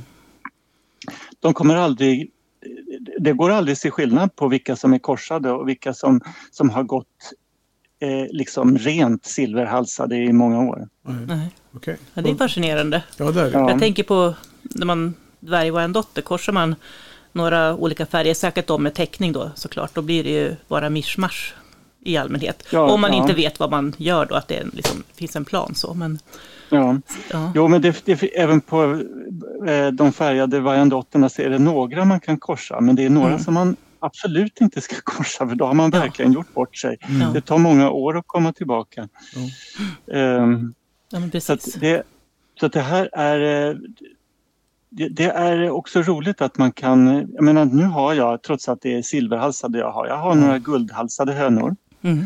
De 1.40 1.54
kommer 1.54 1.76
aldrig, 1.76 2.32
det 3.20 3.34
går 3.34 3.50
aldrig 3.50 3.74
att 3.74 3.80
se 3.80 3.92
skillnad 3.92 4.36
på 4.36 4.48
vilka 4.48 4.76
som 4.76 4.94
är 4.94 5.00
korsade 5.00 5.52
och 5.52 5.70
vilka 5.70 5.94
som, 5.94 6.22
som 6.52 6.70
har 6.70 6.84
gått 6.84 7.34
eh, 8.00 8.26
liksom 8.32 8.78
rent 8.78 9.26
silverhalsade 9.26 10.16
i 10.16 10.34
många 10.34 10.60
år. 10.60 10.88
Nej, 11.02 11.26
Nej. 11.28 11.50
Okej. 11.72 11.98
Ja, 12.14 12.22
det 12.22 12.30
är 12.30 12.36
fascinerande. 12.36 13.04
Ja, 13.18 13.32
där. 13.32 13.52
Ja. 13.54 13.70
Jag 13.70 13.80
tänker 13.80 14.04
på 14.04 14.34
när 14.62 14.86
man 14.86 15.14
dvärg 15.40 15.72
och 15.72 15.82
en 15.82 15.94
dotter, 15.94 16.22
korsar 16.22 16.54
man 16.54 16.76
några 17.32 17.76
olika 17.76 18.06
färger, 18.06 18.34
säkert 18.34 18.68
de 18.68 18.84
med 18.84 18.94
teckning 18.94 19.32
då 19.32 19.52
såklart, 19.56 19.96
då 19.96 20.02
blir 20.02 20.24
det 20.24 20.30
ju 20.30 20.56
bara 20.68 20.90
mischmasch 20.90 21.56
i 22.02 22.18
allmänhet. 22.18 22.64
Ja, 22.72 22.92
Om 22.92 23.02
man 23.02 23.14
ja. 23.14 23.22
inte 23.22 23.34
vet 23.34 23.60
vad 23.60 23.72
man 23.72 23.94
gör 23.98 24.26
då, 24.26 24.36
att 24.36 24.48
det 24.48 24.64
liksom, 24.74 25.04
finns 25.14 25.36
en 25.36 25.46
plan 25.46 25.76
så. 25.76 25.94
Men, 25.94 26.20
Ja. 26.72 26.98
ja. 27.32 27.52
Jo, 27.56 27.68
men 27.68 27.82
det, 27.82 28.06
det, 28.06 28.24
även 28.40 28.62
på 28.62 28.84
eh, 29.68 29.88
de 29.88 30.12
färgade 30.14 30.60
variandotterna 30.60 31.30
så 31.30 31.42
är 31.42 31.50
det 31.50 31.60
några 31.60 32.06
man 32.06 32.20
kan 32.20 32.38
korsa, 32.40 32.82
men 32.82 32.96
det 32.96 33.06
är 33.06 33.10
några 33.10 33.28
Mm. 33.28 33.40
som 33.40 33.54
man 33.54 33.76
absolut 34.00 34.62
inte 34.62 34.82
ska 34.82 34.96
korsa 35.04 35.48
för 35.48 35.56
då 35.56 35.66
har 35.66 35.74
man 35.74 35.92
Ja. 35.94 36.00
verkligen 36.00 36.32
gjort 36.34 36.54
bort 36.54 36.78
sig. 36.78 36.98
Mm. 37.10 37.34
Det 37.34 37.42
tar 37.42 37.58
många 37.58 37.90
år 37.90 38.18
att 38.18 38.28
komma 38.28 38.54
tillbaka. 38.54 39.08
Ja, 41.12 41.20
men 41.20 41.42
så, 41.42 41.58
det, 41.80 42.04
så 42.60 42.66
att 42.66 42.74
det 42.74 42.82
här 42.82 43.10
är... 43.14 43.70
eh, 43.70 43.76
Det, 44.92 45.08
det 45.10 45.24
är 45.26 45.70
också 45.70 46.02
roligt 46.02 46.42
att 46.42 46.58
man 46.58 46.72
kan... 46.72 47.28
Jag 47.34 47.44
menar, 47.44 47.66
nu 47.66 47.84
har 47.84 48.14
jag, 48.14 48.42
trots 48.44 48.70
att 48.70 48.82
det 48.82 48.98
är 48.98 49.02
silverhalsade 49.02 49.80
jag 49.80 49.92
har, 49.92 50.08
jag 50.08 50.18
har 50.18 50.36
några 50.36 50.60
guldhalsade 50.60 51.34
hönor. 51.34 51.76
Mm. 52.02 52.26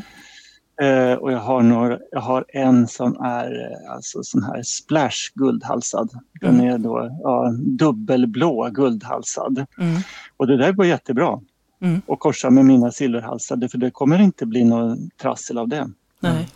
Eh, 0.81 1.13
och 1.17 1.31
jag 1.31 1.39
har, 1.39 1.61
några, 1.61 1.99
jag 2.11 2.19
har 2.21 2.45
en 2.47 2.87
som 2.87 3.21
är 3.21 3.71
eh, 3.71 3.93
alltså 3.93 4.23
sån 4.23 4.43
här 4.43 4.63
splash 4.63 5.31
guldhalsad. 5.35 6.09
Den 6.41 6.55
Mm. 6.59 6.73
är 6.73 6.77
då 6.77 7.19
ja, 7.23 7.53
dubbelblå 7.57 8.69
guldhalsad. 8.71 9.65
Mm. 9.79 10.01
Och 10.37 10.47
det 10.47 10.57
där 10.57 10.71
går 10.71 10.85
jättebra 10.85 11.39
Mm. 11.81 12.01
att 12.07 12.19
korsa 12.19 12.49
med 12.49 12.65
mina 12.65 12.91
silverhalsade 12.91 13.69
för 13.69 13.77
det 13.77 13.91
kommer 13.91 14.21
inte 14.21 14.45
bli 14.45 14.63
någon 14.63 15.09
trassel 15.21 15.57
av 15.57 15.67
det. 15.67 15.89
Nej. 16.19 16.47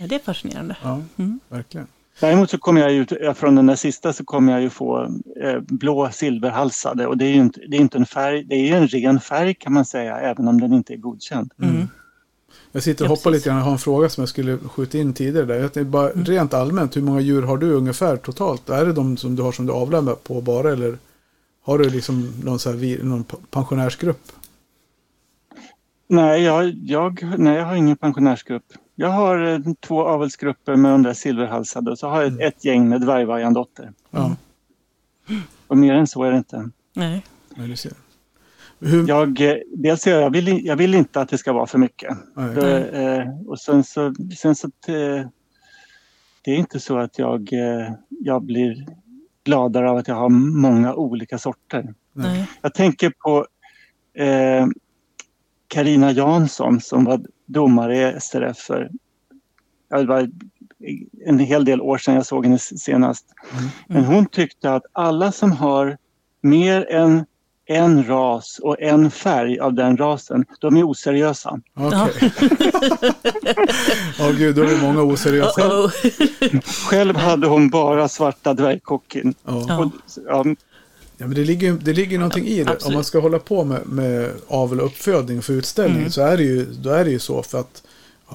Ja, 0.00 0.06
det 0.06 0.14
är 0.14 0.18
fascinerande. 0.18 0.76
Ja, 0.82 1.00
Mm. 1.16 1.40
verkligen. 1.48 1.86
Däremot 2.20 2.50
så 2.50 2.58
kommer 2.58 2.80
jag 2.80 2.92
ju, 2.92 3.06
ja, 3.20 3.34
från 3.34 3.54
den 3.54 3.66
där 3.66 3.74
sista 3.76 4.12
så 4.12 4.24
kommer 4.24 4.52
jag 4.52 4.62
ju 4.62 4.70
få 4.70 5.04
eh, 5.42 5.60
blå 5.60 6.10
silverhalsade 6.12 7.06
och 7.06 7.18
det 7.18 7.24
är 7.24 7.28
ju 7.30 7.40
inte, 7.40 7.60
det 7.68 7.76
är 7.76 7.80
inte 7.80 7.98
en 7.98 8.06
färg, 8.06 8.44
det 8.44 8.54
är 8.54 8.66
ju 8.66 8.74
en 8.74 8.88
ren 8.88 9.20
färg 9.20 9.54
kan 9.54 9.72
man 9.72 9.84
säga 9.84 10.16
även 10.20 10.48
om 10.48 10.60
den 10.60 10.72
inte 10.72 10.92
är 10.94 10.96
godkänd. 10.96 11.52
Mm. 12.68 12.72
Jag 12.72 12.82
sitter 12.82 13.04
och 13.04 13.08
Ja, 13.08 13.12
hoppar 13.12 13.30
precis. 13.30 13.40
lite 13.40 13.48
grann. 13.48 13.58
Jag 13.58 13.64
har 13.64 13.72
en 13.72 13.78
fråga 13.78 14.08
som 14.08 14.22
jag 14.22 14.28
skulle 14.28 14.58
skjuta 14.58 14.98
in 14.98 15.12
tidigare. 15.14 15.46
Där. 15.46 15.54
Jag 15.54 15.72
tänkte 15.72 15.90
bara 15.90 16.08
rent 16.08 16.54
allmänt, 16.54 16.96
hur 16.96 17.02
många 17.02 17.20
djur 17.20 17.42
har 17.42 17.58
du 17.58 17.72
ungefär 17.72 18.16
totalt? 18.16 18.68
Är 18.68 18.84
det 18.86 18.92
de 18.92 19.16
som 19.16 19.36
du 19.36 19.42
har 19.42 19.52
som 19.52 19.66
du 19.66 19.72
avlar 19.72 20.14
på 20.14 20.40
bara 20.40 20.72
eller 20.72 20.98
har 21.62 21.78
du 21.78 21.90
liksom 21.90 22.32
någon, 22.44 22.58
så 22.58 22.70
här, 22.72 23.02
någon 23.04 23.24
pensionärsgrupp? 23.50 24.20
Nej, 26.08 26.42
jag, 26.42 26.68
jag, 26.68 27.34
nej, 27.38 27.56
jag 27.56 27.64
har 27.66 27.74
ingen 27.74 27.96
pensionärsgrupp. 27.96 28.64
Jag 28.94 29.08
har 29.08 29.46
eh, 29.46 29.58
två 29.80 30.02
avelsgrupper 30.04 30.76
med 30.76 30.92
de 30.92 31.02
där 31.02 31.14
silverhalsade 31.14 31.90
och 31.90 31.98
så 31.98 32.08
har 32.08 32.22
jag 32.22 32.32
ett, 32.32 32.54
ett 32.54 32.64
gäng 32.64 32.88
med 32.88 33.00
dvärgvargandotter. 33.00 33.92
Ja, 34.10 34.36
Och 35.66 35.78
mer 35.78 35.94
än 35.94 36.06
så 36.06 36.22
är 36.24 36.30
det 36.30 36.38
inte. 36.38 36.70
Nej. 36.94 37.24
nej, 37.56 37.68
du 37.68 37.76
ser. 37.76 37.92
Hur, 38.80 39.08
Jag, 39.08 39.40
eh, 39.40 39.56
dels 39.76 40.06
jag, 40.06 40.22
jag, 40.22 40.30
vill, 40.30 40.66
jag 40.66 40.76
vill 40.76 40.94
inte 40.94 41.20
att 41.20 41.28
det 41.28 41.38
ska 41.38 41.52
vara 41.52 41.66
för 41.66 41.78
mycket. 41.78 42.16
nej. 42.36 42.54
Det, 42.54 42.88
eh, 42.88 43.28
och 43.46 43.60
sen 43.60 43.84
så, 43.84 44.14
sen 44.38 44.54
så 44.54 44.66
att, 44.66 44.88
eh, 44.88 45.28
det 46.42 46.50
är 46.50 46.56
inte 46.56 46.80
så 46.80 46.98
att 46.98 47.18
jag, 47.18 47.52
eh, 47.52 47.92
jag 48.08 48.42
blir 48.42 48.86
gladare 49.44 49.90
av 49.90 49.96
att 49.96 50.08
jag 50.08 50.14
har 50.14 50.28
många 50.28 50.94
olika 50.94 51.38
sorter. 51.38 51.94
Nej. 52.12 52.46
Jag 52.62 52.74
tänker 52.74 53.12
på 53.18 53.46
eh, 54.22 54.66
Karina 55.68 56.12
Jansson 56.12 56.80
som 56.80 57.04
var 57.04 57.20
domare 57.46 57.96
i 57.96 58.20
SRF 58.20 58.56
för 58.56 58.90
det 59.88 60.04
var 60.04 60.30
en 61.26 61.38
hel 61.38 61.64
del 61.64 61.80
år 61.80 61.98
sedan 61.98 62.14
jag 62.14 62.26
såg 62.26 62.44
henne 62.44 62.58
senast. 62.58 63.26
Mm. 63.52 63.68
Men 63.86 64.04
hon 64.04 64.26
tyckte 64.26 64.74
att 64.74 64.82
alla 64.92 65.32
som 65.32 65.52
har 65.52 65.98
mer 66.40 66.90
än 66.90 67.24
en 67.68 68.06
ras 68.06 68.58
och 68.62 68.80
en 68.80 69.10
färg 69.10 69.58
av 69.58 69.74
den 69.74 69.96
rasen, 69.96 70.44
de 70.60 70.76
är 70.76 70.90
oseriösa. 70.90 71.60
Okej. 71.74 72.32
Ja, 74.18 74.30
gud, 74.38 74.56
då 74.56 74.62
är 74.62 74.66
det 74.66 74.82
många 74.82 75.02
oseriösa. 75.02 75.60
Uh-oh. 75.60 76.60
Själv 76.88 77.16
hade 77.16 77.46
hon 77.46 77.70
bara 77.70 78.08
svarta 78.08 78.54
dvärgkockin. 78.54 79.34
Och, 79.44 79.90
ja, 80.26 80.44
Ja, 81.20 81.26
men 81.26 81.34
det 81.34 81.44
ligger, 81.44 81.72
det 81.72 81.92
ligger 81.92 82.18
någonting 82.18 82.46
i 82.46 82.64
det. 82.64 82.70
Absolut. 82.70 82.86
Om 82.86 82.94
man 82.94 83.04
ska 83.04 83.20
hålla 83.20 83.38
på 83.38 83.64
med, 83.64 83.86
med 83.86 84.30
avel 84.48 84.80
och 84.80 84.86
uppfödning 84.86 85.42
för 85.42 85.52
utställning 85.52 85.98
Mm. 85.98 86.10
så 86.10 86.22
är 86.22 86.36
det, 86.36 86.42
ju, 86.42 86.64
då 86.64 86.90
är 86.90 87.04
det 87.04 87.10
ju 87.10 87.18
så. 87.18 87.42
För 87.42 87.60
att 87.60 87.82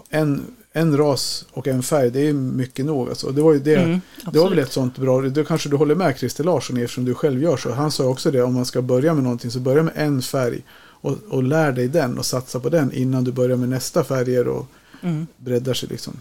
en, 0.10 0.46
en 0.74 0.98
ras 0.98 1.46
och 1.52 1.68
en 1.68 1.84
färg, 1.84 2.10
det 2.12 2.28
är 2.28 2.34
mycket 2.34 2.86
nog. 2.86 3.10
Alltså. 3.10 3.32
Det 3.32 3.42
var 3.42 3.54
ju 3.54 3.60
det. 3.60 3.76
Mm, 3.76 4.02
det 4.32 4.40
var 4.40 4.50
väl 4.50 4.60
ett 4.60 4.72
sånt 4.72 4.98
bra, 4.98 5.22
det 5.22 5.44
kanske 5.48 5.70
du 5.70 5.76
håller 5.76 5.96
med 5.96 6.18
Christer 6.18 6.44
Larsson 6.44 6.78
eftersom 6.78 7.06
du 7.06 7.14
själv 7.14 7.44
gör 7.44 7.58
så. 7.58 7.72
Han 7.72 7.92
sa 7.92 8.04
också 8.06 8.32
det, 8.32 8.44
om 8.44 8.54
man 8.54 8.66
ska 8.66 8.82
börja 8.82 9.14
med 9.14 9.24
någonting 9.24 9.52
så 9.52 9.60
börja 9.60 9.84
med 9.84 9.94
en 9.96 10.22
färg. 10.22 10.62
Och, 11.06 11.18
och 11.30 11.44
lär 11.44 11.72
dig 11.72 11.88
den 11.88 12.18
och 12.18 12.26
satsa 12.26 12.60
på 12.60 12.70
den 12.70 12.92
innan 12.94 13.24
du 13.24 13.32
börjar 13.32 13.58
med 13.58 13.70
nästa 13.70 14.04
färger 14.04 14.48
och 14.48 14.66
Mm. 15.02 15.28
breddar 15.38 15.74
sig 15.74 15.90
liksom. 15.90 16.14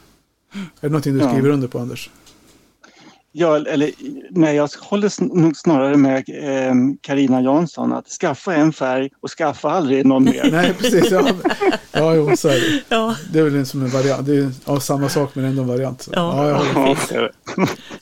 Är 0.55 0.59
det 0.81 0.89
någonting 0.89 1.15
du 1.15 1.21
Ja. 1.21 1.31
skriver 1.33 1.49
under 1.51 1.69
på 1.69 1.79
Anders? 1.79 2.11
Ja, 3.33 3.57
eller, 3.57 3.91
nej, 4.31 4.57
jag 4.57 4.71
håller 4.81 5.37
nog 5.39 5.57
snarare 5.57 5.97
med 5.97 6.17
eh, 6.29 6.75
Karina 7.01 7.41
Jansson 7.43 7.93
att 7.93 8.09
skaffa 8.09 8.55
en 8.55 8.73
färg 8.73 9.11
och 9.21 9.31
skaffa 9.31 9.71
aldrig 9.71 10.07
någon 10.07 10.25
mer. 10.25 10.49
Nej, 10.53 10.75
precis. 10.79 11.11
Ja, 11.11 11.29
ja 11.93 12.15
jo, 12.15 12.37
så 12.37 12.49
är 12.49 12.53
det. 12.55 12.83
Ja, 12.89 13.15
Det 13.33 13.39
är 13.39 13.43
väl 13.43 13.55
en 13.55 13.67
som 13.67 13.83
en 13.83 13.89
variant. 13.91 14.27
Det 14.27 14.37
är 14.37 14.51
ja, 14.67 14.81
samma 14.81 15.09
sak 15.09 15.31
men 15.35 15.45
ändå 15.45 15.63
en 15.63 15.69
variant. 15.69 16.03
Så. 16.03 16.11
Ja. 16.15 16.49
Ja. 16.49 16.97
Ja, 17.11 17.29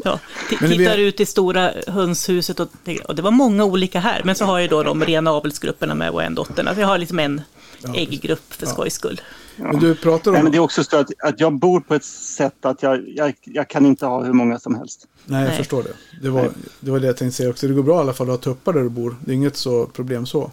ja. 0.05 0.19
T- 0.51 0.57
Men 0.61 0.71
vi- 0.71 0.79
Tittar 0.79 0.99
ut 0.99 1.21
i 1.21 1.27
stora 1.27 1.73
hönshuset 1.87 2.61
och, 2.61 2.69
och 3.09 3.15
det 3.15 3.23
var 3.23 3.31
många 3.31 3.65
olika 3.65 4.01
här. 4.01 4.21
Men 4.25 4.35
så 4.35 4.45
har 4.45 4.59
jag 4.59 4.71
då 4.71 4.83
de 4.83 5.05
rena 5.05 5.31
avelsgrupperna 5.33 5.95
med 5.95 6.11
och 6.11 6.23
en 6.23 6.35
dotter. 6.35 6.65
Alltså 6.65 6.81
jag 6.81 6.89
har 6.89 6.99
liksom 6.99 7.19
en 7.19 7.43
Ja, 7.83 7.95
ägggrupp 7.95 8.53
för 8.53 8.67
Ja. 8.67 8.73
skojs 8.73 8.95
skull. 8.95 9.21
Men 9.57 9.79
du 9.81 9.95
pratar 9.95 10.31
om... 10.31 10.35
Nej, 10.35 10.43
men 10.43 10.53
det 10.53 10.59
är 10.59 10.63
också 10.63 10.85
så 10.85 10.97
att, 10.97 11.11
att 11.25 11.41
jag 11.41 11.59
bor 11.59 11.81
på 11.81 11.95
ett 11.95 12.05
sätt 12.05 12.65
att 12.65 12.83
jag, 12.83 13.09
jag, 13.09 13.35
jag 13.45 13.69
kan 13.69 13.87
inte 13.87 14.07
ha 14.07 14.25
hur 14.25 14.33
många 14.33 14.59
som 14.59 14.75
helst. 14.75 15.07
Nej, 15.25 15.41
jag 15.41 15.49
Nej. 15.49 15.57
förstår 15.59 15.83
det. 15.83 15.93
Det 16.23 16.31
var, 16.31 16.51
det 16.81 16.91
var 16.91 17.01
det 17.01 17.07
jag 17.07 17.17
tänkte 17.17 17.37
säga 17.37 17.51
också. 17.51 17.69
Det 17.69 17.75
går 17.75 17.83
bra 17.83 17.97
i 17.97 18.01
alla 18.01 18.13
fall 18.13 18.31
att 18.31 18.45
ha 18.45 18.53
tuppar 18.55 18.73
där 18.73 18.81
du 18.83 18.89
bor. 18.89 19.17
Det 19.25 19.31
är 19.33 19.35
inget 19.35 19.57
så 19.57 19.87
problem 19.87 20.27
så. 20.27 20.51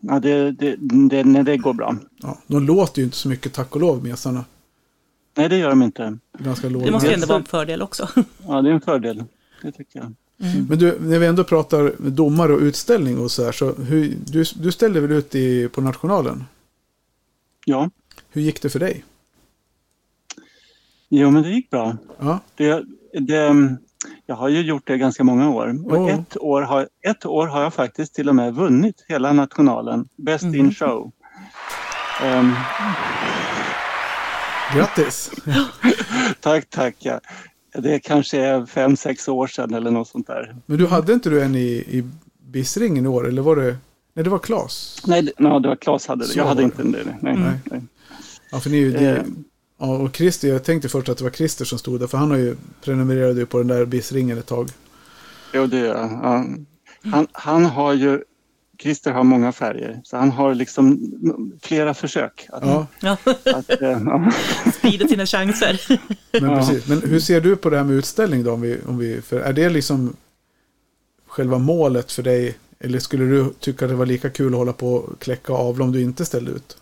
Ja, 0.00 0.20
det, 0.20 0.50
det, 0.52 0.76
det, 0.80 1.24
nej, 1.24 1.42
det 1.44 1.56
går 1.56 1.72
bra. 1.72 1.96
Ja, 2.16 2.38
de 2.46 2.62
låter 2.66 2.98
ju 2.98 3.04
inte 3.04 3.16
så 3.16 3.28
mycket 3.28 3.52
tack 3.52 3.74
och 3.74 3.80
lov, 3.80 4.04
mesarna. 4.04 4.44
Nej, 5.36 5.48
det 5.48 5.56
gör 5.56 5.68
de 5.70 5.82
inte. 5.82 6.18
Ganska 6.38 6.68
Det 6.68 6.74
måste 6.74 6.86
ju 6.86 6.92
låga. 6.92 7.14
ändå 7.14 7.26
vara 7.26 7.38
en 7.38 7.44
fördel 7.44 7.82
också. 7.82 8.08
Ja, 8.46 8.62
det 8.62 8.68
är 8.70 8.74
en 8.74 8.80
fördel. 8.80 9.24
Det 9.62 9.72
tycker 9.72 9.98
jag. 9.98 10.14
Men 10.68 10.78
du, 10.78 10.98
när 11.00 11.18
vi 11.18 11.26
ändå 11.26 11.44
pratar 11.44 11.92
domare 11.98 12.52
och 12.52 12.60
utställning 12.60 13.18
och 13.18 13.30
så 13.30 13.44
här. 13.44 13.52
Så 13.52 13.72
hur, 13.74 14.16
du, 14.26 14.44
du 14.54 14.72
ställde 14.72 15.00
väl 15.00 15.12
ut 15.12 15.34
i, 15.34 15.68
på 15.68 15.80
Nationalen? 15.80 16.44
Ja, 17.66 17.90
Hur 18.30 18.42
gick 18.42 18.62
det 18.62 18.70
för 18.70 18.78
dig? 18.78 19.04
jo, 21.08 21.30
men 21.30 21.42
det 21.42 21.48
gick 21.50 21.70
bra. 21.70 21.96
Ja, 22.18 22.40
Det, 22.54 22.84
det, 23.20 23.76
jag 24.26 24.34
har 24.36 24.48
ju 24.48 24.60
gjort 24.60 24.86
det 24.86 24.98
ganska 24.98 25.24
många 25.24 25.50
år. 25.50 25.80
Och 25.86 25.96
Ja. 25.96 26.10
ett, 26.10 26.36
år 26.36 26.62
har, 26.62 26.88
ett 27.02 27.26
år 27.26 27.46
har 27.46 27.62
jag 27.62 27.74
faktiskt 27.74 28.14
till 28.14 28.28
och 28.28 28.34
med 28.34 28.54
vunnit 28.54 29.04
hela 29.08 29.32
nationalen. 29.32 30.08
Best 30.16 30.44
in 30.44 30.74
show. 30.74 31.10
Ehm, 32.22 32.52
grattis! 34.74 35.30
tack, 36.40 36.70
tack. 36.70 36.96
Ja. 36.98 37.20
Det 37.78 37.98
kanske 37.98 38.38
är 38.40 38.66
fem, 38.66 38.96
sex 38.96 39.28
år 39.28 39.46
sedan 39.46 39.74
eller 39.74 39.90
något 39.90 40.08
sånt 40.08 40.26
där. 40.26 40.56
Men 40.66 40.78
du 40.78 40.86
hade 40.86 41.12
inte 41.12 41.30
du 41.30 41.42
en 41.42 41.54
i, 41.54 41.66
i 41.68 42.04
BIS-ringen 42.50 43.04
i 43.04 43.08
år? 43.08 43.28
Eller 43.28 43.42
var 43.42 43.56
det... 43.56 43.76
Nej, 44.14 44.24
det 44.24 44.30
var 44.30 44.38
Klas. 44.38 45.02
Nej, 45.06 45.22
det, 45.22 45.32
no, 45.38 45.58
det 45.58 45.68
var 45.68 45.76
Claes 45.76 46.06
hade 46.06 46.24
det. 46.24 46.28
Så 46.28 46.38
Jag 46.38 46.44
hade 46.46 46.62
var 46.62 46.64
inte 46.64 46.82
det. 46.82 47.04
Nej, 47.20 47.36
Nej. 47.36 47.52
nej. 47.70 47.80
Ja, 48.50 48.60
för 48.60 48.70
ni. 48.70 48.84
Det, 48.90 49.16
Eh. 49.16 49.22
ja, 49.80 49.96
och 49.96 50.16
Christer, 50.16 50.48
jag 50.48 50.64
tänkte 50.64 50.88
först 50.88 51.08
att 51.08 51.18
det 51.18 51.24
var 51.24 51.30
Christer 51.30 51.64
som 51.64 51.78
stod 51.78 52.00
där. 52.00 52.06
För 52.06 52.18
han 52.18 52.30
har 52.30 52.38
ju 52.38 52.56
prenumererade 52.84 53.40
ju 53.40 53.46
på 53.46 53.58
den 53.58 53.66
där 53.68 53.84
BIS-ringen 53.84 54.38
ett 54.38 54.46
tag. 54.46 54.68
Jo, 55.52 55.66
det 55.66 55.78
gör 55.78 55.86
jag. 55.86 56.10
Ja. 56.22 56.44
Han, 57.10 57.26
han 57.32 57.64
har 57.64 57.92
ju... 57.92 58.22
Christer 58.78 59.12
har 59.12 59.24
många 59.24 59.52
färger, 59.52 60.00
så 60.04 60.16
han 60.16 60.30
har 60.30 60.54
liksom 60.54 61.12
flera 61.62 61.94
försök 61.94 62.46
att, 62.48 62.64
Ja, 63.00 63.16
att 63.44 63.70
eh, 63.82 63.90
ja. 64.06 64.32
sprida 64.78 65.08
sina 65.08 65.26
chanser. 65.26 65.80
men 66.40 66.50
Ja. 66.50 66.56
precis. 66.56 66.88
Men 66.88 67.02
hur 67.02 67.20
ser 67.20 67.40
du 67.40 67.56
på 67.56 67.70
det 67.70 67.76
här 67.76 67.84
med 67.84 67.96
utställning 67.96 68.44
då? 68.44 68.52
Om 68.52 68.60
vi, 68.60 68.78
om 68.86 68.98
vi, 68.98 69.22
för 69.22 69.40
är 69.40 69.52
det 69.52 69.68
liksom 69.68 70.16
själva 71.26 71.58
målet 71.58 72.12
för 72.12 72.22
dig? 72.22 72.58
Eller 72.80 72.98
skulle 72.98 73.24
du 73.24 73.52
tycka 73.60 73.86
det 73.86 73.94
var 73.94 74.06
lika 74.06 74.30
kul 74.30 74.52
att 74.54 74.58
hålla 74.58 74.72
på 74.72 74.94
och 74.94 75.18
kläcka 75.20 75.52
avla 75.52 75.84
om 75.84 75.92
du 75.92 76.02
inte 76.02 76.24
ställde 76.24 76.50
ut? 76.50 76.76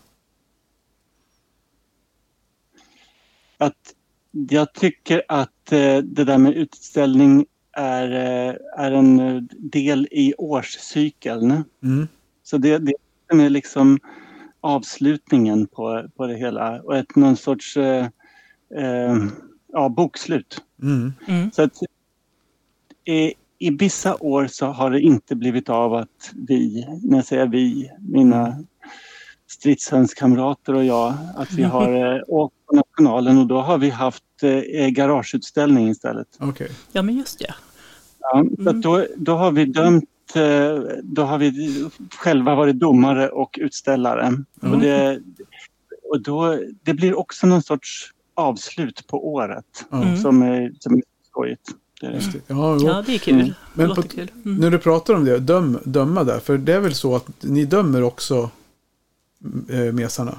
att 3.57 3.93
jag 4.49 4.73
tycker 4.73 5.23
att 5.27 5.71
eh, 5.71 5.97
det 5.97 6.23
där 6.23 6.37
med 6.37 6.53
utställning 6.53 7.45
är, 7.73 8.11
eh, 8.11 8.55
är 8.77 8.91
en 8.91 9.19
eh, 9.19 9.41
del 9.51 10.07
i 10.11 10.33
årscykeln. 10.37 11.63
Mm. 11.83 12.07
Så 12.43 12.57
det, 12.57 12.77
det 12.77 12.93
är 13.29 13.49
liksom 13.49 13.99
avslutningen 14.61 15.67
på, 15.67 16.09
på 16.15 16.27
det 16.27 16.35
hela 16.35 16.81
och 16.81 16.97
ett 16.97 17.15
någon 17.15 17.37
sorts 17.37 17.77
eh, 17.77 18.07
eh, 18.75 19.15
ja, 19.73 19.89
bokslut. 19.89 20.61
Mm. 20.81 21.13
Mm. 21.27 21.51
Så 21.51 21.61
att 21.61 21.73
i, 23.05 23.33
i 23.57 23.69
vissa 23.69 24.15
år 24.19 24.47
så 24.47 24.65
har 24.65 24.91
det 24.91 25.01
inte 25.01 25.35
blivit 25.35 25.69
av 25.69 25.93
att 25.93 26.31
vi, 26.33 26.87
när 27.03 27.17
jag 27.17 27.25
säger 27.25 27.47
vi, 27.47 27.91
mina 27.99 28.63
stridshönskamrater 29.47 30.73
och 30.73 30.85
jag, 30.85 31.13
att 31.35 31.51
vi 31.51 31.63
har 31.63 32.15
eh, 32.15 32.21
åkt 32.27 32.55
på 32.65 32.75
nationalen 32.75 33.37
och 33.37 33.47
då 33.47 33.61
har 33.61 33.77
vi 33.77 33.89
haft 33.89 34.23
eh, 34.41 34.87
garageutställning 34.87 35.89
istället. 35.89 36.27
Okej. 36.39 36.71
Ja, 36.91 37.01
men 37.01 37.17
just 37.17 37.39
det. 37.39 37.53
Ja, 38.31 38.45
att 38.69 38.81
då, 38.81 39.05
då 39.17 39.35
har 39.35 39.51
vi 39.51 39.65
dömt, 39.65 40.09
eh, 40.35 40.79
då 41.03 41.23
har 41.23 41.37
vi 41.37 41.85
själva 42.17 42.55
varit 42.55 42.75
domare 42.75 43.29
och 43.29 43.59
utställare. 43.61 44.33
Och, 44.61 44.79
det, 44.79 45.19
och 46.09 46.21
då, 46.21 46.59
det 46.83 46.93
blir 46.93 47.17
också 47.19 47.47
någon 47.47 47.63
sorts 47.63 48.11
avslut 48.35 49.07
på 49.07 49.33
året 49.33 49.65
Mm. 49.91 50.17
som, 50.17 50.41
är, 50.41 50.73
som 50.79 50.93
är 50.95 51.03
skojigt. 51.29 51.69
Det. 52.01 52.19
Ja. 52.47 52.77
Ja, 52.81 53.03
det 53.05 53.15
är 53.15 53.19
kul. 53.19 53.33
Mm. 53.33 53.45
Det 53.47 53.53
Men 53.73 53.95
på- 53.95 54.01
kul. 54.01 54.31
Mm. 54.45 54.57
När 54.57 54.71
du 54.71 54.79
pratar 54.79 55.13
om 55.13 55.25
det, 55.25 55.39
döm, 55.39 55.79
döma 55.85 56.23
där. 56.23 56.39
För 56.39 56.57
det 56.57 56.73
är 56.73 56.79
väl 56.79 56.93
så 56.95 57.15
att 57.15 57.27
ni 57.43 57.65
dömer 57.65 58.03
också 58.03 58.49
äh, 59.69 59.93
mesarna 59.93 60.37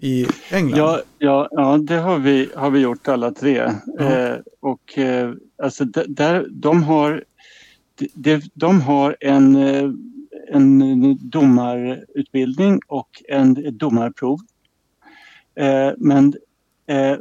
i 0.00 0.26
England? 0.50 0.78
Ja, 0.78 1.02
ja, 1.18 1.48
ja 1.50 1.78
det 1.78 1.96
har 1.96 2.18
vi, 2.18 2.50
har 2.56 2.70
vi 2.70 2.80
gjort 2.80 3.08
alla 3.08 3.30
tre. 3.30 3.72
Ja. 3.98 4.04
Eh, 4.04 4.36
och 4.60 4.98
eh, 4.98 5.32
alltså 5.62 5.84
där, 5.84 6.46
de 6.50 6.82
har, 6.82 7.24
de, 8.14 8.42
de 8.54 8.80
har 8.80 9.16
en, 9.20 9.56
eh, 9.56 9.90
en 10.48 11.18
domarutbildning 11.30 12.80
och 12.86 13.22
en 13.28 13.78
domarprov. 13.78 14.40
Eh, 15.54 15.92
men 15.98 16.34
eh, 16.86 17.16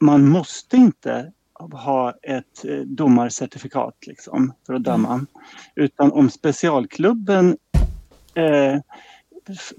man 0.00 0.28
måste 0.28 0.76
inte 0.76 1.32
ha 1.58 2.14
ett 2.22 2.64
eh, 2.64 2.78
domarcertifikat 2.78 4.06
liksom, 4.06 4.52
för 4.66 4.74
att 4.74 4.84
döma. 4.84 5.26
Utan 5.74 6.12
om 6.12 6.30
specialklubben 6.30 7.56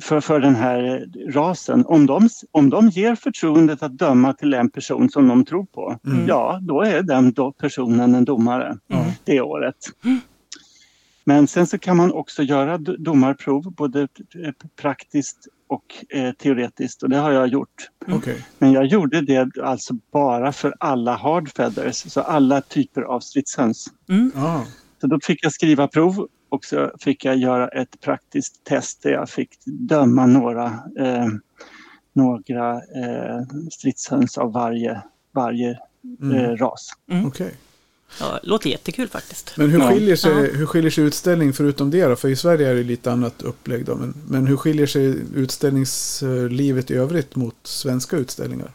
för, 0.02 0.20
för 0.22 0.40
den 0.40 0.56
här 0.56 1.06
rasen, 1.34 1.86
om 1.86 2.06
de, 2.06 2.30
om 2.52 2.70
de 2.70 2.90
ger 2.90 3.16
förtroendet 3.16 3.84
att 3.84 3.98
döma 3.98 4.34
till 4.34 4.54
en 4.54 4.70
person 4.70 5.10
som 5.10 5.28
de 5.28 5.46
tror 5.46 5.66
på, 5.66 6.00
Mm. 6.06 6.28
ja 6.28 6.60
då 6.62 6.82
är 6.82 7.02
den 7.04 7.34
då 7.34 7.52
personen 7.52 8.16
en 8.16 8.26
domare 8.26 8.78
Ja. 8.88 9.06
det 9.24 9.42
året. 9.42 9.76
Men 11.24 11.48
sen 11.48 11.68
så 11.68 11.78
kan 11.78 11.98
man 11.98 12.12
också 12.14 12.44
göra 12.44 12.78
domarprov 12.78 13.74
både 13.74 14.08
praktiskt 14.82 15.38
och 15.68 16.06
eh, 16.18 16.32
teoretiskt 16.32 17.04
och 17.04 17.10
det 17.10 17.18
har 17.18 17.32
jag 17.32 17.48
gjort. 17.48 17.90
Okej. 18.08 18.46
Men 18.58 18.72
jag 18.72 18.86
gjorde 18.86 19.22
det 19.22 19.58
alltså 19.64 19.94
bara 20.14 20.52
för 20.52 20.76
alla 20.80 21.16
hard 21.16 21.50
feathers, 21.50 21.96
så 22.12 22.22
alla 22.22 22.62
typer 22.62 23.02
av 23.02 23.20
stridshöns. 23.20 23.88
Mm. 24.10 24.32
Ja. 24.36 24.66
Så 25.02 25.08
då 25.08 25.20
fick 25.24 25.44
jag 25.46 25.54
skriva 25.54 25.88
prov 25.88 26.28
och 26.50 26.66
så 26.66 26.92
fick 27.00 27.26
jag 27.26 27.38
göra 27.38 27.68
ett 27.68 28.02
praktiskt 28.02 28.64
test 28.64 29.04
där 29.04 29.10
jag 29.12 29.30
fick 29.30 29.50
döma 29.66 30.26
några, 30.26 30.66
eh, 31.00 31.28
några 32.14 32.74
eh, 32.76 33.42
stridshöns 33.72 34.38
av 34.38 34.52
varje, 34.54 35.02
varje 35.32 35.80
Mm. 36.22 36.36
eh, 36.36 36.50
ras. 36.50 36.90
Okej. 37.26 37.52
Ja, 38.20 38.40
det 38.44 38.50
låter 38.50 38.70
jättekul 38.70 39.08
faktiskt. 39.08 39.58
Men 39.58 39.70
hur 39.70 39.80
Ja. 39.80 39.90
skiljer, 39.92 40.16
sig, 40.16 40.32
Ja. 40.32 40.40
hur 40.58 40.66
skiljer 40.66 40.92
sig 40.92 41.04
utställning 41.04 41.54
förutom 41.54 41.92
det 41.92 42.06
då? 42.06 42.16
För 42.16 42.28
i 42.28 42.36
Sverige 42.36 42.70
är 42.70 42.76
det 42.76 42.84
lite 42.84 43.12
annat 43.12 43.42
upplägg 43.42 43.86
då. 43.86 43.96
Men, 43.96 44.14
men 44.28 44.48
hur 44.48 44.58
skiljer 44.58 44.88
sig 44.88 45.16
utställningslivet 45.36 46.92
i 46.92 46.96
övrigt 46.96 47.36
mot 47.36 47.56
svenska 47.64 48.18
utställningar? 48.18 48.72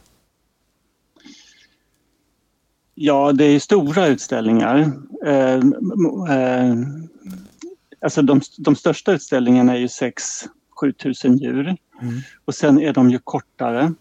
Ja, 2.94 3.32
det 3.32 3.44
är 3.44 3.58
stora 3.58 4.06
utställningar. 4.06 4.92
Eh, 5.26 5.54
eh, 6.30 6.74
alltså 8.04 8.22
de, 8.22 8.40
de 8.58 8.76
största 8.76 9.12
utställningarna 9.12 9.74
är 9.74 9.78
ju 9.78 9.86
6-7 9.86 10.12
tusen 11.02 11.36
djur 11.38 11.76
Mm. 12.02 12.20
och 12.44 12.54
sen 12.54 12.80
är 12.80 12.92
de 12.92 13.10
ju 13.10 13.18
kortare. 13.18 13.94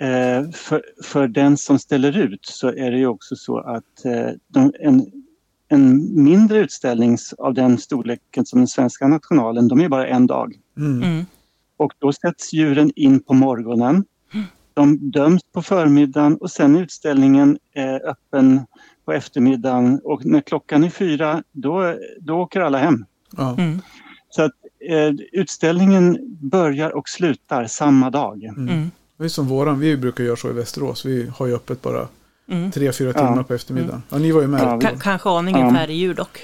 Eh, 0.00 0.50
för, 0.50 0.82
för 1.04 1.28
den 1.28 1.56
som 1.56 1.78
ställer 1.78 2.16
ut 2.18 2.46
så 2.46 2.68
är 2.68 2.90
det 2.90 2.98
ju 2.98 3.06
också 3.06 3.36
så 3.36 3.58
att 3.58 4.04
eh, 4.04 4.28
de, 4.48 4.72
en, 4.80 5.06
en 5.68 6.14
mindre 6.24 6.58
utställning 6.58 7.18
av 7.38 7.54
den 7.54 7.78
storleken 7.78 8.46
som 8.46 8.60
den 8.60 8.68
svenska 8.68 9.08
nationalen, 9.08 9.68
de 9.68 9.80
är 9.80 9.88
bara 9.88 10.06
en 10.06 10.26
dag. 10.26 10.58
Mm. 10.76 11.02
Mm. 11.02 11.24
Och 11.76 11.92
då 11.98 12.12
sätts 12.12 12.52
djuren 12.52 12.92
in 12.96 13.20
på 13.20 13.34
morgonen. 13.34 14.04
De 14.74 15.10
döms 15.10 15.42
på 15.52 15.62
förmiddagen 15.62 16.36
och 16.36 16.50
sen 16.50 16.76
är 16.76 16.82
utställningen 16.82 17.58
eh, 17.74 17.94
öppen 17.94 18.60
på 19.04 19.12
eftermiddagen 19.12 20.00
och 20.04 20.24
när 20.26 20.40
klockan 20.40 20.84
är 20.84 20.90
fyra 20.90 21.42
då, 21.52 21.96
då 22.20 22.34
åker 22.34 22.60
alla 22.60 22.78
hem. 22.78 23.04
Ja. 23.36 23.54
Mm. 23.58 23.80
Så 24.30 24.42
att 24.42 24.52
eh, 24.90 25.10
utställningen 25.32 26.18
börjar 26.40 26.90
och 26.90 27.08
slutar 27.08 27.66
samma 27.66 28.10
dag. 28.10 28.44
Mm. 28.44 28.90
Det 29.16 29.24
är 29.24 29.28
som 29.28 29.46
våran, 29.48 29.80
vi 29.80 29.96
brukar 29.96 30.24
göra 30.24 30.36
så 30.36 30.50
i 30.50 30.52
Västerås. 30.52 31.04
Vi 31.06 31.30
har 31.36 31.46
ju 31.46 31.54
öppet 31.54 31.82
bara 31.82 32.08
Mm. 32.50 32.70
tre, 32.70 32.92
fyra 32.92 33.08
Ja. 33.08 33.28
timmar 33.28 33.42
på 33.42 33.54
eftermiddagen. 33.54 34.02
Ja, 34.08 34.18
ni 34.18 34.30
var 34.32 34.40
ju 34.40 34.46
med. 34.46 34.60
Ja, 34.62 34.76
vi- 34.76 35.00
kanske 35.00 35.28
aningen 35.30 35.60
Ja. 35.66 35.74
färre 35.74 35.92
djur 35.94 36.14
dock. 36.14 36.38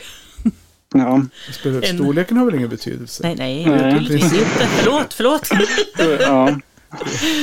Ja. 0.94 1.22
Spelar, 1.52 1.82
En- 1.90 1.94
storleken 1.98 2.36
har 2.36 2.44
väl 2.44 2.54
ingen 2.54 2.68
betydelse? 2.68 3.22
Nej, 3.22 3.34
nej, 3.38 3.66
naturligtvis 3.66 4.32
inte. 4.32 4.66
Förlåt, 4.66 5.14
förlåt. 5.14 5.48
ja. 6.20 6.58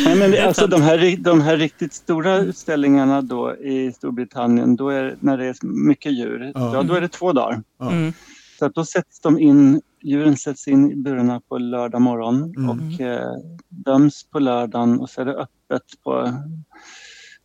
Nej, 0.05 0.15
men 0.15 0.31
det, 0.31 0.39
alltså 0.47 0.67
de 0.67 0.81
här, 0.81 1.17
de 1.17 1.41
här 1.41 1.57
riktigt 1.57 1.93
stora 1.93 2.37
utställningarna 2.37 3.21
då 3.21 3.55
i 3.55 3.91
Storbritannien, 3.97 4.75
då 4.75 4.89
är, 4.89 5.15
när 5.19 5.37
det 5.37 5.45
är 5.45 5.55
mycket 5.65 6.11
djur, 6.13 6.51
Ja. 6.55 6.73
ja. 6.75 6.83
då 6.83 6.93
är 6.93 7.01
det 7.01 7.07
två 7.07 7.33
dagar. 7.33 7.61
Ja. 7.79 7.91
Mm. 7.91 8.13
Så 8.59 8.65
att 8.65 8.75
då 8.75 8.85
sätts 8.85 9.19
de 9.19 9.39
in 9.39 9.81
djuren 10.03 10.37
sätts 10.37 10.67
in 10.67 10.91
i 10.91 10.95
burarna 10.95 11.41
på 11.49 11.57
lördag 11.57 12.01
morgon 12.01 12.53
Mm. 12.57 12.69
och 12.69 13.01
eh, 13.01 13.31
döms 13.69 14.23
på 14.23 14.39
lördagen 14.39 14.99
och 14.99 15.09
så 15.09 15.21
är 15.21 15.25
det 15.25 15.33
öppet 15.35 15.83
på, 16.03 16.33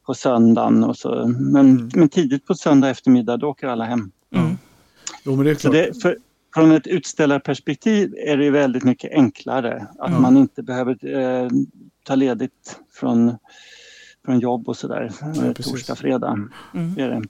på 0.07 0.15
söndagen. 0.15 0.85
Och 0.85 0.97
så. 0.97 1.27
Men, 1.39 1.71
Mm. 1.71 1.91
men 1.95 2.09
tidigt 2.09 2.47
på 2.47 2.55
söndag 2.55 2.89
eftermiddag 2.91 3.37
då 3.37 3.49
åker 3.49 3.67
alla 3.69 3.85
hem. 3.85 4.11
Mm. 4.35 4.57
Jo, 5.25 5.37
men 5.37 5.45
det 5.45 5.51
är 5.51 5.55
Så 5.55 5.61
klart. 5.61 5.73
det, 5.73 6.03
för, 6.03 6.17
från 6.55 6.73
ett 6.73 6.87
utställarperspektiv 6.87 8.15
är 8.27 8.37
det 8.37 8.51
väldigt 8.51 8.85
mycket 8.85 9.13
enklare 9.13 9.87
att 9.99 10.09
Mm. 10.11 10.23
man 10.23 10.37
inte 10.37 10.63
behöver 10.63 11.17
eh, 11.19 11.49
ta 12.05 12.15
ledigt 12.15 12.81
från, 12.93 13.37
från 14.25 14.41
jobb 14.41 14.69
och 14.69 14.77
sådär. 14.77 15.13
Precis. 15.55 15.73
torsdag, 15.73 15.95
fredag. 15.97 16.49
Mm. 16.75 16.95
Det 16.95 17.03
är 17.03 17.09
det. 17.09 17.23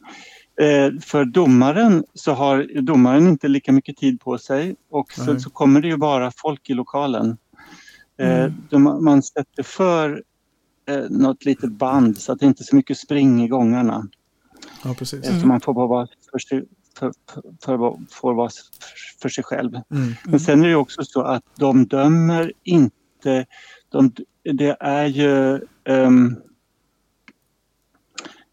Eh, 0.60 0.90
för 1.00 1.24
domaren 1.24 2.04
så 2.14 2.32
har 2.32 2.80
domaren 2.82 3.26
inte 3.26 3.48
lika 3.48 3.72
mycket 3.72 3.96
tid 3.96 4.20
på 4.20 4.38
sig 4.38 4.76
och 4.90 5.12
så, 5.12 5.32
Nej. 5.32 5.40
så 5.40 5.50
kommer 5.50 5.80
det 5.80 5.88
ju 5.88 5.96
bara 5.96 6.32
folk 6.36 6.70
i 6.70 6.74
lokalen. 6.74 7.36
Eh, 8.18 8.40
Mm. 8.44 8.54
de, 8.70 9.04
man 9.04 9.22
sätter 9.22 9.62
för 9.62 10.22
eh, 10.88 11.04
något 11.10 11.44
litet 11.44 11.72
band 11.72 12.18
så 12.18 12.32
att 12.32 12.40
det 12.40 12.46
inte 12.46 12.62
är 12.62 12.64
så 12.64 12.76
mycket 12.76 12.98
spring 12.98 13.42
i 13.44 13.48
gångarna. 13.48 14.08
Ja, 14.84 14.94
precis. 14.98 15.24
Eh, 15.28 15.40
Så 15.40 15.46
man 15.46 15.60
får 15.60 15.74
bara 15.74 15.86
vara 15.86 16.06
för 16.32 16.38
sig, 16.38 16.64
för, 16.98 17.12
för, 17.32 17.42
för, 18.10 18.32
vara 18.34 18.50
för 19.22 19.28
sig 19.28 19.44
själv. 19.44 19.74
Mm. 19.74 20.14
Men 20.24 20.40
sen 20.40 20.64
är 20.64 20.68
det 20.68 20.76
också 20.76 21.04
så 21.04 21.22
att 21.22 21.44
de 21.58 21.86
dömer 21.86 22.52
inte... 22.62 23.46
De, 23.88 24.12
det 24.52 24.76
är 24.80 25.06
ju... 25.06 25.60
ehm, 25.84 26.36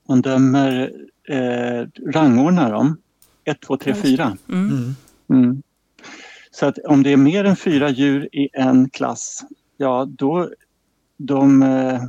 man 0.10 0.22
dömer, 0.22 0.94
eh, 1.30 1.88
rangordnar 2.14 2.72
dem. 2.72 2.98
1, 3.46 3.62
2, 3.62 3.78
3, 3.78 3.94
4. 3.96 4.38
Mm. 4.50 4.70
Mm. 4.70 4.96
Mm. 5.30 5.62
Så 6.52 6.66
att 6.66 6.78
om 6.78 7.04
det 7.04 7.14
är 7.14 7.18
mer 7.18 7.44
än 7.44 7.56
fyra 7.56 7.90
djur 7.90 8.30
i 8.36 8.50
en 8.54 8.90
klass, 8.90 9.44
ja 9.78 10.06
då... 10.10 10.50
De, 11.20 11.62
eh, 11.64 12.02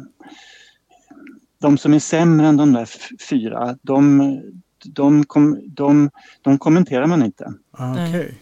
de 1.59 1.79
som 1.79 1.95
är 1.95 1.99
sämre 1.99 2.47
än 2.47 2.57
de 2.57 2.73
där 2.73 2.89
fyra, 3.29 3.77
de, 3.83 4.41
de, 4.85 5.25
kom, 5.25 5.61
de, 5.66 6.11
de 6.43 6.59
kommenterar 6.59 7.07
man 7.07 7.23
inte. 7.23 7.53
Ah. 7.71 7.93
Okej. 7.93 8.35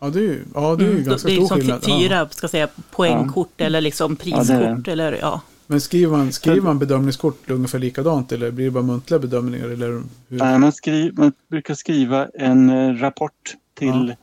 Ja, 0.00 0.10
det 0.10 0.18
är 0.18 0.22
ju, 0.22 0.44
ja, 0.54 0.76
det 0.76 0.84
är 0.84 0.88
ju 0.88 0.92
Mm. 0.92 1.04
ganska 1.04 1.28
det 1.28 1.34
är 1.34 1.36
stor 1.36 1.46
som 1.46 1.56
skillnad. 1.58 1.84
Ja. 1.86 1.98
fyra 2.00 2.28
ska 2.28 2.48
säga, 2.48 2.68
poängkort 2.90 3.60
eller 3.60 3.80
liksom 3.80 4.16
priskort. 4.16 4.84
det. 4.84 4.92
eller, 4.92 5.12
ja. 5.20 5.40
Men 5.70 5.80
skriver 5.80 6.16
man, 6.16 6.32
skriver 6.32 6.60
man 6.60 6.78
bedömningskort 6.78 7.50
ungefär 7.50 7.78
likadant 7.78 8.32
eller 8.32 8.50
blir 8.50 8.64
det 8.64 8.70
bara 8.70 8.82
muntliga 8.82 9.18
bedömningar? 9.18 9.68
Eller 9.68 9.86
hur? 9.86 10.02
Nej, 10.28 10.58
man, 10.58 10.72
skriver, 10.72 11.12
man 11.12 11.32
brukar 11.50 11.74
skriva 11.74 12.28
en 12.34 12.70
eh, 12.70 12.94
rapport 12.94 13.56
till, 13.74 14.14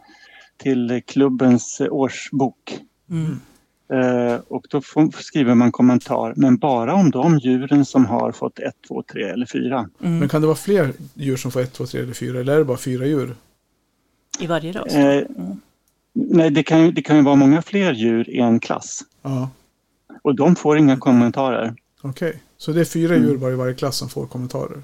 till 0.58 1.02
klubbens 1.08 1.82
eh, 1.82 1.93
årsbok. 1.93 2.80
Mm. 3.10 3.39
Eh, 3.93 4.39
och 4.48 4.66
då 4.70 4.82
får, 4.82 5.22
skriver 5.22 5.56
man 5.56 5.72
kommentar, 5.72 6.34
men 6.36 6.58
bara 6.58 6.93
om 6.93 7.12
de 7.12 7.38
djuren 7.38 7.86
som 7.86 8.06
har 8.06 8.32
fått 8.32 8.60
1, 8.60 8.74
2, 8.88 9.04
3 9.12 9.24
eller 9.24 9.46
4. 9.46 9.89
Mm. 10.02 10.20
Men 10.20 10.30
kan 10.30 10.41
det 10.41 10.48
vara 10.48 10.58
fler 10.58 10.93
djur 11.14 11.38
som 11.38 11.52
får 11.52 11.62
ett, 11.62 11.74
två, 11.74 11.86
tre 11.86 12.02
eller 12.02 12.14
fyra? 12.14 12.39
Eller 12.39 12.54
är 12.54 12.58
det 12.58 12.66
bara 12.66 12.78
fyra 12.78 13.06
djur? 13.06 13.36
I 14.39 14.48
varje 14.48 14.72
ras. 14.72 14.93
Eh, 14.93 15.24
nej, 16.14 16.50
det 16.50 16.64
kan, 16.64 16.86
ju, 16.86 16.91
det 16.91 17.02
kan 17.02 17.16
ju 17.16 17.22
vara 17.22 17.36
många 17.36 17.62
fler 17.62 17.93
djur 17.93 18.30
i 18.30 18.39
en 18.39 18.60
klass 18.60 19.02
Ja, 19.22 19.50
och 20.26 20.36
de 20.36 20.55
får 20.55 20.78
inga 20.78 20.97
kommentarer. 20.97 21.76
okej. 22.01 22.41
Så 22.57 22.71
det 22.71 22.82
är 22.82 22.86
fyra 22.86 23.15
Mm. 23.15 23.28
djur 23.30 23.38
bara 23.38 23.51
i 23.51 23.55
varje 23.55 23.73
klass 23.73 23.97
som 23.97 24.09
får 24.09 24.26
kommentarer? 24.28 24.82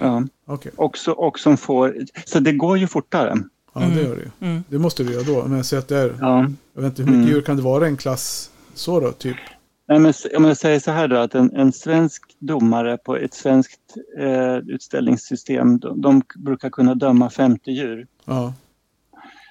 Ja. 0.00 0.22
Okej. 0.46 0.72
Och, 0.76 0.98
så, 0.98 1.12
och 1.12 1.38
som 1.38 1.56
får, 1.56 1.96
så 2.26 2.40
det 2.40 2.52
går 2.52 2.78
ju 2.78 2.86
fortare. 2.86 3.34
Ja, 3.74 3.82
Mm. 3.82 3.96
det 3.96 4.02
gör 4.02 4.16
det 4.16 4.22
ju. 4.22 4.48
Mm. 4.50 4.64
Det 4.68 4.78
måste 4.78 5.04
du 5.04 5.12
göra 5.12 5.22
då. 5.22 5.44
Men 5.48 5.64
säg 5.64 5.78
att 5.78 5.88
det 5.88 5.96
är, 5.98 6.14
Ja. 6.20 6.50
jag 6.74 6.82
vet 6.82 6.90
inte, 6.90 7.02
hur 7.02 7.06
mycket 7.10 7.22
Mm. 7.22 7.34
djur 7.34 7.42
kan 7.42 7.56
det 7.56 7.62
vara 7.62 7.84
i 7.86 7.88
en 7.88 7.96
klass 7.96 8.50
så 8.74 9.00
då? 9.00 9.12
Typ? 9.12 9.36
Nej, 9.88 9.98
men 9.98 10.12
om 10.36 10.44
jag 10.44 10.56
säger 10.56 10.80
så 10.80 10.90
här 10.90 11.08
då, 11.08 11.16
att 11.16 11.34
en, 11.34 11.56
en 11.56 11.72
svensk 11.72 12.22
domare 12.38 12.96
på 12.96 13.16
ett 13.16 13.34
svenskt 13.34 13.80
eh, 14.18 14.56
utställningssystem, 14.56 15.78
de, 15.78 16.00
de 16.00 16.22
brukar 16.36 16.70
kunna 16.70 16.94
döma 16.94 17.30
50 17.30 17.70
djur. 17.70 18.06
Ja, 18.24 18.54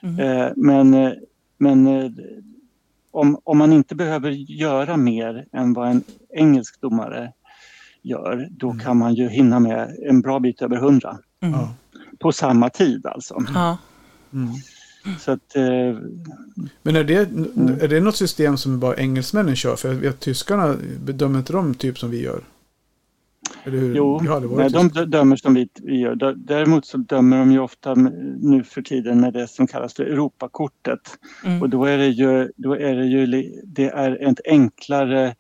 Mm. 0.03 0.19
Eh, 0.19 0.51
men 0.55 0.93
eh, 0.93 1.11
men 1.57 1.87
eh, 1.87 2.11
om, 3.15 3.39
om 3.43 3.57
man 3.57 3.73
inte 3.73 3.95
behöver 3.95 4.31
göra 4.31 4.97
mer 4.97 5.45
än 5.53 5.73
vad 5.73 5.89
en 5.89 6.03
engelsk 6.33 6.81
domare 6.81 7.31
gör, 8.01 8.47
då 8.51 8.69
Mm. 8.69 8.83
kan 8.83 8.97
man 8.97 9.13
ju 9.13 9.29
hinna 9.29 9.59
med 9.59 9.95
en 10.09 10.21
bra 10.21 10.39
bit 10.39 10.61
över 10.61 10.77
100 10.77 11.17
Mm. 11.41 11.59
på 12.19 12.31
samma 12.31 12.69
tid 12.69 13.05
alltså. 13.05 13.35
Mm. 14.33 14.49
Så 15.19 15.31
att, 15.31 15.55
eh, 15.55 15.97
Men 16.83 16.95
är 16.95 17.03
det, 17.03 17.29
Mm. 17.29 17.77
är 17.81 17.87
det 17.87 17.99
något 17.99 18.15
system 18.15 18.57
som 18.57 18.79
bara 18.79 18.95
engelsmännen 18.95 19.55
kör? 19.55 19.75
För 19.75 19.87
jag 19.87 19.95
vet 19.95 20.19
tyskarna 20.19 20.75
bedömer 21.05 21.39
inte 21.39 21.53
de 21.53 21.75
typ 21.75 21.99
som 21.99 22.09
vi 22.11 22.21
gör? 22.23 22.41
Jo, 23.95 24.19
aldrig 24.29 24.51
nej, 24.51 24.69
de 24.69 25.05
dömer 25.05 25.35
som 25.35 25.53
vi, 25.53 25.69
vi 25.81 25.99
gör. 25.99 26.33
Däremot 26.35 26.85
så 26.85 26.97
dömer 26.97 27.37
de 27.37 27.51
ju 27.51 27.59
ofta 27.59 27.93
nu 28.39 28.63
för 28.63 28.81
tiden 28.81 29.21
med 29.21 29.33
det 29.33 29.47
som 29.47 29.67
kallas 29.67 29.93
för 29.93 30.03
Europakortet. 30.03 30.99
Mm. 31.45 31.61
Och 31.61 31.69
då 31.69 31.85
är 31.85 31.97
det 31.97 32.07
ju, 32.07 32.51
då 32.55 32.73
är 32.73 32.95
det 32.95 33.05
ju 33.05 33.51
det 33.63 33.89
är 33.89 34.29
ett 34.29 34.39
enklare 34.45 35.35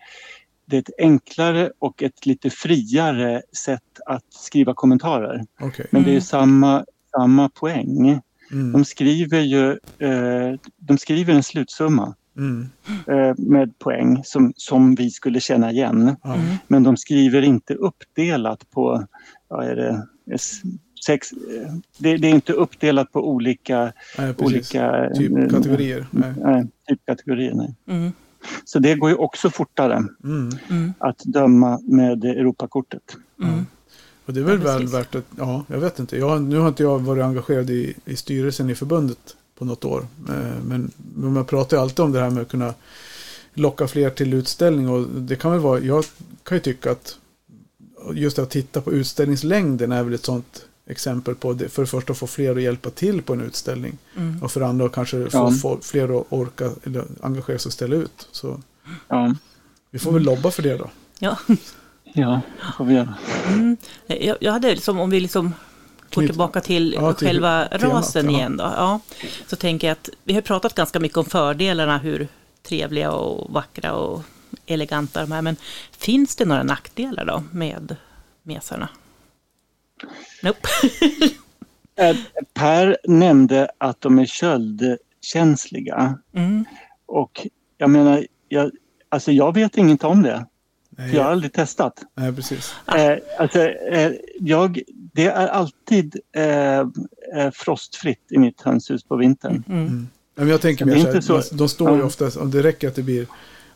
det 0.65 0.75
är 0.75 0.79
ett 0.79 0.99
enklare 0.99 1.71
och 1.79 2.03
ett 2.03 2.25
lite 2.25 2.49
friare 2.49 3.41
sätt 3.57 3.81
att 4.05 4.33
skriva 4.33 4.73
kommentarer. 4.73 5.45
Okej. 5.61 5.87
Men 5.91 6.03
det 6.03 6.09
är 6.09 6.11
ju 6.11 6.17
Mm. 6.17 6.21
samma, 6.21 6.85
samma 7.17 7.49
poäng. 7.49 8.21
Mm. 8.51 8.71
De 8.71 8.85
skriver 8.85 9.39
ju 9.39 9.69
eh, 9.99 10.59
de 10.77 10.97
skriver 10.97 11.33
en 11.33 11.43
slutsumma 11.43 12.15
Mm. 12.37 12.69
eh, 13.07 13.33
med 13.37 13.79
poäng 13.79 14.21
som, 14.23 14.53
som 14.55 14.95
vi 14.95 15.09
skulle 15.09 15.39
känna 15.39 15.71
igen. 15.71 16.15
Ja. 16.23 16.33
Mm. 16.33 16.55
Men 16.67 16.83
de 16.83 16.97
skriver 16.97 17.41
inte 17.41 17.73
uppdelat 17.73 18.71
på, 18.71 19.07
vad 19.47 19.65
är 19.65 19.75
det, 19.75 20.05
sex, 21.05 21.31
eh, 21.31 21.73
det, 21.97 22.17
det 22.17 22.27
är 22.27 22.31
inte 22.31 22.53
uppdelat 22.53 23.11
på 23.11 23.29
olika, 23.29 23.93
Nej, 24.17 24.33
olika 24.37 25.09
Typ 25.15 25.37
eh, 25.37 25.49
kategorier. 25.49 26.05
Nej. 26.11 26.33
Nej, 26.37 26.67
typkategorier. 26.89 27.53
Nej. 27.53 27.75
Mm. 27.87 28.11
Så 28.65 28.79
det 28.79 28.95
går 28.95 29.09
ju 29.09 29.15
också 29.15 29.49
fortare 29.49 29.93
Mm. 30.23 30.49
Mm. 30.69 30.93
att 30.99 31.19
döma 31.19 31.79
med 31.83 32.25
Europakortet. 32.25 33.15
Mm. 33.43 33.65
Och 34.25 34.33
det 34.33 34.39
är 34.39 34.43
väl 34.43 34.61
Ja, 34.65 34.73
väl 34.73 34.87
värt 34.87 35.15
att, 35.15 35.25
ja, 35.37 35.65
jag 35.67 35.79
vet 35.79 35.99
inte. 35.99 36.17
Jag, 36.17 36.41
nu 36.41 36.57
har 36.57 36.67
inte 36.67 36.83
jag 36.83 36.99
varit 36.99 37.23
engagerad 37.23 37.69
i, 37.69 37.93
i 38.05 38.15
styrelsen 38.15 38.69
i 38.69 38.75
förbundet 38.75 39.35
på 39.57 39.65
något 39.65 39.85
år. 39.85 40.07
Eh, 40.29 40.33
Men, 40.65 40.91
men 41.15 41.33
man 41.33 41.45
pratar 41.45 41.77
ju 41.77 41.81
alltid 41.83 41.99
om 41.99 42.11
det 42.11 42.19
här 42.19 42.29
med 42.29 42.41
att 42.41 42.47
kunna 42.49 42.73
locka 43.53 43.87
fler 43.87 44.09
till 44.09 44.33
utställning 44.33 44.89
och 44.89 45.07
det 45.09 45.35
kan 45.35 45.51
väl 45.51 45.59
vara, 45.59 45.79
jag 45.79 46.05
kan 46.43 46.57
ju 46.57 46.61
tycka 46.61 46.91
att 46.91 47.17
just 48.13 48.39
att 48.39 48.49
titta 48.49 48.81
på 48.81 48.91
utställningslängden 48.91 49.91
är 49.91 50.03
väl 50.03 50.13
ett 50.13 50.25
sånt 50.25 50.65
exempel 50.87 51.35
på 51.35 51.53
det. 51.53 51.69
För 51.69 51.81
det 51.81 51.87
första 51.87 52.11
att 52.11 52.17
få 52.19 52.27
fler 52.27 52.55
att 52.55 52.61
hjälpa 52.61 52.89
till 52.89 53.21
på 53.21 53.33
en 53.33 53.41
utställning 53.41 53.97
Mm. 54.17 54.43
och 54.43 54.51
för 54.51 54.59
det 54.59 54.67
andra 54.67 54.85
att 54.85 54.91
kanske 54.91 55.29
få 55.29 55.51
Ja. 55.63 55.77
fler 55.81 56.19
att 56.19 56.25
orka 56.29 56.71
eller 56.83 57.05
engagera 57.21 57.59
sig 57.59 57.69
och 57.69 57.73
ställa 57.73 57.95
ut. 57.95 58.27
Så 58.31 58.61
Ja, 59.07 59.35
vi 59.91 59.99
får 59.99 60.11
väl 60.11 60.23
lobba 60.23 60.51
för 60.51 60.63
det 60.63 60.77
då. 60.77 60.89
Ja. 61.19 61.37
ja 62.13 62.41
det 62.57 62.73
får 62.77 62.85
vi 62.85 62.93
göra. 62.93 63.15
Mm. 63.47 63.77
Jag, 64.07 64.37
jag 64.39 64.51
hade 64.51 64.71
liksom, 64.71 64.99
om 64.99 65.09
vi 65.09 65.19
liksom 65.19 65.53
går 66.13 66.21
tillbaka 66.27 66.61
till 66.61 66.93
Ja, 66.93 67.13
till 67.13 67.27
själva 67.27 67.67
temat, 67.67 67.83
rasen 67.83 68.25
ja. 68.25 68.31
igen 68.37 68.57
då. 68.57 68.63
Ja, 68.63 68.99
så 69.47 69.55
tänker 69.55 69.87
jag 69.87 69.91
att 69.95 70.09
vi 70.23 70.33
har 70.33 70.41
pratat 70.41 70.73
ganska 70.75 70.99
mycket 70.99 71.17
om 71.17 71.25
fördelarna, 71.25 71.97
hur 71.97 72.27
trevliga 72.63 73.11
och 73.11 73.53
vackra 73.53 73.93
och 73.93 74.21
eleganta 74.65 75.21
de 75.21 75.31
är. 75.31 75.41
Men 75.41 75.55
finns 75.97 76.35
det 76.35 76.45
några 76.45 76.63
nackdelar 76.63 77.25
då 77.25 77.43
med 77.51 77.95
mesarna? 78.43 78.89
Nope. 80.43 80.59
Eh, 81.97 82.15
Per 82.53 82.97
nämnde 83.07 83.69
att 83.77 84.01
de 84.01 84.19
är 84.19 84.25
köldkänsliga 84.25 86.19
Mm. 86.33 86.65
och 87.05 87.47
jag 87.77 87.89
menar, 87.89 88.27
jag, 88.49 88.71
alltså 89.09 89.31
jag 89.31 89.53
vet 89.53 89.77
inget 89.77 90.03
om 90.03 90.21
det. 90.23 90.45
Nej, 90.97 91.09
För 91.09 91.17
jag 91.17 91.23
har 91.23 91.31
aldrig 91.31 91.53
testat. 91.53 92.03
nej 92.15 92.33
precis. 92.33 92.73
Eh, 92.95 93.17
alltså, 93.39 93.59
eh, 93.69 94.11
jag, 94.39 94.81
det 95.13 95.25
är 95.25 95.47
alltid 95.47 96.15
eh, 96.35 96.79
eh, 96.79 96.85
frostfritt 97.53 98.21
i 98.31 98.37
mitt 98.37 98.61
hönshus 98.61 99.03
på 99.03 99.15
vintern. 99.15 99.63
Mm. 99.69 100.07
Men 100.35 100.47
jag 100.47 100.61
tänker 100.61 100.85
är 100.85 100.89
mer 100.89 101.21
så 101.21 101.33
här, 101.35 101.41
så- 101.41 101.55
de 101.55 101.69
står 101.69 101.91
ju 101.91 101.97
Ja. 101.99 102.05
oftast, 102.05 102.37
om 102.37 102.51
det 102.51 102.63
räcker 102.63 102.87
att 102.87 102.95
det 102.95 103.03
blir, 103.03 103.27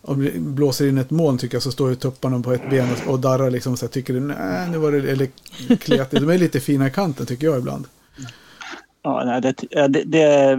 om 0.01 0.25
det 0.25 0.31
blåser 0.39 0.87
in 0.87 0.97
ett 0.97 1.11
moln 1.11 1.37
tycker 1.37 1.55
jag 1.55 1.63
så 1.63 1.71
står 1.71 1.89
ju 1.89 1.95
tupparna 1.95 2.39
på 2.39 2.53
ett 2.53 2.69
ben 2.69 2.87
och, 3.05 3.11
och 3.13 3.19
darrar 3.19 3.49
liksom 3.51 3.77
så 3.77 3.85
här, 3.85 3.91
tycker 3.91 4.13
du, 4.13 4.19
nej 4.19 4.69
nu 4.69 4.77
var 4.77 4.91
det, 4.91 5.11
eller 5.11 5.27
kletigt, 5.77 6.11
de 6.21 6.29
är 6.29 6.37
lite 6.37 6.59
fina 6.59 6.87
i 6.87 6.91
kanten 6.91 7.25
tycker 7.25 7.47
jag 7.47 7.57
ibland. 7.59 7.85
Ja, 9.01 9.23
nej, 9.25 9.41
det, 9.41 9.53
det, 9.87 10.03
det, 10.03 10.55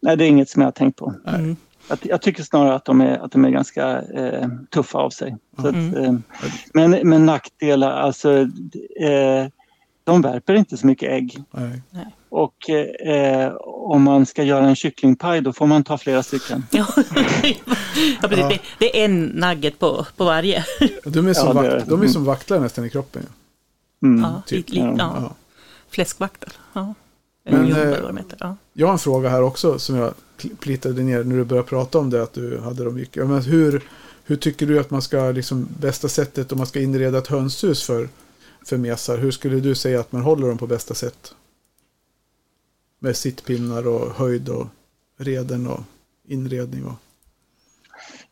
nej, 0.00 0.16
det 0.16 0.24
är 0.24 0.28
inget 0.28 0.48
som 0.50 0.62
jag 0.62 0.66
har 0.66 0.72
tänkt 0.72 0.96
på. 0.98 1.14
Mm. 1.26 1.56
Jag, 1.88 1.98
jag 2.02 2.22
tycker 2.22 2.42
snarare 2.42 2.74
att 2.74 2.84
de 2.84 3.00
är, 3.00 3.18
att 3.18 3.32
de 3.32 3.44
är 3.44 3.50
ganska 3.50 4.02
eh, 4.02 4.48
tuffa 4.70 4.98
av 4.98 5.10
sig. 5.10 5.36
Så 5.60 5.68
att, 5.68 5.74
Mm. 5.74 5.94
eh, 6.04 6.14
men, 6.74 6.90
men 6.90 7.26
nackdelar, 7.26 7.90
alltså 7.90 8.32
eh, 9.00 9.46
de 10.04 10.22
värper 10.22 10.54
inte 10.54 10.76
så 10.76 10.86
mycket 10.86 11.10
ägg. 11.12 11.42
Nej. 11.50 11.82
Och 12.28 12.70
eh, 12.70 13.52
om 13.64 14.02
man 14.02 14.26
ska 14.26 14.42
göra 14.42 14.66
en 14.68 14.76
kycklingpaj 14.76 15.40
då 15.40 15.52
får 15.52 15.66
man 15.66 15.84
ta 15.84 15.98
flera 15.98 16.22
stycken. 16.22 16.66
Ja, 16.70 16.86
ja 18.22 18.28
precis. 18.28 18.48
Det, 18.48 18.58
det 18.78 19.00
är 19.00 19.04
en 19.04 19.24
nugget 19.26 19.78
på, 19.78 20.06
på 20.16 20.24
varje. 20.24 20.64
De 21.04 21.26
är 21.28 21.34
som, 21.34 21.46
Ja, 21.46 21.52
vakt, 21.52 21.68
är 21.68 21.84
de 21.86 22.02
är 22.02 22.06
som 22.08 22.24
vaktlar 22.24 22.60
nästan 22.60 22.84
i 22.84 22.90
kroppen. 22.90 23.22
ju. 23.22 24.08
Mm. 24.08 24.22
Ja, 24.22 24.42
typ. 24.46 24.70
li, 24.70 24.80
li, 24.80 24.86
ja. 24.86 24.94
Ja. 24.98 25.34
Fläskvaktel. 25.90 26.50
Ja. 26.72 26.94
Men, 27.48 27.68
Men, 27.68 27.92
eh. 27.92 28.24
Ja. 28.38 28.56
Jag 28.72 28.86
har 28.86 28.92
en 28.92 28.98
fråga 28.98 29.28
här 29.28 29.42
också 29.42 29.78
som 29.78 29.96
jag 29.96 30.14
pl- 30.38 30.56
plitade 30.56 31.02
ner 31.02 31.24
när 31.24 31.36
du 31.36 31.44
började 31.44 31.68
prata 31.68 31.98
om 31.98 32.10
det, 32.10 32.22
att 32.22 32.32
du 32.32 32.58
hade 32.58 32.84
dem 32.84 32.94
mycket. 32.94 33.26
Men 33.26 33.42
hur, 33.42 33.82
hur 34.24 34.36
tycker 34.36 34.66
du 34.66 34.78
att 34.80 34.90
man 34.90 35.02
ska, 35.02 35.30
liksom, 35.30 35.68
bästa 35.80 36.08
sättet 36.08 36.52
om 36.52 36.58
man 36.58 36.66
ska 36.66 36.80
inreda 36.80 37.18
ett 37.18 37.26
hönshus 37.26 37.82
för, 37.82 38.08
för 38.66 38.76
mesar, 38.76 39.18
hur 39.18 39.30
skulle 39.30 39.60
du 39.60 39.74
säga 39.74 40.00
att 40.00 40.12
man 40.12 40.22
håller 40.22 40.48
dem 40.48 40.58
på 40.58 40.66
bästa 40.66 40.94
sätt? 40.94 41.34
Med 42.98 43.16
sittpinnar 43.16 43.86
och 43.86 44.14
höjd 44.14 44.48
och 44.48 44.66
reden 45.18 45.66
och 45.66 45.80
inredning 46.28 46.84
och... 46.84 46.94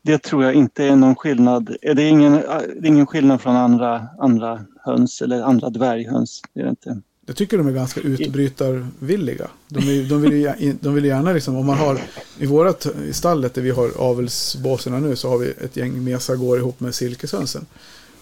Det 0.03 0.23
tror 0.23 0.45
jag 0.45 0.55
inte 0.55 0.85
är 0.85 0.97
någon 0.97 1.17
skillnad. 1.17 1.77
Det 1.83 2.03
är 2.03 2.09
ingen, 2.09 2.33
det 2.33 2.39
är 2.83 2.87
ingen 2.87 3.07
skillnad 3.07 3.41
från 3.41 3.57
andra, 3.57 4.09
andra 4.19 4.65
höns 4.85 5.23
eller 5.23 5.43
andra 5.43 5.71
dvärghöns. 5.71 6.43
Det 6.53 6.61
är 6.61 6.65
det 6.65 6.71
inte. 6.71 7.01
Jag 7.27 7.37
tycker 7.37 7.59
de 7.59 7.66
är 7.66 7.72
ganska 7.72 8.01
utbrytarvilliga. 8.01 9.49
De, 9.68 10.09
de, 10.09 10.22
vill, 10.22 10.33
ju, 10.33 10.75
de 10.81 10.95
vill 10.95 11.05
gärna 11.05 11.33
liksom, 11.33 11.57
om 11.57 11.66
man 11.66 11.79
har 11.79 12.01
i 12.39 12.47
vårat 12.47 12.87
i 13.09 13.12
stallet 13.12 13.55
där 13.55 13.62
vi 13.62 13.70
har 13.70 13.91
avelsbåserna 13.99 14.99
nu 14.99 15.16
så 15.16 15.29
har 15.29 15.39
vi 15.39 15.47
ett 15.47 15.77
gäng 15.77 16.05
mesar 16.05 16.37
går 16.37 16.59
ihop 16.59 16.81
med 16.81 16.95
silkeshönsen. 16.95 17.66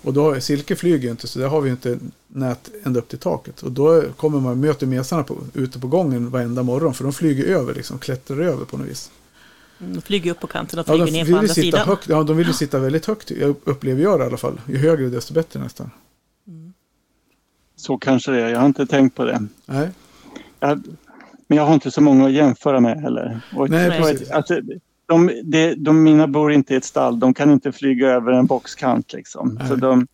Och 0.03 0.13
då, 0.13 0.41
silke 0.41 0.77
flyger 0.77 1.05
ju 1.05 1.11
inte 1.11 1.29
så 1.29 1.39
där 1.39 1.49
har 1.49 1.61
vi 1.61 1.71
inte 1.71 1.99
nät 2.29 2.71
ända 2.85 3.01
upp 3.01 3.09
till 3.09 3.19
taket. 3.19 3.63
Och 3.63 3.73
då 3.73 4.03
kommer 4.17 4.41
man 4.41 4.61
möter 4.61 4.87
mesarna 4.87 5.23
på, 5.23 5.37
ute 5.55 5.79
på 5.79 5.87
gången 5.87 6.31
varenda 6.31 6.63
morgon 6.63 6.95
för 6.95 7.05
de 7.05 7.13
flyger 7.13 7.45
över 7.45 7.75
liksom, 7.75 7.99
klättrar 7.99 8.41
över 8.41 8.65
på 8.65 8.77
något 8.77 8.89
vis. 8.89 9.11
De 9.79 10.03
flyger 10.03 10.31
upp 10.31 10.41
på 10.41 10.47
kanten 10.47 10.79
och 10.79 10.89
Ja, 10.89 10.93
flyger 10.93 11.07
de, 11.07 11.13
ner 11.13 11.33
på 11.33 11.39
andra 11.39 11.55
sitta 11.55 11.63
sidan. 11.63 11.89
högt, 11.89 12.09
ja, 12.09 12.23
de 12.23 12.37
vill 12.37 12.47
ju 12.47 12.53
sitta 12.53 12.79
väldigt 12.79 13.07
högt, 13.07 13.31
jag 13.31 13.55
upplever 13.65 14.03
jag 14.03 14.21
det 14.21 14.25
i 14.25 14.27
alla 14.27 14.37
fall. 14.37 14.61
Ju 14.69 14.77
högre 14.77 15.09
desto 15.09 15.35
bättre 15.35 15.61
nästan. 15.61 15.91
Så 17.83 17.99
kanske 17.99 18.31
det 18.33 18.43
är. 18.43 18.49
Jag 18.49 18.59
har 18.59 18.67
inte 18.67 18.87
tänkt 18.87 19.17
på 19.17 19.25
det. 19.25 19.47
Nej, 19.67 19.89
Jag, 20.61 20.83
men 21.47 21.59
jag 21.59 21.67
har 21.67 21.75
inte 21.75 21.91
så 21.91 22.01
många 22.01 22.27
att 22.27 22.33
jämföra 22.33 22.81
med 22.81 23.01
heller. 23.01 23.41
Och 23.57 23.71
Nej, 23.71 23.91
precis. 23.91 24.31
att, 24.31 24.37
alltså, 24.37 24.61
de, 25.07 25.31
de, 25.45 25.75
de, 25.75 26.03
mina 26.03 26.27
bor 26.27 26.53
inte 26.53 26.75
i 26.75 26.77
ett 26.77 26.85
stall. 26.85 27.21
De 27.21 27.35
kan 27.35 27.51
inte 27.51 27.73
flyga 27.73 28.09
över 28.11 28.33
en 28.33 28.47
boxkant. 28.47 29.13
Liksom. 29.13 29.59
Nej. 29.59 29.69
Så 29.69 29.77
de, 29.77 30.07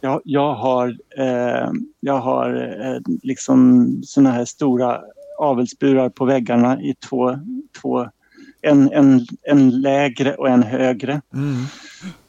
jag, 0.00 0.20
jag 0.24 0.54
har, 0.54 0.96
eh, 1.18 1.70
jag 2.00 2.18
har 2.18 2.78
eh, 2.84 3.14
liksom 3.22 3.88
såna 4.04 4.30
här 4.30 4.44
stora 4.44 5.00
avelsburar 5.38 6.08
på 6.08 6.24
väggarna 6.24 6.82
i 6.82 6.94
två, 6.94 7.38
två 7.80 8.08
en, 8.60 8.92
en, 8.92 9.26
en 9.42 9.80
lägre 9.80 10.34
och 10.34 10.48
en 10.48 10.62
högre. 10.62 11.20
mm. 11.34 11.64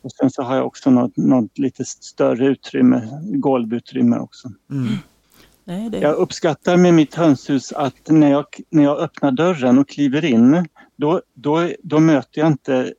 Och 0.03 0.11
sen 0.11 0.31
så 0.31 0.43
har 0.43 0.55
jag 0.55 0.65
också 0.65 0.89
något, 0.89 1.17
något 1.17 1.57
lite 1.57 1.85
större 1.85 2.47
utrymme, 2.47 3.07
golvutrymme 3.21 4.17
också. 4.17 4.51
Mm. 4.71 4.97
Nej, 5.65 5.89
det, 5.89 5.97
Jag 5.97 6.15
uppskattar 6.15 6.77
med 6.77 6.93
mitt 6.93 7.15
hönshus 7.15 7.71
att 7.71 8.09
när 8.09 8.31
jag, 8.31 8.45
när 8.69 8.83
jag 8.83 8.99
öppnar 8.99 9.31
dörren 9.31 9.79
och 9.79 9.89
kliver 9.89 10.25
in, 10.25 10.67
då, 10.95 11.21
då, 11.33 11.69
då 11.83 11.99
möter 11.99 12.41
jag 12.41 12.47
inte... 12.47 12.93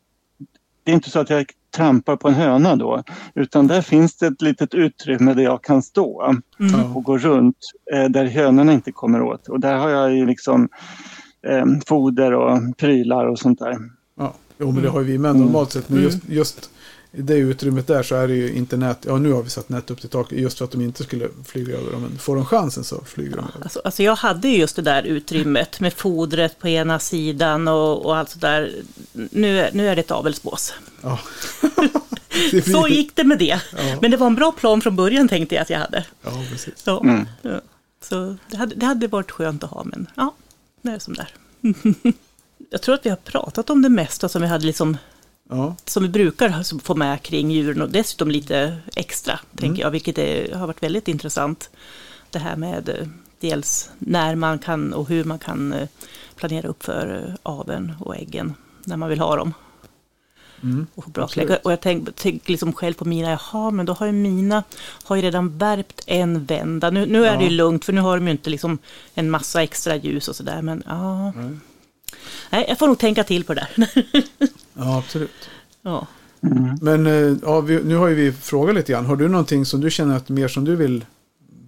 Det 0.84 0.90
är 0.90 0.94
inte 0.94 1.10
så 1.10 1.20
att 1.20 1.30
jag 1.30 1.46
trampar 1.76 2.16
på 2.16 2.28
en 2.28 2.34
höna 2.34 2.76
då, 2.76 3.02
utan 3.34 3.66
där 3.66 3.82
finns 3.82 4.16
det 4.16 4.26
ett 4.26 4.42
litet 4.42 4.74
utrymme 4.74 5.34
där 5.34 5.42
jag 5.42 5.64
kan 5.64 5.82
stå 5.82 6.34
mm. 6.60 6.96
Och 6.96 7.04
gå 7.04 7.18
runt, 7.18 7.56
eh, 7.92 8.04
där 8.04 8.24
hönorna 8.24 8.72
inte 8.72 8.92
kommer 8.92 9.22
åt. 9.22 9.48
Och 9.48 9.60
där 9.60 9.74
har 9.74 9.90
jag 9.90 10.16
ju 10.16 10.26
liksom 10.26 10.68
eh, 11.46 11.64
foder 11.86 12.32
och 12.32 12.76
prylar 12.76 13.26
och 13.26 13.38
sånt 13.38 13.58
där. 13.58 13.76
Ja, 14.14 14.34
jo, 14.58 14.72
men 14.72 14.82
det 14.82 14.88
har 14.88 15.00
ju 15.00 15.06
vi 15.06 15.18
med 15.18 15.36
normalt 15.36 15.72
sett. 15.72 15.88
Men 15.88 16.02
just, 16.02 16.28
just 16.28 16.70
i 17.16 17.22
det 17.22 17.34
utrymmet 17.34 17.86
där 17.86 18.02
så 18.02 18.14
är 18.14 18.28
det 18.28 18.34
ju 18.34 18.52
inte 18.54 18.76
nät. 18.76 18.98
Ja, 19.06 19.16
nu 19.18 19.32
har 19.32 19.42
vi 19.42 19.50
satt 19.50 19.68
nät 19.68 19.90
upp 19.90 20.00
till 20.00 20.08
taket 20.10 20.38
just 20.38 20.58
för 20.58 20.64
att 20.64 20.70
de 20.70 20.80
inte 20.80 21.02
skulle 21.04 21.28
flyga 21.46 21.76
över 21.76 21.92
dem. 21.92 22.00
Men 22.02 22.18
får 22.18 22.36
de 22.36 22.44
chansen 22.46 22.84
så 22.84 23.04
flyger 23.04 23.36
de 23.36 23.38
över. 23.54 23.62
Alltså, 23.62 23.80
alltså 23.84 24.02
jag 24.02 24.16
hade 24.16 24.48
ju 24.48 24.56
just 24.58 24.76
det 24.76 24.82
där 24.82 25.02
utrymmet 25.02 25.80
med 25.80 25.92
fodret 25.92 26.58
på 26.58 26.68
ena 26.68 26.98
sidan 26.98 27.68
och, 27.68 28.06
och 28.06 28.16
allt 28.16 28.30
sådär. 28.30 28.72
Nu, 29.12 29.58
är- 29.60 29.70
nu 29.72 29.88
är 29.88 29.96
det 29.96 30.00
ett 30.02 30.10
avelsbås. 30.10 30.74
Ja. 31.02 31.18
Det 32.50 32.64
blir- 32.64 32.74
Så 32.74 32.88
gick 32.88 33.16
det 33.16 33.24
med 33.24 33.38
det. 33.38 33.60
Ja. 33.76 33.98
Men 34.02 34.10
det 34.10 34.16
var 34.16 34.26
en 34.26 34.34
bra 34.34 34.52
plan 34.52 34.80
från 34.80 34.96
början 34.96 35.28
tänkte 35.28 35.54
jag 35.54 35.62
att 35.62 35.70
jag 35.70 35.78
hade. 35.78 36.04
Ja, 36.22 36.44
precis. 36.50 36.74
Ja. 36.86 37.00
Mm. 37.00 37.26
Ja. 37.42 37.60
Så 38.02 38.36
det 38.50 38.56
hade, 38.56 38.74
det 38.74 38.86
hade 38.86 39.06
varit 39.06 39.30
skönt 39.30 39.64
att 39.64 39.70
ha, 39.70 39.84
men 39.84 40.06
ja, 40.14 40.34
det 40.82 40.90
är 40.90 40.98
som 40.98 41.14
där. 41.14 41.28
jag 42.70 42.82
tror 42.82 42.94
att 42.94 43.06
vi 43.06 43.10
har 43.10 43.16
pratat 43.16 43.70
om 43.70 43.82
det 43.82 43.88
mesta 43.88 44.28
som 44.28 44.42
vi 44.42 44.48
hade 44.48 44.66
liksom 44.66 44.96
Ja, 45.50 45.76
som 45.84 46.02
vi 46.02 46.08
brukar 46.08 46.78
få 46.84 46.94
med 46.94 47.22
kring 47.22 47.50
djuren 47.50 47.82
och 47.82 47.90
dessutom 47.90 48.30
lite 48.30 48.76
extra, 48.96 49.40
tänker 49.56 49.82
jag, 49.82 49.90
vilket 49.90 50.18
är, 50.18 50.54
har 50.54 50.66
varit 50.66 50.82
väldigt 50.82 51.08
intressant. 51.08 51.70
Det 52.30 52.38
här 52.38 52.56
med 52.56 52.88
eh, 52.88 53.06
dels 53.40 53.90
när 53.98 54.34
man 54.34 54.58
kan 54.58 54.92
och 54.92 55.08
hur 55.08 55.24
man 55.24 55.38
kan 55.38 55.72
eh, 55.72 55.88
planera 56.36 56.68
upp 56.68 56.82
för 56.82 57.26
eh, 57.28 57.34
aveln 57.42 57.92
och 58.00 58.16
äggen 58.16 58.54
när 58.84 58.96
man 58.96 59.08
vill 59.08 59.20
ha 59.20 59.36
dem. 59.36 59.54
mm. 60.62 60.86
Och, 60.94 61.04
bra 61.04 61.28
och 61.62 61.72
jag 61.72 61.80
tänker 61.80 62.12
tänk 62.16 62.48
liksom 62.48 62.72
själv 62.72 62.94
på 62.94 63.04
mina, 63.04 63.30
jaha, 63.30 63.70
men 63.70 63.86
då 63.86 63.92
har 63.92 64.06
ju 64.06 64.12
mina 64.12 64.62
har 65.04 65.16
ju 65.16 65.22
redan 65.22 65.58
värpt 65.58 66.02
en 66.06 66.44
vända. 66.44 66.90
Nu, 66.90 67.06
nu 67.06 67.26
är 67.26 67.32
Ja. 67.32 67.38
det 67.38 67.44
ju 67.44 67.50
lugnt, 67.50 67.84
för 67.84 67.92
nu 67.92 68.00
har 68.00 68.16
de 68.16 68.26
ju 68.26 68.30
inte 68.32 68.50
liksom 68.50 68.78
en 69.14 69.30
massa 69.30 69.62
extra 69.62 69.96
ljus 69.96 70.28
och 70.28 70.36
sådär, 70.36 70.62
men 70.62 70.82
ja. 70.86 71.32
Nej. 71.32 71.56
Nej, 72.50 72.64
jag 72.68 72.78
får 72.78 72.86
nog 72.86 72.98
tänka 72.98 73.24
till 73.24 73.44
på 73.44 73.54
det 73.54 73.68
där. 73.76 74.04
ja 74.74 74.98
absolut. 74.98 75.50
ja. 75.82 76.06
Mm. 76.42 76.78
Men 76.82 77.06
eh, 77.06 77.36
ja, 77.42 77.60
vi, 77.60 77.84
nu 77.84 77.96
har 77.96 78.08
ju 78.08 78.14
vi 78.14 78.32
frågat 78.32 78.74
lite 78.74 78.92
grann. 78.92 79.06
Har 79.06 79.16
du 79.16 79.28
någonting 79.28 79.64
som 79.64 79.80
du 79.80 79.90
känner 79.90 80.16
att 80.16 80.28
mer 80.28 80.48
som 80.48 80.64
du 80.64 80.76
vill 80.76 81.04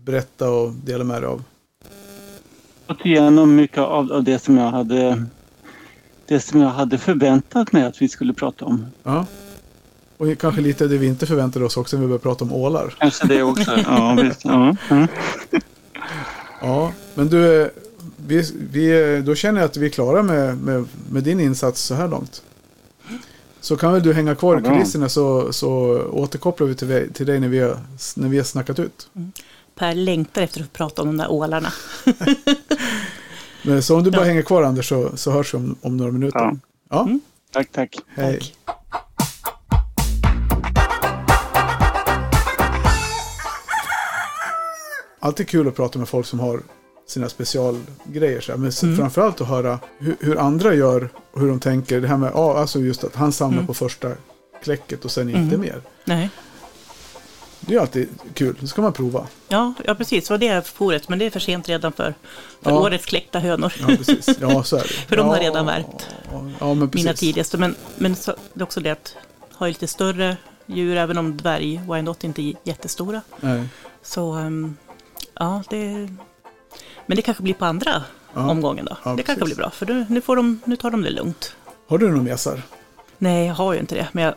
berätta 0.05 0.51
och 0.51 0.73
dela 0.73 1.05
med 1.05 1.23
dig 1.23 1.29
av? 1.29 1.43
gått 2.87 3.07
igenom 3.07 3.57
mycket 3.57 3.79
av, 3.79 4.13
av 4.13 4.25
det 4.25 4.39
som 4.39 4.57
jag 4.57 4.71
hade 4.71 5.25
det 6.27 6.41
som 6.41 6.61
jag 6.61 6.71
hade 6.71 6.99
förväntat 6.99 7.73
mig 7.73 7.83
att 7.83 8.03
vi 8.03 8.09
skulle 8.09 8.33
prata 8.33 8.65
om. 8.65 8.87
Ja. 9.03 9.27
Och 10.17 10.39
kanske 10.39 10.61
lite 10.61 10.87
det 10.87 10.99
vi 10.99 11.07
inte 11.07 11.27
förväntade 11.27 11.65
oss 11.65 11.77
också 11.77 11.97
när 11.97 12.01
vi 12.01 12.07
började 12.09 12.23
prata 12.23 12.45
om 12.45 12.53
ålar. 12.53 12.95
Kanske 12.99 13.27
det 13.27 13.43
också. 13.43 13.71
Ja, 13.87 14.17
visst. 14.23 14.45
Ja. 14.45 14.77
Mm. 14.91 15.09
Ja, 16.61 16.93
men 17.15 17.29
du, 17.29 17.63
eh, 17.63 17.69
vi, 18.17 18.45
vi, 18.71 19.15
eh, 19.17 19.25
då 19.25 19.35
känner 19.35 19.61
jag 19.61 19.69
att 19.69 19.77
vi 19.77 19.87
är 19.87 19.91
klara 19.91 20.23
med, 20.23 20.57
med, 20.59 20.85
med 21.11 21.23
din 21.23 21.41
insats 21.41 21.83
så 21.83 21.95
här 21.95 22.09
långt. 22.09 22.43
Så 23.67 23.77
kan 23.77 23.93
väl 23.93 24.03
du 24.03 24.13
hänga 24.13 24.35
kvar 24.35 24.59
i 24.61 24.63
kulisserna 24.63 25.09
så, 25.09 25.53
så 25.53 25.69
återkopplar 26.13 26.67
vi 26.67 26.75
till, 26.75 26.89
dig- 26.89 27.13
till 27.13 27.27
dig 27.27 27.41
när 27.41 27.49
vi, 27.49 27.59
har, 27.59 27.77
när 28.17 28.29
vi 28.29 28.37
har 28.37 28.45
snackat 28.45 28.79
ut. 28.79 29.09
Per 29.75 29.95
längtar 29.95 30.43
efter 30.43 30.61
att 30.61 30.73
prata 30.73 31.03
om 31.03 31.09
de 31.09 31.17
där 31.17 31.31
ålarna. 31.31 31.73
Men 33.63 33.83
så 33.83 33.97
om 33.97 34.03
du 34.05 34.11
bara 34.11 34.21
Ja. 34.21 34.25
hänger 34.27 34.43
kvar 34.43 34.63
Anders 34.63 34.89
så, 34.89 35.17
så 35.17 35.31
hörs 35.31 35.55
vi 35.55 35.59
om, 35.59 35.77
om 35.81 35.97
några 35.97 36.13
minuter. 36.13 36.39
Ja. 36.39 36.57
Ja, 36.91 37.03
Mm. 37.03 37.21
Tack, 37.53 37.69
tack. 37.73 37.97
hej. 38.09 38.39
Tack. 38.65 38.77
Alltid 45.21 45.49
kul 45.49 45.69
att 45.69 45.77
prata 45.77 45.99
med 45.99 46.09
folk 46.09 46.27
som 46.27 46.41
har 46.41 46.61
sina 47.07 47.29
specialgrejer. 47.29 48.41
Så. 48.41 48.53
Men 48.57 48.71
Mm. 48.83 48.97
framförallt 48.97 49.41
att 49.41 49.49
höra 49.49 49.79
hur, 49.99 50.17
hur 50.21 50.39
andra 50.39 50.75
gör 50.75 51.09
och 51.33 51.41
hur 51.41 51.49
de 51.49 51.61
tänker. 51.61 52.01
Det 52.01 52.09
här 52.09 52.17
med, 52.17 52.31
ja, 52.35 52.59
alltså 52.59 52.79
just 52.81 53.05
att 53.05 53.15
han 53.15 53.33
samlar 53.33 53.57
Mm. 53.59 53.67
på 53.67 53.75
första 53.75 54.11
kläcket 54.63 55.05
och 55.05 55.11
sen 55.11 55.29
inte 55.29 55.39
Mm. 55.55 55.61
mer. 55.61 55.81
Nej. 56.05 56.31
Det 57.61 57.75
är 57.75 57.81
alltid 57.81 58.09
kul, 58.35 58.57
det 58.61 58.67
ska 58.67 58.83
man 58.83 58.93
prova. 58.93 59.27
Ja, 59.49 59.75
ja, 59.85 59.95
precis. 59.95 60.31
Vad 60.31 60.41
det 60.41 60.49
är 60.49 60.61
för 60.61 60.73
foret, 60.73 61.09
men 61.09 61.19
det 61.19 61.25
är 61.27 61.31
för 61.31 61.41
sent 61.41 61.69
redan 61.69 61.93
för, 61.93 62.15
för 62.63 62.71
Ja. 62.71 62.79
årets 62.81 63.07
kläckta 63.07 63.39
hönor. 63.39 63.73
Ja, 63.81 63.87
precis. 63.87 64.29
Ja, 64.41 64.63
så 64.63 64.77
är 64.77 64.81
det. 64.83 64.89
För 65.09 65.17
de 65.17 65.29
har 65.29 65.39
redan 65.39 65.67
värpt. 65.67 66.07
Ja. 66.61 66.75
Mina 66.75 67.13
tidigaste. 67.15 67.59
Men, 67.59 67.75
men 67.97 68.17
så, 68.17 68.35
det 68.55 68.61
är 68.61 68.63
också 68.65 68.81
det 68.81 68.91
att 68.91 69.17
ha 69.53 69.67
lite 69.67 69.87
större 69.87 70.37
djur, 70.67 70.97
även 70.97 71.19
om 71.19 71.37
dvärg 71.37 71.81
inte 72.23 72.43
är 72.43 72.55
jättestora. 72.65 73.21
Nej. 73.41 73.69
Så 74.03 74.33
ehm, 74.33 74.77
ja, 75.35 75.63
det... 75.71 76.09
Men 77.07 77.17
det 77.17 77.23
kanske 77.23 77.43
blir 77.43 77.55
på 77.55 77.65
andra 77.65 78.03
Ja. 78.35 78.51
omgången 78.51 78.85
då. 78.85 78.97
Ja, 79.05 79.11
det 79.17 79.23
kanske 79.23 79.41
precis. 79.41 79.57
blir 79.57 79.65
bra, 79.65 79.71
för 79.71 79.87
nu, 79.87 80.07
nu, 80.09 80.21
får 80.21 80.37
de, 80.37 80.61
nu 80.65 80.77
tar 80.77 80.91
de 80.91 81.03
det 81.03 81.11
lugnt. 81.11 81.57
Har 81.89 81.99
du 81.99 82.09
några 82.09 82.23
mesar? 82.23 82.63
Nej, 83.19 83.47
jag 83.47 83.55
har 83.55 83.73
ju 83.75 83.81
inte 83.81 83.95
det, 83.95 84.09
men 84.13 84.25
jag, 84.25 84.35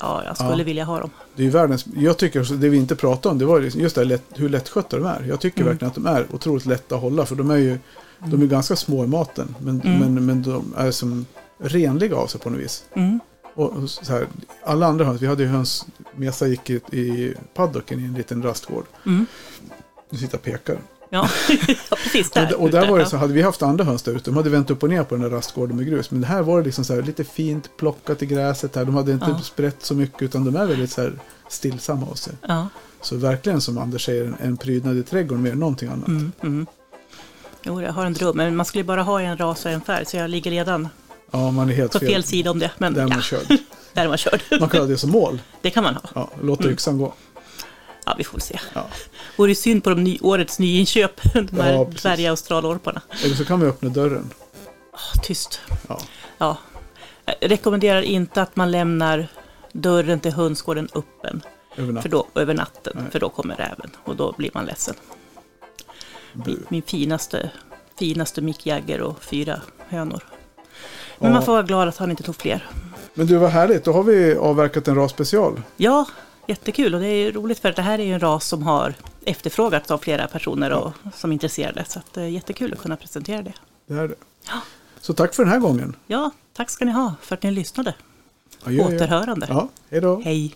ja, 0.00 0.22
jag 0.24 0.36
skulle 0.36 0.58
Ja. 0.58 0.64
vilja 0.64 0.84
ha 0.84 1.00
dem. 1.00 1.10
Det 1.36 1.46
är 1.46 1.50
världens, 1.50 1.86
jag 1.96 2.16
tycker, 2.18 2.56
det 2.56 2.68
vi 2.68 2.76
inte 2.76 2.96
pratade 2.96 3.32
om, 3.32 3.38
det 3.38 3.44
var 3.44 3.60
liksom 3.60 3.80
just 3.80 3.94
det 3.96 4.04
lätt, 4.04 4.22
hur 4.34 4.48
lättskötta 4.48 4.96
de 4.98 5.06
är. 5.06 5.24
Jag 5.28 5.40
tycker 5.40 5.60
Mm. 5.60 5.68
verkligen 5.72 5.88
att 5.88 5.94
de 5.94 6.06
är 6.06 6.26
otroligt 6.34 6.66
lätta 6.66 6.94
att 6.94 7.00
hålla, 7.00 7.26
för 7.26 7.34
de 7.36 7.50
är 7.50 7.56
ju 7.56 7.78
de 8.18 8.42
är 8.42 8.46
ganska 8.46 8.76
små 8.76 9.04
i 9.04 9.06
maten, 9.06 9.54
men, 9.58 9.80
Mm. 9.80 9.98
men, 10.14 10.26
men 10.26 10.42
de 10.42 10.74
är 10.76 10.90
som 10.90 11.26
renliga 11.58 12.16
av 12.16 12.26
sig 12.26 12.40
på 12.40 12.50
något 12.50 12.60
vis. 12.60 12.84
Mm. 12.94 13.20
Och 13.54 13.90
så 13.90 14.12
här, 14.12 14.26
alla 14.64 14.86
andra 14.86 15.04
höns, 15.04 15.22
vi 15.22 15.26
hade 15.26 15.42
ju 15.42 15.48
höns, 15.48 15.86
Mesa 16.16 16.46
gick 16.46 16.70
i, 16.70 16.74
i 16.74 17.34
paddocken 17.54 18.00
i 18.00 18.04
en 18.04 18.14
liten 18.14 18.42
rastgård. 18.42 18.84
Mm. 19.06 19.26
Sitter 20.12 20.36
och 20.38 20.42
pekar. 20.42 20.78
Ja, 21.14 21.28
ja 21.90 21.96
precis. 22.02 22.30
Där, 22.30 22.54
och, 22.56 22.62
och 22.62 22.70
där 22.70 22.88
var 22.88 22.96
det 22.98 23.02
ja. 23.04 23.08
så, 23.08 23.16
hade 23.16 23.32
vi 23.32 23.42
haft 23.42 23.62
andra 23.62 23.84
höns 23.84 24.02
där 24.02 24.12
ute, 24.12 24.30
de 24.30 24.36
hade 24.36 24.50
vänt 24.50 24.70
upp 24.70 24.82
och 24.82 24.88
ner 24.88 25.04
på 25.04 25.14
den 25.14 25.22
där 25.22 25.30
rastgården 25.30 25.76
med 25.76 25.86
grus. 25.86 26.10
Men 26.10 26.20
det 26.20 26.26
här 26.26 26.42
var 26.42 26.58
det 26.58 26.64
liksom 26.64 26.84
så 26.84 26.94
här, 26.94 27.02
lite 27.02 27.24
fint 27.24 27.70
plockat 27.76 28.22
i 28.22 28.26
gräset 28.26 28.76
här. 28.76 28.84
De 28.84 28.94
hade 28.94 29.12
inte 29.12 29.26
Ja. 29.28 29.40
sprätt 29.40 29.76
så 29.84 29.94
mycket 29.94 30.22
utan 30.22 30.44
de 30.44 30.56
är 30.56 30.66
väldigt 30.66 30.90
så 30.90 31.00
här 31.02 31.12
stillsamma 31.48 32.06
av 32.10 32.14
sig. 32.14 32.32
Ja. 32.48 32.68
Så 33.00 33.16
verkligen 33.16 33.60
som 33.60 33.78
Anders 33.78 34.04
säger, 34.04 34.34
en, 34.40 34.56
prydnad 34.56 34.96
i 34.98 35.02
trädgården 35.02 35.42
mer 35.42 35.52
än 35.52 35.58
någonting 35.58 35.88
annat. 35.88 36.08
Mm, 36.08 36.32
mm. 36.42 36.66
Jo, 37.62 37.82
jag 37.82 37.92
har 37.92 38.06
en 38.06 38.12
dröm, 38.12 38.36
men 38.36 38.56
man 38.56 38.66
skulle 38.66 38.84
bara 38.84 39.02
ha 39.02 39.20
en 39.20 39.36
ras 39.38 39.64
och 39.64 39.70
en 39.70 39.80
färg, 39.80 40.06
så 40.06 40.16
jag 40.16 40.30
ligger 40.30 40.50
redan 40.50 40.88
Ja, 41.30 41.50
man 41.50 41.70
är 41.70 41.74
helt 41.74 41.92
på 41.92 41.98
fel. 41.98 42.08
fel 42.08 42.24
sida 42.24 42.50
om 42.50 42.58
det. 42.58 42.70
Men 42.78 42.94
Där 42.94 43.02
är 43.02 43.08
man 43.08 43.16
ja, 43.16 43.22
körd. 43.22 43.46
där 43.92 44.04
är 44.04 44.08
man 44.08 44.18
körd. 44.18 44.40
Man 44.60 44.68
kan 44.68 44.80
ha 44.80 44.86
det 44.86 44.96
som 44.96 45.10
mål. 45.10 45.40
Det 45.62 45.70
kan 45.70 45.84
man 45.84 45.94
ha. 45.94 46.02
Ja, 46.14 46.30
låta 46.42 46.62
Mm. 46.62 46.72
yxan 46.74 46.98
gå. 46.98 47.14
Ja, 48.04 48.14
vi 48.18 48.24
får 48.24 48.38
se. 48.38 48.60
Ja. 48.74 48.86
Vore 49.36 49.50
ju 49.50 49.54
synd 49.54 49.84
på 49.84 49.90
de 49.90 50.04
ny, 50.04 50.18
årets 50.22 50.58
nyinköp, 50.58 51.20
de 51.34 51.60
här 51.60 51.72
Ja, 51.72 51.84
precis. 51.84 52.02
dvärgaustralorparna. 52.02 53.02
Eller 53.24 53.34
så 53.34 53.44
kan 53.44 53.60
vi 53.60 53.66
öppna 53.66 53.88
dörren. 53.88 54.30
Tyst. 55.22 55.60
Ja. 55.88 56.00
Ja. 56.38 56.56
Jag 57.24 57.50
rekommenderar 57.50 58.02
inte 58.02 58.42
att 58.42 58.56
man 58.56 58.70
lämnar 58.70 59.26
dörren 59.72 60.20
till 60.20 60.32
hönsgården 60.32 60.88
öppen 60.94 61.42
Över 61.76 62.00
för 62.02 62.08
då, 62.08 62.26
över 62.34 62.54
natten, 62.54 62.92
Nej. 62.96 63.10
för 63.10 63.20
då 63.20 63.28
kommer 63.28 63.54
räven 63.56 63.90
och 64.04 64.16
då 64.16 64.32
blir 64.38 64.50
man 64.54 64.64
ledsen. 64.66 64.94
Min, 66.32 66.66
min 66.68 66.82
finaste, 66.82 67.50
finaste 67.98 68.40
Mick 68.42 68.66
Jagger 68.66 69.00
och 69.00 69.22
fyra 69.24 69.60
hönor. 69.88 70.24
Men 71.18 71.28
Ja. 71.30 71.34
man 71.34 71.44
får 71.44 71.52
vara 71.52 71.62
glad 71.62 71.88
att 71.88 71.96
han 71.96 72.10
inte 72.10 72.22
tog 72.22 72.36
fler. 72.36 72.68
Men 73.14 73.26
du, 73.26 73.36
vad 73.36 73.50
härligt. 73.50 73.84
Då 73.84 73.92
har 73.92 74.02
vi 74.02 74.36
avverkat 74.36 74.88
en 74.88 74.94
rasspecial. 74.94 75.62
Ja, 75.76 76.06
jättekul 76.48 76.94
och 76.94 77.00
det 77.00 77.06
är 77.06 77.32
roligt 77.32 77.58
för 77.58 77.68
att 77.68 77.76
det 77.76 77.82
här 77.82 77.98
är 77.98 78.04
ju 78.04 78.12
en 78.12 78.20
ras 78.20 78.46
som 78.48 78.62
har 78.62 78.94
efterfrågats 79.24 79.90
av 79.90 79.98
flera 79.98 80.26
personer 80.26 80.72
och, 80.72 80.92
som 81.14 81.30
är 81.30 81.32
intresserade. 81.32 81.84
Så 81.88 82.00
det 82.12 82.20
är 82.20 82.26
jättekul 82.26 82.72
att 82.72 82.78
kunna 82.78 82.96
presentera 82.96 83.42
det. 83.42 83.52
Det 83.86 83.94
är 83.94 84.08
det. 84.08 84.14
Ja. 84.46 84.60
Så 85.00 85.14
tack 85.14 85.34
för 85.34 85.42
den 85.44 85.52
här 85.52 85.60
gången. 85.60 85.96
Ja, 86.06 86.30
tack 86.52 86.70
ska 86.70 86.84
ni 86.84 86.92
ha 86.92 87.14
för 87.20 87.34
att 87.34 87.42
ni 87.42 87.50
lyssnade. 87.50 87.94
Adjö. 88.62 88.84
Återhörande. 88.84 89.46
Ja, 89.50 89.68
hej 89.90 90.00
då. 90.00 90.20
Hej! 90.20 90.54